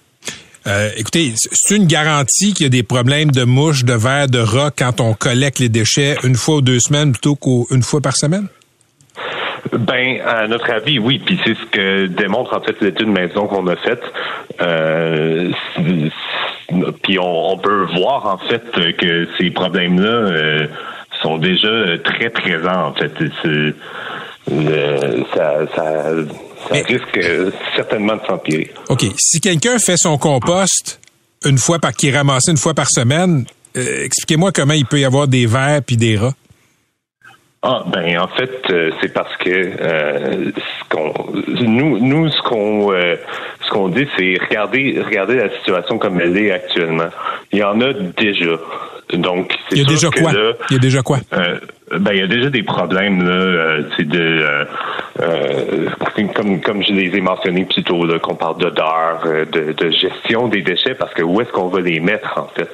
Euh, 0.68 0.90
écoutez, 0.98 1.34
c'est 1.36 1.76
une 1.76 1.86
garantie 1.86 2.54
qu'il 2.54 2.64
y 2.64 2.68
a 2.68 2.70
des 2.70 2.82
problèmes 2.82 3.30
de 3.30 3.44
mouches, 3.44 3.86
de 3.86 3.94
vers, 3.94 4.28
de 4.28 4.40
rats 4.40 4.72
quand 4.76 5.00
on 5.00 5.14
collecte 5.14 5.60
les 5.60 5.70
déchets 5.70 6.16
une 6.24 6.36
fois 6.36 6.56
ou 6.56 6.62
deux 6.62 6.80
semaines 6.80 7.12
plutôt 7.12 7.36
qu'une 7.36 7.84
fois 7.84 8.02
par 8.02 8.16
semaine? 8.16 8.48
Ben, 9.74 10.20
à 10.26 10.48
notre 10.48 10.72
avis, 10.72 10.98
oui. 10.98 11.22
Puis 11.24 11.40
c'est 11.44 11.56
ce 11.56 11.66
que 11.72 12.08
démontre 12.08 12.56
en 12.56 12.62
fait 12.62 12.80
l'étude 12.82 13.10
maison 13.10 13.46
qu'on 13.46 13.68
a 13.68 13.76
faite. 13.76 14.02
Euh, 14.62 15.52
puis 17.04 17.20
on, 17.20 17.58
peut 17.58 17.86
voir 17.96 18.26
en 18.26 18.38
fait 18.38 18.64
que 18.98 19.28
ces 19.38 19.52
problèmes-là 19.52 20.08
euh, 20.08 20.68
sont 21.22 21.38
déjà 21.38 21.98
très 22.04 22.30
présents 22.30 22.88
en 22.88 22.94
fait. 22.94 23.12
Euh, 24.52 25.24
ça, 25.34 25.56
ça, 25.76 26.04
risque 26.72 27.20
certainement 27.76 28.16
de 28.16 28.22
s'empirer. 28.28 28.72
OK. 28.90 29.06
Si 29.18 29.40
quelqu'un 29.40 29.78
fait 29.80 29.98
son 29.98 30.18
compost 30.18 31.00
une 31.46 31.58
fois 31.58 31.80
par 31.80 31.94
qui 31.94 32.10
est 32.10 32.16
ramassé 32.16 32.52
une 32.52 32.58
fois 32.58 32.74
par 32.74 32.90
semaine, 32.90 33.46
euh, 33.78 34.04
expliquez-moi 34.04 34.52
comment 34.52 34.74
il 34.74 34.86
peut 34.86 35.00
y 35.00 35.06
avoir 35.06 35.28
des 35.28 35.46
vers 35.46 35.82
puis 35.86 35.98
des 35.98 36.18
rats. 36.18 36.34
Ah 37.68 37.84
ben 37.88 38.20
en 38.20 38.28
fait 38.28 38.62
euh, 38.70 38.92
c'est 39.02 39.12
parce 39.12 39.36
que 39.38 39.50
euh, 39.50 40.52
ce 40.56 40.96
qu'on 40.96 41.14
nous 41.64 41.98
nous 41.98 42.30
ce 42.30 42.40
qu'on 42.44 42.94
euh, 42.94 43.16
ce 43.66 43.72
qu'on 43.72 43.88
dit 43.88 44.08
c'est 44.16 44.38
regarder 44.40 45.02
regarder 45.04 45.38
la 45.38 45.50
situation 45.58 45.98
comme 45.98 46.22
elle 46.22 46.38
est 46.38 46.52
actuellement. 46.52 47.10
Il 47.52 47.58
y 47.58 47.64
en 47.64 47.82
a 47.82 47.92
déjà. 47.94 48.60
Donc 49.14 49.54
il 49.72 49.80
y 49.80 49.82
a 49.82 49.86
déjà 49.86 50.10
quoi? 50.10 50.32
Il 50.70 50.74
y 50.74 50.76
a 50.78 50.80
déjà 50.80 51.02
quoi? 51.02 51.20
ben 51.92 52.14
il 52.14 52.18
y 52.18 52.24
a 52.24 52.28
déjà 52.28 52.50
des 52.50 52.64
problèmes 52.64 53.24
là, 53.24 53.84
c'est 53.96 54.08
de 54.08 54.44
comme 56.34 56.60
comme 56.62 56.84
je 56.84 56.92
les 56.92 57.16
ai 57.16 57.22
mentionnés 57.22 57.66
plus 57.66 57.84
tôt 57.84 58.06
là, 58.06 58.18
qu'on 58.18 58.36
parle 58.36 58.58
d'odeur, 58.58 59.24
de, 59.24 59.72
de, 59.74 59.92
gestion 59.92 60.48
des 60.48 60.64
déchets 60.64 60.96
parce 60.96 61.14
que 61.14 61.22
où 61.22 61.40
est-ce 61.42 61.52
qu'on 61.52 61.68
va 61.68 61.82
les 61.82 62.00
mettre 62.00 62.34
en 62.38 62.48
fait? 62.48 62.70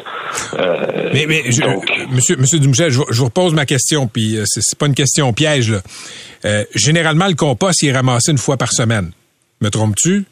mais 1.14 1.26
mais 1.28 1.44
monsieur 2.12 2.38
monsieur 2.38 2.60
je, 2.62 3.02
je, 3.10 3.20
vous 3.20 3.26
repose 3.26 3.54
ma 3.54 3.66
question 3.66 4.08
puis 4.08 4.40
c'est 4.46 4.78
pas 4.78 4.86
une 4.86 4.96
question 4.96 5.34
piège. 5.34 5.72
Là. 5.72 5.82
Euh, 6.46 6.64
généralement, 6.74 7.28
le 7.28 7.36
compost 7.36 7.82
il 7.84 7.90
est 7.90 7.94
ramassé 7.94 8.32
une 8.32 8.38
fois 8.38 8.58
par 8.58 8.72
semaine. 8.72 9.12
Me 9.62 9.70
trompes-tu? 9.70 10.26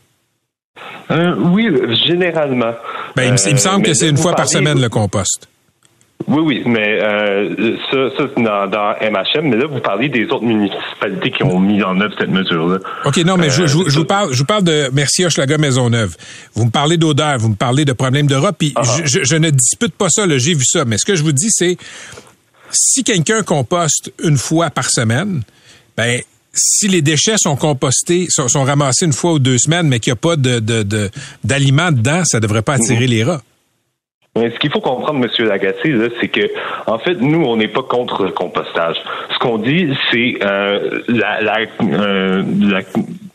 Euh, 1.11 1.35
oui, 1.37 1.69
généralement. 2.07 2.73
Ben, 3.15 3.23
il, 3.23 3.31
me, 3.31 3.53
euh, 3.53 3.57
semble 3.57 3.85
que 3.85 3.93
c'est 3.93 4.09
une 4.09 4.17
fois 4.17 4.33
par 4.33 4.47
semaine 4.47 4.81
le 4.81 4.89
compost. 4.89 5.47
Oui, 6.29 6.41
oui, 6.45 6.63
mais 6.65 6.99
euh, 7.01 7.75
ça, 7.89 7.97
ça 8.15 8.23
c'est 8.35 8.43
dans, 8.43 8.67
dans, 8.67 8.93
MHM, 9.01 9.49
mais 9.49 9.57
là, 9.57 9.65
vous 9.65 9.79
parlez 9.79 10.09
des 10.09 10.25
autres 10.25 10.45
municipalités 10.45 11.31
qui 11.31 11.43
ont 11.43 11.59
mis 11.59 11.81
en 11.81 11.99
œuvre 11.99 12.13
cette 12.19 12.29
mesure-là. 12.29 12.77
OK, 13.05 13.17
non, 13.25 13.35
mais 13.35 13.49
je, 13.49 13.65
je, 13.65 13.75
vous 13.75 14.05
parle, 14.05 14.31
je 14.31 14.37
vous 14.37 14.45
parle 14.45 14.63
de 14.63 14.89
Merci 14.93 15.25
Hochelaga 15.25 15.57
Maisonneuve. 15.57 16.15
Vous 16.53 16.65
me 16.65 16.69
parlez 16.69 16.97
d'odeur, 16.97 17.39
vous 17.39 17.49
me 17.49 17.55
parlez 17.55 17.83
de 17.83 17.93
problèmes 17.93 18.27
d'Europe, 18.27 18.55
puis 18.59 18.73
ah 18.75 18.83
je, 19.05 19.23
je, 19.23 19.35
ne 19.35 19.49
dispute 19.49 19.93
pas 19.95 20.09
ça, 20.09 20.25
j'ai 20.37 20.53
vu 20.53 20.65
ça, 20.65 20.85
mais 20.85 20.99
ce 20.99 21.05
que 21.05 21.15
je 21.15 21.23
vous 21.23 21.31
dis, 21.31 21.49
c'est 21.49 21.77
si 22.71 23.03
quelqu'un 23.03 23.41
composte 23.41 24.13
une 24.23 24.37
fois 24.37 24.69
par 24.69 24.89
semaine, 24.91 25.41
ben 25.97 26.21
si 26.53 26.87
les 26.87 27.01
déchets 27.01 27.37
sont 27.37 27.55
compostés, 27.55 28.27
sont, 28.29 28.63
ramassés 28.63 29.05
une 29.05 29.13
fois 29.13 29.33
ou 29.33 29.39
deux 29.39 29.57
semaines, 29.57 29.87
mais 29.87 29.99
qu'il 29.99 30.11
n'y 30.11 30.17
a 30.17 30.21
pas 30.21 30.35
de, 30.35 30.59
d'aliments 31.43 31.91
dedans, 31.91 32.23
ça 32.25 32.37
ne 32.37 32.41
devrait 32.41 32.61
pas 32.61 32.73
attirer 32.73 33.05
mhm. 33.05 33.11
les 33.11 33.23
rats. 33.23 33.41
Mais 34.35 34.51
ce 34.51 34.59
qu'il 34.59 34.71
faut 34.71 34.79
comprendre, 34.79 35.25
M. 35.25 35.47
Lagacé, 35.47 35.93
c'est 36.21 36.27
que, 36.27 36.49
en 36.87 36.99
fait, 36.99 37.15
nous, 37.15 37.43
on 37.43 37.57
n'est 37.57 37.67
pas 37.67 37.81
contre 37.83 38.25
le 38.25 38.31
compostage. 38.31 38.95
Ce 39.33 39.39
qu'on 39.39 39.57
dit, 39.57 39.93
c'est 40.11 40.37
euh, 40.43 41.01
la, 41.07 41.41
la, 41.41 41.57
euh, 41.81 42.43
la 42.61 42.81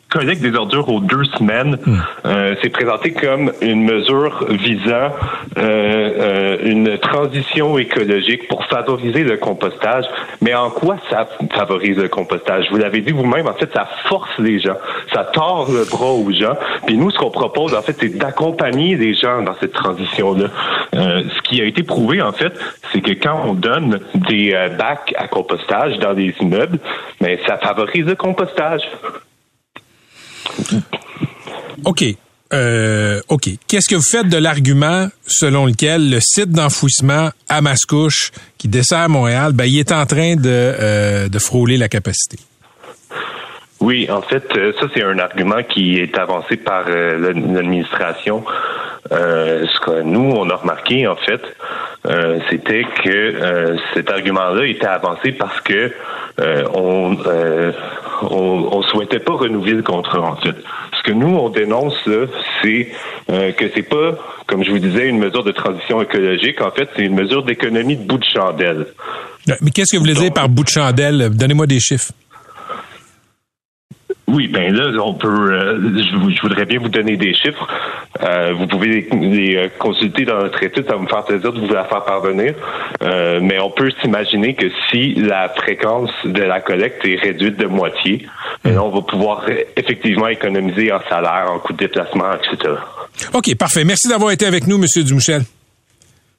collecte 0.09 0.41
des 0.41 0.55
ordures 0.55 0.89
aux 0.89 0.99
deux 0.99 1.25
semaines, 1.37 1.77
hmm. 1.85 1.97
euh, 2.25 2.55
c'est 2.61 2.69
présenté 2.69 3.11
comme 3.11 3.51
une 3.61 3.83
mesure 3.83 4.45
visant 4.49 5.11
euh, 5.57 5.57
euh, 5.57 6.57
une 6.63 6.97
transition 6.97 7.77
écologique 7.77 8.47
pour 8.47 8.65
favoriser 8.65 9.23
le 9.23 9.37
compostage. 9.37 10.05
Mais 10.41 10.53
en 10.53 10.69
quoi 10.69 10.97
ça 11.09 11.27
favorise 11.53 11.97
le 11.97 12.07
compostage? 12.07 12.65
Vous 12.71 12.77
l'avez 12.77 13.01
dit 13.01 13.11
vous-même. 13.11 13.47
En 13.47 13.53
fait, 13.53 13.71
ça 13.73 13.87
force 14.07 14.29
les 14.39 14.59
gens, 14.59 14.77
ça 15.13 15.23
tord 15.23 15.69
le 15.71 15.83
bras 15.85 16.11
aux 16.11 16.31
gens. 16.31 16.55
Puis 16.85 16.97
nous, 16.97 17.11
ce 17.11 17.17
qu'on 17.17 17.31
propose, 17.31 17.73
en 17.73 17.81
fait, 17.81 17.95
c'est 17.99 18.17
d'accompagner 18.17 18.95
les 18.95 19.13
gens 19.15 19.41
dans 19.41 19.55
cette 19.59 19.73
transition-là. 19.73 20.47
ce 20.93 21.41
qui 21.43 21.61
a 21.61 21.65
été 21.65 21.83
prouvé, 21.83 22.21
en 22.21 22.31
fait, 22.31 22.53
c'est 22.91 23.01
que 23.01 23.11
quand 23.11 23.41
on 23.45 23.53
donne 23.53 23.99
des 24.13 24.51
bacs 24.77 25.13
à 25.17 25.27
compostage 25.27 25.97
dans 25.99 26.13
des 26.13 26.33
immeubles, 26.39 26.79
mais 27.21 27.39
ça 27.45 27.57
favorise 27.57 28.05
le 28.05 28.15
compostage. 28.15 28.81
OK. 31.83 32.03
Euh, 32.53 33.21
OK. 33.27 33.49
Qu'est-ce 33.67 33.89
que 33.89 33.95
vous 33.95 34.01
faites 34.01 34.29
de 34.29 34.37
l'argument 34.37 35.09
selon 35.25 35.65
lequel 35.65 36.09
le 36.09 36.19
site 36.21 36.51
d'enfouissement 36.51 37.31
à 37.49 37.61
Mascouche, 37.61 38.31
qui 38.57 38.67
dessert 38.67 39.09
Montréal, 39.09 39.53
ben, 39.53 39.65
il 39.65 39.79
est 39.79 39.91
en 39.91 40.05
train 40.05 40.35
de, 40.35 40.41
euh, 40.45 41.27
de 41.27 41.39
frôler 41.39 41.77
la 41.77 41.89
capacité? 41.89 42.37
Oui, 43.81 44.07
en 44.09 44.21
fait, 44.21 44.45
euh, 44.55 44.73
ça, 44.79 44.87
c'est 44.93 45.03
un 45.03 45.19
argument 45.19 45.61
qui 45.67 45.99
est 45.99 46.17
avancé 46.17 46.57
par 46.57 46.89
l'administration. 46.89 48.43
ce 49.09 49.79
que 49.81 50.01
nous, 50.01 50.31
on 50.35 50.49
a 50.49 50.55
remarqué, 50.55 51.07
en 51.07 51.15
fait, 51.15 51.41
c'était 52.49 52.85
que 53.03 53.77
cet 53.93 54.09
argument-là 54.09 54.65
était 54.65 54.87
avancé 54.87 55.31
parce 55.31 55.59
que 55.61 55.91
on 56.73 57.17
on, 58.21 58.69
on 58.71 58.81
souhaitait 58.83 59.19
pas 59.19 59.33
renouveler 59.33 59.73
le 59.73 59.83
contrat 59.83 60.21
en 60.21 60.35
fait. 60.37 60.55
Ce 60.97 61.03
que 61.03 61.11
nous 61.11 61.35
on 61.35 61.49
dénonce 61.49 61.95
c'est 62.61 62.87
euh, 63.29 63.51
que 63.51 63.65
c'est 63.73 63.83
pas, 63.83 64.17
comme 64.47 64.63
je 64.63 64.71
vous 64.71 64.79
disais, 64.79 65.07
une 65.07 65.19
mesure 65.19 65.43
de 65.43 65.51
transition 65.51 66.01
écologique. 66.01 66.61
En 66.61 66.71
fait, 66.71 66.87
c'est 66.95 67.03
une 67.03 67.15
mesure 67.15 67.43
d'économie 67.43 67.97
de 67.97 68.03
bout 68.03 68.17
de 68.17 68.25
chandelle. 68.25 68.87
Mais 69.61 69.71
qu'est-ce 69.71 69.91
que 69.91 69.97
vous 69.97 70.03
voulez 70.03 70.13
dire 70.13 70.33
par 70.33 70.49
bout 70.49 70.63
de 70.63 70.69
chandelle? 70.69 71.29
Donnez-moi 71.33 71.67
des 71.67 71.79
chiffres. 71.79 72.11
Oui, 74.27 74.47
ben 74.47 74.73
là, 74.73 74.89
on 75.03 75.13
peut. 75.13 75.27
Euh, 75.27 75.79
je, 75.95 76.41
voudrais 76.41 76.65
bien 76.65 76.79
vous 76.79 76.89
donner 76.89 77.15
des 77.15 77.33
chiffres. 77.35 77.67
Euh, 78.23 78.53
vous 78.57 78.65
pouvez 78.65 79.07
les, 79.11 79.55
euh, 79.55 79.67
consulter 79.77 80.25
dans 80.25 80.39
notre 80.39 80.61
étude, 80.63 80.85
ça 80.87 80.95
va 80.95 81.01
me 81.01 81.07
faire 81.07 81.23
plaisir 81.23 81.53
de 81.53 81.59
vous 81.59 81.71
la 81.71 81.85
faire 81.85 82.03
parvenir. 82.03 82.55
mais 83.01 83.59
on 83.59 83.69
peut 83.69 83.91
s'imaginer 84.01 84.55
que 84.55 84.65
si 84.89 85.13
la 85.15 85.49
fréquence 85.49 86.09
de 86.23 86.41
la 86.41 86.59
collecte 86.59 87.05
est 87.05 87.19
réduite 87.19 87.57
de 87.57 87.67
moitié, 87.67 88.25
ben 88.63 88.79
on 88.79 88.89
va 88.89 89.01
pouvoir 89.01 89.45
effectivement 89.75 90.27
économiser 90.27 90.91
en 90.91 91.01
salaire, 91.07 91.51
en 91.51 91.59
coût 91.59 91.73
de 91.73 91.77
déplacement, 91.77 92.31
etc. 92.33 92.73
OK, 93.33 93.55
parfait. 93.55 93.83
Merci 93.83 94.07
d'avoir 94.07 94.31
été 94.31 94.45
avec 94.45 94.65
nous, 94.65 94.77
Monsieur 94.77 95.03
Dumouchel. 95.03 95.43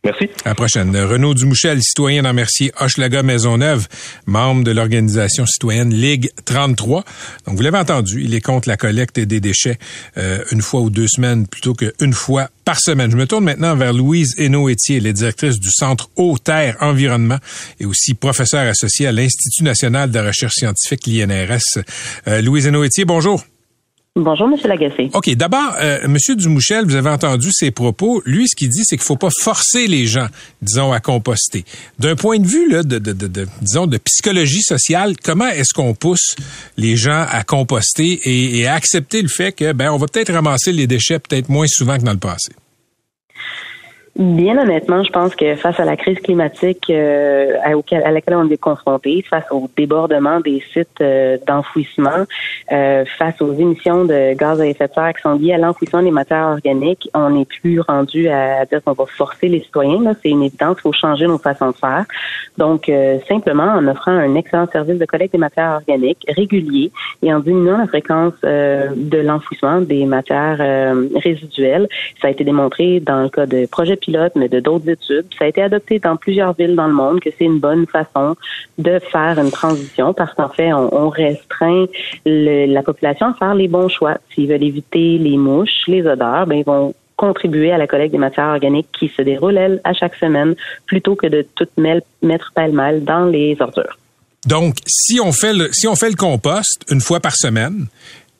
Merci. 0.06 0.30
À 0.44 0.50
la 0.50 0.54
prochaine. 0.54 0.96
Renaud 0.96 1.34
Dumouchel, 1.34 1.82
citoyen 1.82 2.22
dans 2.22 2.32
Mercier 2.32 2.70
Maisonneuve, 3.24 3.88
membre 4.26 4.62
de 4.62 4.70
l'organisation 4.70 5.46
citoyenne 5.46 5.92
Ligue 5.92 6.30
33. 6.44 7.04
Donc, 7.44 7.56
vous 7.56 7.62
l'avez 7.62 7.78
entendu, 7.78 8.22
il 8.22 8.32
est 8.32 8.40
contre 8.40 8.68
la 8.68 8.76
collecte 8.76 9.18
des 9.18 9.40
déchets 9.40 9.78
euh, 10.16 10.44
une 10.52 10.62
fois 10.62 10.80
ou 10.82 10.90
deux 10.90 11.08
semaines 11.08 11.48
plutôt 11.48 11.74
qu'une 11.74 12.12
fois 12.12 12.50
par 12.64 12.78
semaine. 12.78 13.10
Je 13.10 13.16
me 13.16 13.26
tourne 13.26 13.42
maintenant 13.42 13.74
vers 13.74 13.92
Louise 13.92 14.36
est 15.06 15.12
directrice 15.12 15.58
du 15.58 15.70
Centre 15.72 16.08
Eau-Terre 16.14 16.76
Environnement 16.80 17.38
et 17.80 17.84
aussi 17.84 18.14
professeure 18.14 18.68
associée 18.68 19.08
à 19.08 19.12
l'Institut 19.12 19.64
national 19.64 20.12
de 20.12 20.20
recherche 20.20 20.54
scientifique, 20.54 21.08
l'INRS. 21.08 21.82
Euh, 22.28 22.40
Louise 22.42 22.68
Hainaut-Étier, 22.68 23.04
bonjour. 23.06 23.42
Bonjour, 24.18 24.48
M. 24.48 24.56
Lagacé. 24.64 25.10
OK. 25.12 25.28
D'abord, 25.34 25.74
euh, 25.78 25.98
M. 26.04 26.16
Dumouchel, 26.36 26.86
vous 26.86 26.94
avez 26.94 27.10
entendu 27.10 27.48
ses 27.52 27.70
propos. 27.70 28.22
Lui, 28.24 28.48
ce 28.48 28.56
qu'il 28.56 28.70
dit, 28.70 28.80
c'est 28.82 28.96
qu'il 28.96 29.04
faut 29.04 29.16
pas 29.16 29.28
forcer 29.42 29.86
les 29.86 30.06
gens, 30.06 30.28
disons, 30.62 30.90
à 30.90 31.00
composter. 31.00 31.66
D'un 31.98 32.16
point 32.16 32.38
de 32.38 32.46
vue, 32.46 32.70
là, 32.70 32.82
de, 32.82 32.98
de, 32.98 33.12
de, 33.12 33.46
disons, 33.60 33.86
de 33.86 33.98
psychologie 33.98 34.62
sociale, 34.62 35.16
comment 35.22 35.48
est-ce 35.48 35.74
qu'on 35.74 35.92
pousse 35.92 36.34
les 36.78 36.96
gens 36.96 37.26
à 37.30 37.42
composter 37.42 38.18
et, 38.24 38.60
et, 38.60 38.66
à 38.66 38.72
accepter 38.72 39.20
le 39.20 39.28
fait 39.28 39.52
que, 39.52 39.72
ben, 39.72 39.90
on 39.90 39.98
va 39.98 40.06
peut-être 40.06 40.32
ramasser 40.32 40.72
les 40.72 40.86
déchets 40.86 41.18
peut-être 41.18 41.50
moins 41.50 41.66
souvent 41.68 41.98
que 41.98 42.04
dans 42.04 42.12
le 42.12 42.18
passé? 42.18 42.52
Bien 44.18 44.56
honnêtement, 44.56 45.04
je 45.04 45.12
pense 45.12 45.34
que 45.34 45.56
face 45.56 45.78
à 45.78 45.84
la 45.84 45.94
crise 45.94 46.18
climatique 46.20 46.88
euh, 46.88 47.52
à, 47.62 48.10
laquelle 48.10 48.34
on 48.34 48.48
est 48.48 48.56
confronté, 48.56 49.22
face 49.28 49.44
au 49.50 49.68
débordement 49.76 50.40
des 50.40 50.62
sites 50.72 51.02
euh, 51.02 51.36
d'enfouissement, 51.46 52.24
euh, 52.72 53.04
face 53.18 53.42
aux 53.42 53.52
émissions 53.52 54.06
de 54.06 54.32
gaz 54.32 54.58
à 54.58 54.66
effet 54.66 54.88
de 54.88 54.94
serre 54.94 55.12
qui 55.12 55.20
sont 55.20 55.34
liées 55.34 55.52
à 55.52 55.58
l'enfouissement 55.58 56.02
des 56.02 56.10
matières 56.10 56.46
organiques, 56.46 57.10
on 57.12 57.28
n'est 57.28 57.44
plus 57.44 57.78
rendu 57.80 58.28
à, 58.28 58.64
dire 58.64 58.82
qu'on 58.82 58.94
va 58.94 59.04
forcer 59.04 59.48
les 59.48 59.60
citoyens. 59.60 60.00
C'est 60.22 60.30
une 60.30 60.44
évidence, 60.44 60.78
il 60.78 60.82
faut 60.82 60.92
changer 60.92 61.26
nos 61.26 61.36
façons 61.36 61.72
de 61.72 61.76
faire. 61.76 62.06
Donc, 62.56 62.90
simplement 63.28 63.64
en 63.64 63.86
offrant 63.86 64.12
un 64.12 64.34
excellent 64.34 64.66
service 64.72 64.98
de 64.98 65.04
collecte 65.04 65.32
des 65.32 65.38
matières 65.38 65.72
organiques 65.72 66.24
régulier 66.34 66.90
et 67.22 67.34
en 67.34 67.40
diminuant 67.40 67.76
la 67.76 67.86
fréquence 67.86 68.32
de 68.42 69.18
l'enfouissement 69.18 69.82
des 69.82 70.06
matières 70.06 70.94
résiduelles. 71.22 71.86
Ça 72.22 72.28
a 72.28 72.30
été 72.30 72.44
démontré 72.44 73.00
dans 73.00 73.24
le 73.24 73.28
cas 73.28 73.44
de 73.44 73.66
projets 74.06 74.30
mais 74.36 74.48
de 74.48 74.60
d'autres 74.60 74.88
études. 74.88 75.26
Ça 75.38 75.44
a 75.44 75.48
été 75.48 75.62
adopté 75.62 75.98
dans 75.98 76.16
plusieurs 76.16 76.52
villes 76.54 76.74
dans 76.74 76.86
le 76.86 76.94
monde 76.94 77.20
que 77.20 77.30
c'est 77.36 77.44
une 77.44 77.58
bonne 77.58 77.86
façon 77.86 78.36
de 78.78 78.98
faire 78.98 79.38
une 79.38 79.50
transition 79.50 80.12
parce 80.12 80.34
qu'en 80.34 80.48
fait, 80.48 80.72
on, 80.72 81.08
restreint 81.08 81.86
la 82.24 82.82
population 82.82 83.28
à 83.28 83.34
faire 83.34 83.54
les 83.54 83.68
bons 83.68 83.88
choix. 83.88 84.18
S'ils 84.34 84.48
veulent 84.48 84.62
éviter 84.62 85.18
les 85.18 85.36
mouches, 85.36 85.86
les 85.86 86.06
odeurs, 86.06 86.46
ben 86.46 86.58
ils 86.58 86.64
vont 86.64 86.94
contribuer 87.16 87.72
à 87.72 87.78
la 87.78 87.86
collecte 87.86 88.12
des 88.12 88.18
matières 88.18 88.48
organiques 88.48 88.88
qui 88.98 89.10
se 89.16 89.22
déroule, 89.22 89.56
elle, 89.56 89.80
à 89.84 89.94
chaque 89.94 90.14
semaine, 90.16 90.54
plutôt 90.84 91.14
que 91.14 91.26
de 91.26 91.46
tout 91.54 91.68
mettre 91.78 92.52
pêle-mêle 92.54 93.04
dans 93.04 93.24
les 93.24 93.56
ordures. 93.60 93.96
Donc, 94.46 94.76
si 94.86 95.18
on 95.20 95.32
fait 95.32 95.54
le, 95.54 95.70
si 95.72 95.88
on 95.88 95.96
fait 95.96 96.10
le 96.10 96.16
compost 96.16 96.84
une 96.90 97.00
fois 97.00 97.20
par 97.20 97.34
semaine, 97.34 97.86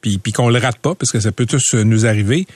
puis, 0.03 0.19
puis 0.19 0.33
qu'on 0.33 0.51
le 0.51 0.59
rate 0.59 0.79
pas, 0.79 0.95
parce 0.95 1.11
que 1.11 1.21
ça 1.21 1.33
peut 1.33 1.47
tous 1.47 1.75
nous 1.75 2.05
arriver, 2.05 2.47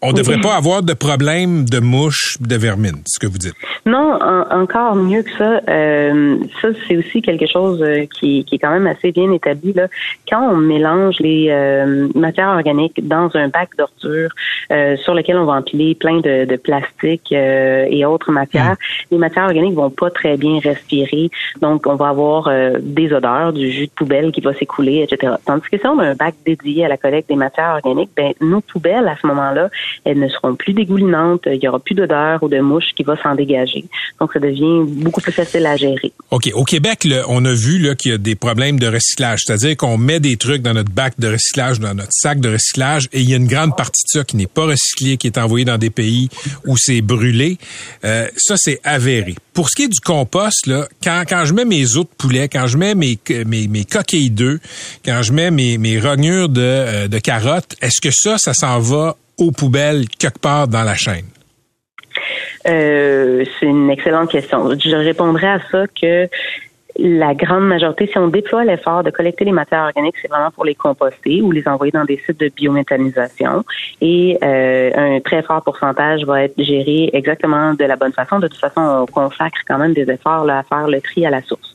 on 0.00 0.12
devrait 0.12 0.40
pas 0.40 0.54
avoir 0.54 0.82
de 0.82 0.94
problème 0.94 1.64
de 1.64 1.80
mouches, 1.80 2.36
de 2.40 2.56
vermine, 2.56 3.02
ce 3.06 3.18
que 3.18 3.26
vous 3.26 3.38
dites. 3.38 3.54
Non, 3.84 4.18
encore 4.50 4.94
mieux 4.94 5.22
que 5.22 5.30
ça. 5.36 5.60
Euh, 5.68 6.36
ça, 6.60 6.68
c'est 6.86 6.96
aussi 6.96 7.22
quelque 7.22 7.46
chose 7.46 7.82
euh, 7.82 8.06
qui, 8.06 8.44
qui, 8.44 8.56
est 8.56 8.58
quand 8.58 8.70
même 8.70 8.86
assez 8.86 9.12
bien 9.12 9.32
établi. 9.32 9.72
Là. 9.72 9.88
Quand 10.30 10.42
on 10.52 10.56
mélange 10.56 11.16
les 11.20 11.48
euh, 11.50 12.08
matières 12.14 12.50
organiques 12.50 13.06
dans 13.06 13.30
un 13.34 13.48
bac 13.48 13.70
d'ordures 13.76 14.30
euh, 14.72 14.96
sur 14.98 15.14
lequel 15.14 15.36
on 15.36 15.44
va 15.44 15.54
empiler 15.54 15.94
plein 15.94 16.20
de, 16.20 16.44
de 16.44 16.56
plastique 16.56 17.32
et 17.32 18.04
autres 18.04 18.30
matières, 18.30 18.72
mm. 18.72 19.12
les 19.12 19.18
matières 19.18 19.44
organiques 19.46 19.74
vont 19.74 19.90
pas 19.90 20.10
très 20.10 20.36
bien 20.36 20.60
respirer. 20.60 21.30
Donc, 21.60 21.86
on 21.86 21.94
va 21.94 22.08
avoir 22.08 22.50
des 22.80 23.12
odeurs, 23.12 23.52
du 23.52 23.70
jus 23.70 23.86
de 23.86 23.92
poubelle 23.92 24.32
qui 24.32 24.40
va 24.40 24.54
s'écouler, 24.54 25.06
etc. 25.08 25.34
Tandis 25.44 25.68
que 25.70 25.78
si 25.78 25.86
on 25.86 25.98
a 25.98 26.08
un 26.08 26.14
bac 26.14 26.34
dédié 26.44 26.84
à 26.84 26.88
la 26.88 26.96
collecte 26.96 27.28
des 27.28 27.36
matières 27.36 27.80
organiques, 27.82 28.10
ben 28.16 28.32
nos 28.40 28.60
poubelles 28.60 29.08
à 29.08 29.16
ce 29.20 29.26
moment-là, 29.26 29.70
elles 30.04 30.18
ne 30.18 30.28
seront 30.28 30.54
plus 30.54 30.72
dégoulinantes. 30.72 31.42
Il 31.46 31.62
y 31.62 31.68
aura 31.68 31.78
plus 31.78 31.94
d'odeur 31.94 32.42
ou 32.42 32.48
de 32.48 32.60
mouche 32.60 32.92
qui 32.96 33.02
va 33.02 33.20
s'en 33.22 33.34
dégager. 33.34 33.84
Donc, 34.20 34.32
ça 34.32 34.40
devient 34.40 34.84
beaucoup 34.86 35.20
plus 35.20 35.32
facile 35.32 35.66
à 35.66 35.76
gérer. 35.76 36.12
OK. 36.30 36.50
Au 36.54 36.64
Québec, 36.64 37.06
on 37.28 37.44
a 37.44 37.52
vu 37.52 37.94
qu'il 37.96 38.12
y 38.12 38.14
a 38.14 38.18
des 38.18 38.34
problèmes 38.34 38.78
de 38.78 38.86
recyclage. 38.86 39.40
C'est-à-dire 39.44 39.76
qu'on 39.76 39.98
met 39.98 40.20
des 40.20 40.36
trucs 40.36 40.62
dans 40.62 40.74
notre 40.74 40.90
bac 40.90 41.14
de 41.18 41.28
recyclage, 41.28 41.80
dans 41.80 41.94
notre 41.94 42.12
sac 42.12 42.40
de 42.40 42.50
recyclage, 42.50 43.08
et 43.12 43.20
il 43.20 43.30
y 43.30 43.34
a 43.34 43.36
une 43.36 43.46
grande 43.46 43.76
partie 43.76 44.04
de 44.04 44.18
ça 44.18 44.24
qui 44.24 44.36
n'est 44.36 44.46
pas 44.46 44.66
recyclé, 44.66 45.16
qui 45.16 45.26
est 45.26 45.38
envoyé 45.38 45.64
dans 45.64 45.78
des 45.78 45.90
pays 45.90 46.28
où 46.66 46.76
c'est 46.76 47.00
brûlé. 47.00 47.58
Euh, 48.04 48.26
ça, 48.36 48.54
c'est 48.56 48.80
avéré. 48.84 49.34
Pour 49.52 49.68
ce 49.68 49.76
qui 49.76 49.84
est 49.84 49.88
du 49.88 50.00
compost, 50.00 50.66
là, 50.66 50.86
quand, 51.02 51.24
quand 51.28 51.44
je 51.44 51.52
mets 51.52 51.64
mes 51.64 51.96
os 51.96 52.04
de 52.04 52.10
poulet, 52.16 52.48
quand 52.48 52.66
je 52.66 52.76
mets 52.76 52.94
mes, 52.94 53.18
mes, 53.46 53.68
mes 53.68 53.84
coquilles 53.84 54.30
d'œufs, 54.30 54.60
quand 55.04 55.22
je 55.22 55.32
mets 55.32 55.50
mes, 55.50 55.78
mes 55.78 55.98
rognures 55.98 56.48
de, 56.48 56.60
euh, 56.60 57.08
de 57.08 57.18
carottes, 57.18 57.76
est-ce 57.82 58.00
que 58.00 58.10
ça, 58.12 58.38
ça 58.38 58.54
s'en 58.54 58.78
va 58.78 59.16
aux 59.38 59.52
poubelles 59.52 60.08
quelque 60.08 60.38
part 60.40 60.68
dans 60.68 60.82
la 60.82 60.94
chaîne? 60.94 61.26
Euh, 62.66 63.44
c'est 63.58 63.66
une 63.66 63.90
excellente 63.90 64.30
question. 64.30 64.68
Je 64.70 64.96
répondrai 64.96 65.46
à 65.46 65.60
ça 65.70 65.86
que 65.86 66.28
la 66.96 67.34
grande 67.34 67.66
majorité, 67.66 68.06
si 68.06 68.18
on 68.18 68.28
déploie 68.28 68.64
l'effort 68.64 69.04
de 69.04 69.10
collecter 69.10 69.44
les 69.44 69.52
matières 69.52 69.84
organiques, 69.84 70.16
c'est 70.20 70.28
vraiment 70.28 70.50
pour 70.50 70.64
les 70.64 70.74
composter 70.74 71.42
ou 71.42 71.52
les 71.52 71.66
envoyer 71.68 71.92
dans 71.92 72.04
des 72.04 72.20
sites 72.24 72.40
de 72.40 72.48
biométhanisation. 72.48 73.64
Et 74.00 74.38
euh, 74.42 74.90
un 74.94 75.20
très 75.20 75.42
fort 75.42 75.62
pourcentage 75.62 76.24
va 76.24 76.44
être 76.44 76.60
géré 76.60 77.10
exactement 77.12 77.74
de 77.74 77.84
la 77.84 77.96
bonne 77.96 78.12
façon. 78.12 78.38
De 78.38 78.48
toute 78.48 78.58
façon, 78.58 78.80
on 78.80 79.06
consacre 79.06 79.58
quand 79.66 79.78
même 79.78 79.92
des 79.92 80.10
efforts 80.10 80.44
là, 80.44 80.58
à 80.58 80.62
faire 80.62 80.88
le 80.88 81.00
tri 81.00 81.26
à 81.26 81.30
la 81.30 81.42
source 81.42 81.74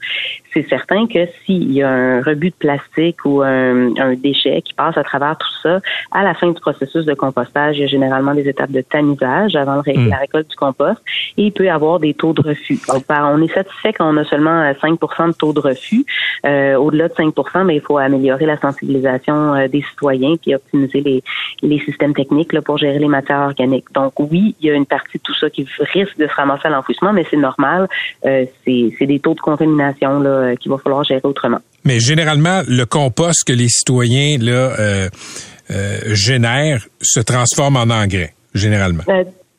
c'est 0.54 0.68
certain 0.70 1.08
que 1.08 1.28
s'il 1.46 1.72
y 1.72 1.82
a 1.82 1.90
un 1.90 2.22
rebut 2.22 2.52
de 2.52 2.56
plastique 2.56 3.26
ou 3.26 3.42
un, 3.42 4.14
déchet 4.16 4.62
qui 4.62 4.74
passe 4.74 4.98
à 4.98 5.04
travers 5.04 5.38
tout 5.38 5.62
ça, 5.64 5.80
à 6.12 6.24
la 6.24 6.34
fin 6.34 6.48
du 6.48 6.60
processus 6.60 7.06
de 7.06 7.14
compostage, 7.14 7.78
il 7.78 7.82
y 7.82 7.84
a 7.84 7.88
généralement 7.88 8.34
des 8.34 8.48
étapes 8.48 8.72
de 8.72 8.82
tamisage 8.82 9.56
avant 9.56 9.80
hmm. 9.80 10.10
la 10.10 10.18
récolte 10.18 10.50
du 10.50 10.56
compost 10.56 11.02
et 11.38 11.46
il 11.46 11.52
peut 11.52 11.66
y 11.66 11.70
avoir 11.70 12.00
des 12.00 12.14
taux 12.14 12.34
de 12.34 12.42
refus. 12.42 12.80
Donc, 12.88 13.04
on 13.10 13.42
est 13.42 13.54
satisfait 13.54 13.94
quand 13.94 14.14
on 14.14 14.18
a 14.18 14.26
seulement 14.26 14.72
5 14.80 14.94
euh, 14.94 14.98
de 15.08 15.34
taux 15.34 15.54
de 15.54 15.60
refus. 15.60 16.06
Euh, 16.46 16.76
au-delà 16.76 17.08
de 17.08 17.14
5 17.14 17.34
mais 17.66 17.76
il 17.76 17.82
faut 17.82 17.98
améliorer 17.98 18.46
la 18.46 18.58
sensibilisation 18.58 19.56
euh, 19.56 19.68
des 19.68 19.82
citoyens 19.82 20.36
puis 20.42 20.56
optimiser 20.56 21.02
les, 21.02 21.24
les 21.62 21.80
systèmes 21.80 22.14
techniques 22.14 22.54
là, 22.54 22.62
pour 22.62 22.78
gérer 22.78 23.00
les 23.00 23.08
matières 23.08 23.42
organiques. 23.42 23.86
Donc, 23.94 24.14
oui, 24.20 24.56
il 24.60 24.68
y 24.68 24.70
a 24.72 24.74
une 24.74 24.86
partie 24.86 25.18
de 25.18 25.24
tout 25.24 25.36
ça 25.36 25.50
qui 25.50 25.68
risque 25.94 26.18
de 26.18 26.28
se 26.28 26.34
ramasser 26.34 26.68
à 26.68 26.72
l'enfouissement, 26.72 27.14
mais 27.14 27.26
c'est 27.30 27.38
normal. 27.38 27.88
c'est 28.24 29.06
des 29.06 29.20
taux 29.20 29.34
de 29.34 29.40
contamination 29.40 30.20
là, 30.20 30.30
euh, 30.30 30.56
qu'il 30.56 30.72
va 30.72 30.78
falloir 30.78 31.04
gérer 31.04 31.22
autrement. 31.24 31.60
Mais 31.86 32.00
généralement, 32.00 32.62
le 32.68 32.86
compost 32.86 33.44
que 33.46 33.54
les 33.54 33.70
citoyens 33.70 34.38
là, 34.40 34.52
euh, 34.80 35.10
euh, 35.72 36.00
génèrent 36.08 36.86
se 37.02 37.20
transforme 37.20 37.78
en 37.78 37.90
engrais, 37.90 38.34
généralement. 38.54 39.04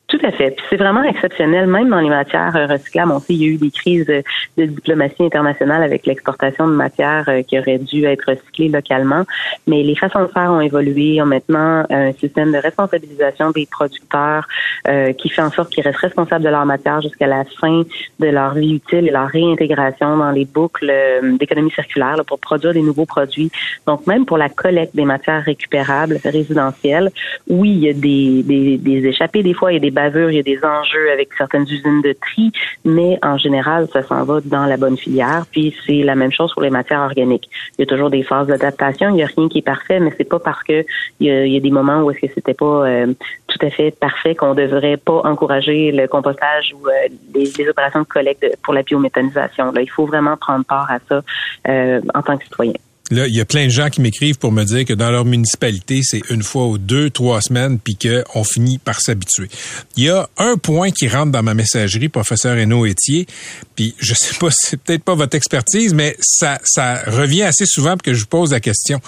Tout 0.07 0.19
à 0.21 0.31
fait. 0.31 0.51
Puis 0.51 0.65
c'est 0.69 0.77
vraiment 0.77 1.03
exceptionnel, 1.03 1.65
même 1.65 1.89
dans 1.89 1.99
les 1.99 2.09
matières 2.09 2.55
euh, 2.55 2.67
recyclables. 2.67 3.11
On 3.11 3.19
sait 3.19 3.33
qu'il 3.33 3.41
y 3.41 3.45
a 3.45 3.47
eu 3.47 3.57
des 3.57 3.71
crises 3.71 4.05
de, 4.05 4.23
diplomatie 4.55 5.23
internationale 5.23 5.81
avec 5.81 6.05
l'exportation 6.05 6.67
de 6.67 6.73
matières 6.73 7.27
euh, 7.27 7.41
qui 7.41 7.57
auraient 7.57 7.79
dû 7.79 8.05
être 8.05 8.23
recyclées 8.27 8.69
localement. 8.69 9.23
Mais 9.65 9.81
les 9.81 9.95
façons 9.95 10.21
de 10.21 10.27
faire 10.27 10.51
ont 10.51 10.61
évolué. 10.61 11.19
On 11.23 11.25
maintenant 11.25 11.85
un 11.89 12.13
système 12.13 12.51
de 12.51 12.57
responsabilisation 12.59 13.49
des 13.49 13.65
producteurs 13.65 14.47
euh, 14.87 15.11
qui 15.13 15.29
fait 15.29 15.41
en 15.41 15.49
sorte 15.49 15.71
qu'ils 15.71 15.83
restent 15.83 15.97
responsables 15.97 16.45
de 16.45 16.49
leur 16.49 16.67
matière 16.67 17.01
jusqu'à 17.01 17.25
la 17.25 17.43
fin 17.59 17.81
de 18.19 18.27
leur 18.27 18.53
vie 18.53 18.75
utile 18.75 19.07
et 19.07 19.11
leur 19.11 19.27
réintégration 19.27 20.17
dans 20.17 20.31
les 20.31 20.45
boucles 20.45 20.93
d'économie 21.39 21.71
circulaire 21.71 22.17
pour 22.27 22.37
produire 22.37 22.73
des 22.73 22.83
nouveaux 22.83 23.07
produits. 23.07 23.51
Donc 23.87 24.05
même 24.05 24.25
pour 24.25 24.37
la 24.37 24.49
collecte 24.49 24.95
des 24.95 25.05
matières 25.05 25.43
récupérables 25.43 26.19
résidentielles, 26.23 27.09
oui, 27.47 27.71
il 27.71 27.79
y 27.79 27.89
a 27.89 27.93
des, 27.93 28.43
des, 28.43 28.77
des 28.77 29.07
échappées 29.07 29.41
des 29.41 29.55
fois, 29.55 29.71
il 29.71 29.75
y 29.75 29.77
a 29.77 29.79
des 29.79 29.94
il 29.95 30.35
y 30.35 30.39
a 30.39 30.43
des 30.43 30.59
enjeux 30.63 31.11
avec 31.11 31.29
certaines 31.37 31.63
usines 31.63 32.01
de 32.01 32.13
tri, 32.13 32.51
mais 32.83 33.17
en 33.21 33.37
général, 33.37 33.87
ça 33.91 34.03
s'en 34.03 34.23
va 34.23 34.39
dans 34.43 34.65
la 34.65 34.77
bonne 34.77 34.97
filière. 34.97 35.45
Puis 35.51 35.75
c'est 35.85 36.03
la 36.03 36.15
même 36.15 36.31
chose 36.31 36.53
pour 36.53 36.61
les 36.61 36.69
matières 36.69 37.01
organiques. 37.01 37.49
Il 37.77 37.81
y 37.81 37.83
a 37.83 37.87
toujours 37.87 38.09
des 38.09 38.23
phases 38.23 38.47
d'adaptation. 38.47 39.09
Il 39.09 39.15
n'y 39.15 39.23
a 39.23 39.27
rien 39.35 39.47
qui 39.49 39.59
est 39.59 39.65
parfait, 39.65 39.99
mais 39.99 40.11
c'est 40.17 40.29
pas 40.29 40.39
parce 40.39 40.63
que 40.63 40.85
il 41.19 41.27
y 41.27 41.57
a, 41.57 41.59
des 41.59 41.71
moments 41.71 42.01
où 42.01 42.11
est-ce 42.11 42.19
que 42.19 42.33
c'était 42.33 42.53
pas 42.53 42.87
euh, 42.87 43.13
tout 43.47 43.65
à 43.65 43.69
fait 43.69 43.91
parfait 43.91 44.35
qu'on 44.35 44.53
devrait 44.53 44.97
pas 44.97 45.21
encourager 45.23 45.91
le 45.91 46.07
compostage 46.07 46.73
ou 46.73 46.87
euh, 46.87 46.91
les, 47.33 47.69
opérations 47.69 48.01
de 48.01 48.05
collecte 48.05 48.45
pour 48.63 48.73
la 48.73 48.83
biométhanisation. 48.83 49.71
Là, 49.71 49.81
il 49.81 49.89
faut 49.89 50.05
vraiment 50.05 50.37
prendre 50.37 50.65
part 50.65 50.89
à 50.91 50.99
ça 51.09 51.21
euh, 51.67 52.01
en 52.13 52.21
tant 52.21 52.37
que 52.37 52.43
citoyen. 52.43 52.73
Là, 53.11 53.27
il 53.27 53.35
y 53.35 53.41
a 53.41 53.45
plein 53.45 53.65
de 53.65 53.71
gens 53.71 53.89
qui 53.89 54.01
m'écrivent 54.01 54.39
pour 54.39 54.51
me 54.51 54.63
dire 54.63 54.83
que 54.83 54.93
dans 54.93 55.11
leur 55.11 55.25
municipalité, 55.25 56.01
c'est 56.03 56.21
une 56.31 56.41
fois 56.41 56.67
ou 56.67 56.77
deux, 56.79 57.11
trois 57.11 57.39
semaines, 57.41 57.77
puis 57.77 57.97
qu'on 57.97 58.43
finit 58.43 58.79
par 58.79 58.99
s'habituer. 58.99 59.47
Il 59.95 60.05
y 60.05 60.09
a 60.09 60.27
un 60.37 60.57
point 60.57 60.89
qui 60.89 61.07
rentre 61.07 61.31
dans 61.31 61.43
ma 61.43 61.53
messagerie, 61.53 62.09
professeur 62.09 62.57
Renaud 62.57 62.85
Etier, 62.85 63.27
puis 63.75 63.93
je 63.99 64.15
sais 64.15 64.35
pas, 64.39 64.47
c'est 64.51 64.77
peut-être 64.77 65.03
pas 65.03 65.13
votre 65.13 65.35
expertise, 65.35 65.93
mais 65.93 66.17
ça, 66.19 66.59
ça 66.63 67.03
revient 67.05 67.43
assez 67.43 67.65
souvent 67.65 67.95
que 67.95 68.13
je 68.13 68.21
vous 68.21 68.27
pose 68.27 68.51
la 68.51 68.59
question. 68.59 68.99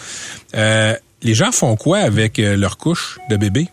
Euh, 0.55 0.95
les 1.23 1.33
gens 1.33 1.51
font 1.51 1.75
quoi 1.75 1.99
avec 1.99 2.37
euh, 2.37 2.55
leur 2.55 2.77
couche 2.77 3.19
de 3.29 3.37
bébé? 3.37 3.67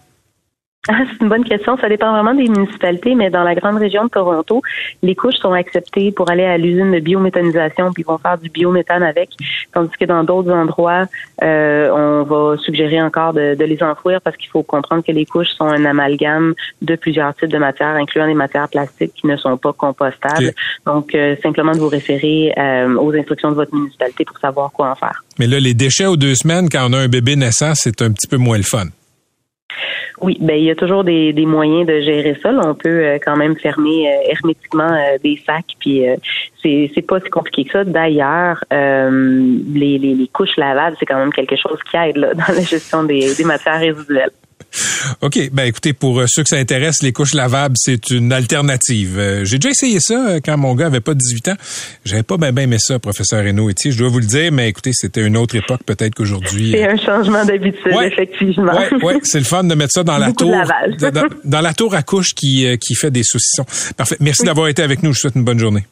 Ah, 0.89 0.99
c'est 1.11 1.23
une 1.23 1.31
bonne 1.31 1.45
question. 1.45 1.79
Ça 1.79 1.89
dépend 1.89 2.13
vraiment 2.13 2.35
des 2.35 2.47
municipalités, 2.47 3.15
mais 3.15 3.31
dans 3.31 3.43
la 3.43 3.55
grande 3.55 3.79
région 3.79 4.05
de 4.05 4.11
Toronto, 4.11 4.61
les 5.03 5.15
couches 5.15 5.37
sont 5.37 5.53
acceptées 5.53 6.13
pour 6.13 6.31
aller 6.31 6.45
à 6.45 6.59
l'usine 6.59 6.93
de 6.93 7.01
biométhanisation, 7.01 7.93
puis 7.93 8.03
ils 8.03 8.07
vont 8.07 8.19
faire 8.19 8.37
du 8.37 8.51
biométhane 8.51 9.03
avec. 9.03 9.31
Tandis 9.73 9.97
que 9.99 10.05
dans 10.05 10.25
d'autres 10.25 10.53
endroits, 10.53 11.07
euh, 11.43 11.89
on 11.91 12.25
va 12.25 12.59
suggérer 12.59 13.01
encore 13.01 13.33
de, 13.33 13.57
les 13.65 13.83
enfouir 13.83 14.21
parce 14.21 14.37
qu'il 14.37 14.51
faut 14.51 14.63
comprendre 14.63 15.03
que 15.03 15.13
les 15.13 15.25
couches 15.25 15.49
sont 15.57 15.65
un 15.65 15.87
amalgame 15.87 16.55
de 16.83 16.97
plusieurs 16.97 17.35
types 17.35 17.51
de 17.51 17.59
matières, 17.59 17.97
incluant 17.97 18.27
des 18.27 18.35
matières 18.35 18.69
plastiques 18.69 19.15
qui 19.15 19.27
ne 19.27 19.37
sont 19.37 19.57
pas 19.57 19.73
compostables. 19.73 20.53
Donc, 20.85 21.15
euh, 21.15 21.35
simplement 21.43 21.73
de 21.73 21.79
vous 21.79 21.89
référer 21.89 22.53
euh, 22.59 22.95
aux 22.97 23.15
instructions 23.15 23.51
de 23.51 23.55
votre 23.55 23.75
municipalité 23.75 24.27
pour 24.27 24.39
savoir 24.39 24.71
quoi 24.71 24.91
en 24.91 24.95
faire. 24.95 25.25
Mais 25.39 25.47
là, 25.47 25.59
les 25.61 25.73
déchets 25.73 26.07
aux 26.07 26.19
deux 26.19 26.35
semaines, 26.35 26.69
quand 26.69 26.87
on 26.91 26.93
a 26.93 26.99
un 26.99 27.09
bébé 27.09 27.37
naissant, 27.37 27.73
c'est 27.75 28.03
un 28.03 28.13
petit 28.13 28.29
peu 28.29 28.37
moins 28.37 28.59
le 28.59 28.65
fun. 28.65 28.87
Oui, 30.25 30.39
ben 30.41 30.57
il 30.57 30.65
y 30.65 30.71
a 30.71 30.75
toujours 30.75 31.05
des, 31.05 31.35
moyens 31.45 31.87
de 31.87 32.01
gérer 32.01 32.35
ça. 32.43 32.49
on 32.49 32.75
peut 32.75 32.89
euh, 32.89 33.19
quand 33.23 33.37
même 33.37 33.57
fermer 33.57 34.09
euh, 34.09 34.31
hermétiquement 34.31 34.91
euh, 34.91 35.19
des 35.23 35.39
sacs, 35.45 35.77
puis 35.79 36.03
c'est 36.63 36.91
c'est 36.95 37.03
pas 37.03 37.21
si 37.21 37.29
compliqué 37.29 37.65
que 37.67 37.73
ça. 37.73 37.85
D'ailleurs, 37.85 38.65
les, 38.71 39.99
les, 39.99 40.31
couches 40.33 40.57
lavables, 40.57 40.97
c'est 40.99 41.05
quand 41.05 41.19
même 41.19 41.33
quelque 41.33 41.57
chose 41.57 41.79
qui 41.91 41.99
aide 41.99 42.15
dans 42.17 42.55
la 42.55 42.63
gestion 42.63 43.05
des, 43.05 43.35
des 43.35 43.45
matières 43.45 43.81
résiduelles. 43.81 44.31
OK. 45.21 45.51
Ben 45.53 45.65
écoutez, 45.65 45.93
pour 45.93 46.21
euh, 46.21 46.27
ceux 46.29 46.43
que 46.43 46.49
ça 46.49 46.57
intéresse, 46.57 47.03
les 47.03 47.13
couches 47.13 47.35
lavables, 47.35 47.77
c'est 47.79 48.11
une 48.11 48.33
alternative. 48.33 49.19
Euh, 49.19 49.45
j'ai 49.45 49.59
déjà 49.59 49.71
essayé 49.71 49.99
ça 50.01 50.15
euh, 50.15 50.41
quand 50.45 50.57
mon 50.57 50.75
gars 50.75 50.87
avait 50.87 51.01
pas 51.01 51.15
18 51.15 51.49
ans. 51.49 51.55
J'avais 52.05 52.23
pas 52.23 52.37
bien 52.37 52.55
aimé 52.57 52.77
ça, 52.79 52.99
professeur 52.99 53.45
Renaud 53.45 53.71
Etier. 53.71 53.93
Je 53.93 53.99
dois 53.99 54.09
vous 54.09 54.21
le 54.21 54.27
dire, 54.27 54.53
mais 54.53 54.69
écoutez, 54.69 54.93
c'était 54.93 55.25
une 55.25 55.37
autre 55.37 55.55
époque 55.57 55.83
peut-être 55.85 56.15
qu'aujourd'hui. 56.15 56.73
C'est 56.73 56.89
un 56.89 56.97
changement 56.97 57.45
d'habitude, 57.45 57.93
effectivement. 58.03 58.73
Oui, 58.93 59.03
ouais, 59.03 59.21
c'est 59.23 59.39
le 59.39 59.45
fun 59.45 59.65
de 59.65 59.75
mettre 59.75 59.93
ça 59.93 60.05
dans 60.05 60.19
la 60.19 60.33
tour. 60.33 60.55
dans, 61.45 61.61
la 61.61 61.75
tour 61.75 61.95
à 61.95 62.03
couche 62.03 62.35
qui, 62.35 62.67
qui 62.79 62.95
fait 62.95 63.11
des 63.11 63.23
saucissons. 63.23 63.65
Parfait. 63.97 64.17
Merci 64.21 64.45
d'avoir 64.45 64.69
été 64.69 64.83
avec 64.83 65.03
nous. 65.03 65.13
Je 65.13 65.19
vous 65.19 65.21
souhaite 65.21 65.37
une 65.37 65.45
bonne 65.45 65.59
journée. 65.59 65.85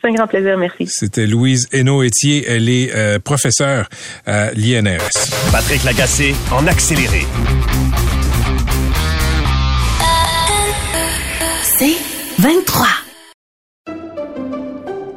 C'est 0.00 0.08
un 0.08 0.12
grand 0.12 0.26
plaisir, 0.28 0.56
merci. 0.56 0.86
C'était 0.86 1.26
Louise 1.26 1.66
Hainaut-Etier. 1.72 2.44
Elle 2.46 2.68
est 2.68 3.18
professeure 3.18 3.88
à 4.26 4.52
l'INRS. 4.52 5.50
Patrick 5.50 5.82
Lagacé 5.82 6.34
en 6.52 6.66
accéléré. 6.68 7.26
C'est 11.64 11.96
23. 12.38 12.86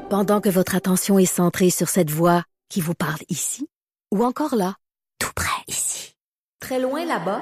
Pendant 0.09 0.41
que 0.41 0.49
votre 0.49 0.75
attention 0.75 1.19
est 1.19 1.25
centrée 1.25 1.69
sur 1.69 1.87
cette 1.87 2.09
voix 2.09 2.43
qui 2.69 2.81
vous 2.81 2.95
parle 2.95 3.19
ici, 3.29 3.67
ou 4.11 4.23
encore 4.23 4.55
là, 4.55 4.75
tout 5.19 5.31
près 5.35 5.63
ici, 5.67 6.15
très 6.59 6.79
loin 6.79 7.05
là-bas, 7.05 7.41